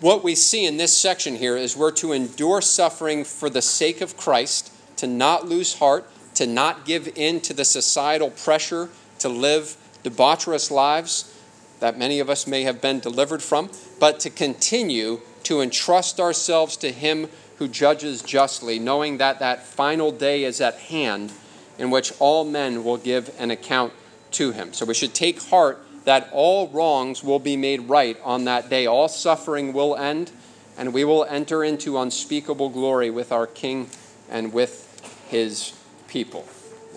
what 0.00 0.24
we 0.24 0.34
see 0.34 0.66
in 0.66 0.76
this 0.76 0.94
section 0.94 1.36
here 1.36 1.56
is 1.56 1.76
we're 1.76 1.92
to 1.92 2.12
endure 2.12 2.60
suffering 2.60 3.24
for 3.24 3.48
the 3.48 3.62
sake 3.62 4.00
of 4.00 4.16
Christ, 4.16 4.72
to 4.96 5.06
not 5.06 5.46
lose 5.46 5.78
heart, 5.78 6.10
to 6.34 6.46
not 6.46 6.84
give 6.84 7.08
in 7.16 7.40
to 7.42 7.54
the 7.54 7.64
societal 7.64 8.30
pressure 8.30 8.90
to 9.24 9.28
live 9.30 9.78
debaucherous 10.02 10.70
lives 10.70 11.34
that 11.80 11.98
many 11.98 12.20
of 12.20 12.28
us 12.28 12.46
may 12.46 12.62
have 12.64 12.82
been 12.82 13.00
delivered 13.00 13.42
from, 13.42 13.70
but 13.98 14.20
to 14.20 14.28
continue 14.28 15.20
to 15.44 15.62
entrust 15.62 16.20
ourselves 16.20 16.76
to 16.76 16.92
Him 16.92 17.28
who 17.56 17.66
judges 17.66 18.20
justly, 18.20 18.78
knowing 18.78 19.16
that 19.18 19.38
that 19.38 19.64
final 19.64 20.12
day 20.12 20.44
is 20.44 20.60
at 20.60 20.74
hand 20.74 21.32
in 21.78 21.90
which 21.90 22.12
all 22.18 22.44
men 22.44 22.84
will 22.84 22.98
give 22.98 23.34
an 23.38 23.50
account 23.50 23.94
to 24.32 24.52
Him. 24.52 24.74
So 24.74 24.84
we 24.84 24.94
should 24.94 25.14
take 25.14 25.42
heart 25.44 25.80
that 26.04 26.28
all 26.30 26.68
wrongs 26.68 27.24
will 27.24 27.38
be 27.38 27.56
made 27.56 27.88
right 27.88 28.18
on 28.22 28.44
that 28.44 28.68
day. 28.68 28.84
All 28.84 29.08
suffering 29.08 29.72
will 29.72 29.96
end, 29.96 30.30
and 30.76 30.92
we 30.92 31.04
will 31.04 31.24
enter 31.24 31.64
into 31.64 31.98
unspeakable 31.98 32.68
glory 32.68 33.08
with 33.08 33.32
our 33.32 33.46
King 33.46 33.88
and 34.30 34.52
with 34.52 34.84
his 35.28 35.72
people. 36.08 36.46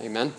Amen. 0.02 0.34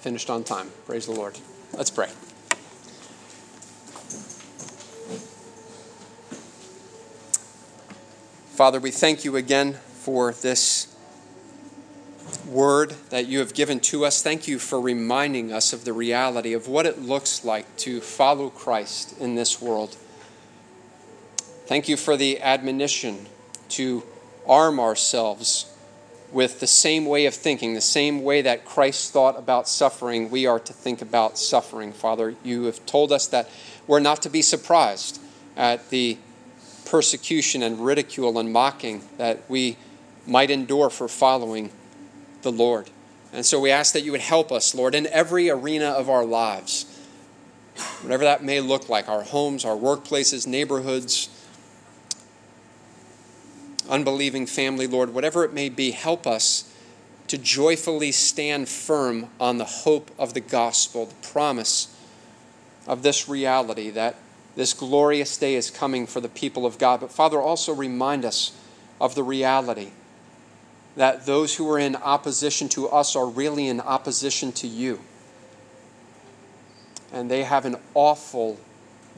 Finished 0.00 0.30
on 0.30 0.44
time. 0.44 0.70
Praise 0.86 1.06
the 1.06 1.12
Lord. 1.12 1.38
Let's 1.72 1.90
pray. 1.90 2.08
Father, 8.58 8.80
we 8.80 8.90
thank 8.90 9.24
you 9.24 9.36
again 9.36 9.74
for 9.74 10.32
this 10.32 10.96
word 12.46 12.90
that 13.10 13.26
you 13.26 13.38
have 13.38 13.54
given 13.54 13.78
to 13.78 14.04
us. 14.04 14.22
Thank 14.22 14.48
you 14.48 14.58
for 14.58 14.80
reminding 14.80 15.52
us 15.52 15.72
of 15.72 15.84
the 15.84 15.92
reality 15.92 16.52
of 16.54 16.66
what 16.66 16.86
it 16.86 17.00
looks 17.00 17.44
like 17.44 17.76
to 17.78 18.00
follow 18.00 18.50
Christ 18.50 19.16
in 19.20 19.34
this 19.34 19.60
world. 19.62 19.96
Thank 21.66 21.88
you 21.88 21.96
for 21.96 22.16
the 22.16 22.40
admonition 22.40 23.26
to 23.70 24.02
arm 24.46 24.80
ourselves 24.80 25.67
with 26.32 26.60
the 26.60 26.66
same 26.66 27.06
way 27.06 27.26
of 27.26 27.34
thinking, 27.34 27.74
the 27.74 27.80
same 27.80 28.22
way 28.22 28.42
that 28.42 28.64
Christ 28.64 29.12
thought 29.12 29.38
about 29.38 29.68
suffering, 29.68 30.30
we 30.30 30.46
are 30.46 30.60
to 30.60 30.72
think 30.72 31.00
about 31.00 31.38
suffering. 31.38 31.92
Father, 31.92 32.34
you 32.44 32.64
have 32.64 32.84
told 32.86 33.12
us 33.12 33.26
that 33.28 33.48
we're 33.86 34.00
not 34.00 34.22
to 34.22 34.30
be 34.30 34.42
surprised 34.42 35.20
at 35.56 35.88
the 35.90 36.18
persecution 36.84 37.62
and 37.62 37.84
ridicule 37.84 38.38
and 38.38 38.52
mocking 38.52 39.02
that 39.16 39.42
we 39.48 39.76
might 40.26 40.50
endure 40.50 40.90
for 40.90 41.08
following 41.08 41.70
the 42.42 42.52
Lord. 42.52 42.90
And 43.32 43.44
so 43.44 43.60
we 43.60 43.70
ask 43.70 43.92
that 43.92 44.02
you 44.02 44.12
would 44.12 44.20
help 44.20 44.52
us, 44.52 44.74
Lord, 44.74 44.94
in 44.94 45.06
every 45.08 45.50
arena 45.50 45.86
of 45.86 46.08
our 46.08 46.24
lives, 46.24 46.86
whatever 48.02 48.24
that 48.24 48.42
may 48.42 48.60
look 48.60 48.88
like 48.88 49.08
our 49.08 49.22
homes, 49.22 49.64
our 49.64 49.76
workplaces, 49.76 50.46
neighborhoods, 50.46 51.28
unbelieving 53.88 54.46
family, 54.46 54.86
Lord, 54.86 55.14
whatever 55.14 55.44
it 55.44 55.52
may 55.52 55.68
be, 55.68 55.90
help 55.90 56.26
us 56.26 56.72
to 57.28 57.38
joyfully 57.38 58.12
stand 58.12 58.68
firm 58.68 59.28
on 59.38 59.58
the 59.58 59.64
hope 59.64 60.10
of 60.18 60.34
the 60.34 60.40
gospel, 60.40 61.06
the 61.06 61.28
promise 61.28 61.94
of 62.86 63.02
this 63.02 63.28
reality 63.28 63.90
that 63.90 64.16
this 64.56 64.72
glorious 64.72 65.36
day 65.36 65.54
is 65.54 65.70
coming 65.70 66.06
for 66.06 66.20
the 66.20 66.28
people 66.28 66.66
of 66.66 66.78
God. 66.78 67.00
But 67.00 67.12
Father, 67.12 67.40
also 67.40 67.72
remind 67.72 68.24
us 68.24 68.56
of 69.00 69.14
the 69.14 69.22
reality 69.22 69.90
that 70.96 71.26
those 71.26 71.54
who 71.54 71.70
are 71.70 71.78
in 71.78 71.94
opposition 71.94 72.68
to 72.70 72.88
us 72.88 73.14
are 73.14 73.28
really 73.28 73.68
in 73.68 73.80
opposition 73.80 74.50
to 74.52 74.66
you. 74.66 74.98
And 77.12 77.30
they 77.30 77.44
have 77.44 77.64
an 77.66 77.76
awful 77.94 78.58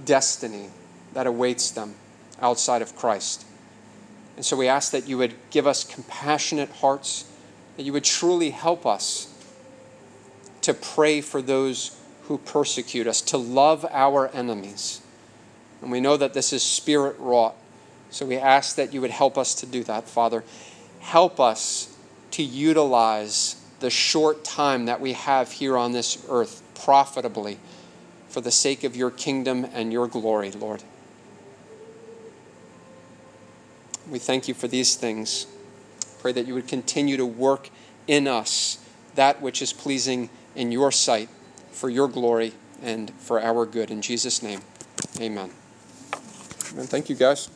destiny 0.05 0.69
that 1.15 1.27
awaits 1.27 1.71
them 1.71 1.95
outside 2.43 2.83
of 2.83 2.95
Christ. 2.95 3.47
And 4.41 4.45
so 4.47 4.57
we 4.57 4.69
ask 4.69 4.93
that 4.93 5.07
you 5.07 5.19
would 5.19 5.35
give 5.51 5.67
us 5.67 5.85
compassionate 5.85 6.71
hearts, 6.71 7.31
that 7.77 7.83
you 7.83 7.93
would 7.93 8.05
truly 8.05 8.49
help 8.49 8.87
us 8.87 9.29
to 10.63 10.73
pray 10.73 11.21
for 11.21 11.43
those 11.43 11.95
who 12.23 12.39
persecute 12.39 13.07
us, 13.07 13.21
to 13.21 13.37
love 13.37 13.85
our 13.91 14.29
enemies. 14.29 15.03
And 15.83 15.93
we 15.93 16.01
know 16.01 16.17
that 16.17 16.33
this 16.33 16.55
is 16.55 16.63
spirit 16.63 17.19
wrought. 17.19 17.55
So 18.09 18.25
we 18.25 18.39
ask 18.39 18.77
that 18.77 18.95
you 18.95 19.03
would 19.03 19.11
help 19.11 19.37
us 19.37 19.55
to 19.57 19.67
do 19.67 19.85
that, 19.85 20.09
Father. 20.09 20.43
Help 21.01 21.39
us 21.39 21.95
to 22.31 22.43
utilize 22.43 23.63
the 23.81 23.91
short 23.91 24.43
time 24.43 24.87
that 24.87 25.03
we 25.03 25.13
have 25.13 25.53
here 25.53 25.77
on 25.77 25.93
this 25.93 26.25
earth 26.31 26.63
profitably 26.83 27.59
for 28.31 28.41
the 28.41 28.51
sake 28.51 28.85
of 28.85 28.97
your 28.97 29.11
kingdom 29.11 29.67
and 29.75 29.93
your 29.93 30.09
glory, 30.09 30.51
Lord. 30.51 30.83
We 34.11 34.19
thank 34.19 34.49
you 34.49 34.55
for 34.55 34.67
these 34.67 34.97
things. 34.97 35.47
Pray 36.21 36.33
that 36.33 36.47
you 36.47 36.55
would 36.55 36.69
continue 36.69 37.17
to 37.17 37.25
work 37.25 37.71
in 38.07 38.27
us 38.27 38.79
that 39.15 39.41
which 39.41 39.63
is 39.63 39.73
pleasing 39.73 40.31
in 40.55 40.73
your 40.73 40.91
sight 40.91 41.29
for 41.71 41.89
your 41.89 42.09
glory 42.09 42.53
and 42.83 43.11
for 43.19 43.41
our 43.41 43.65
good. 43.67 43.91
In 43.91 44.03
Jesus' 44.03 44.43
name, 44.43 44.63
amen. 45.21 45.51
Amen. 46.73 46.87
Thank 46.87 47.09
you, 47.09 47.17
guys. 47.17 47.49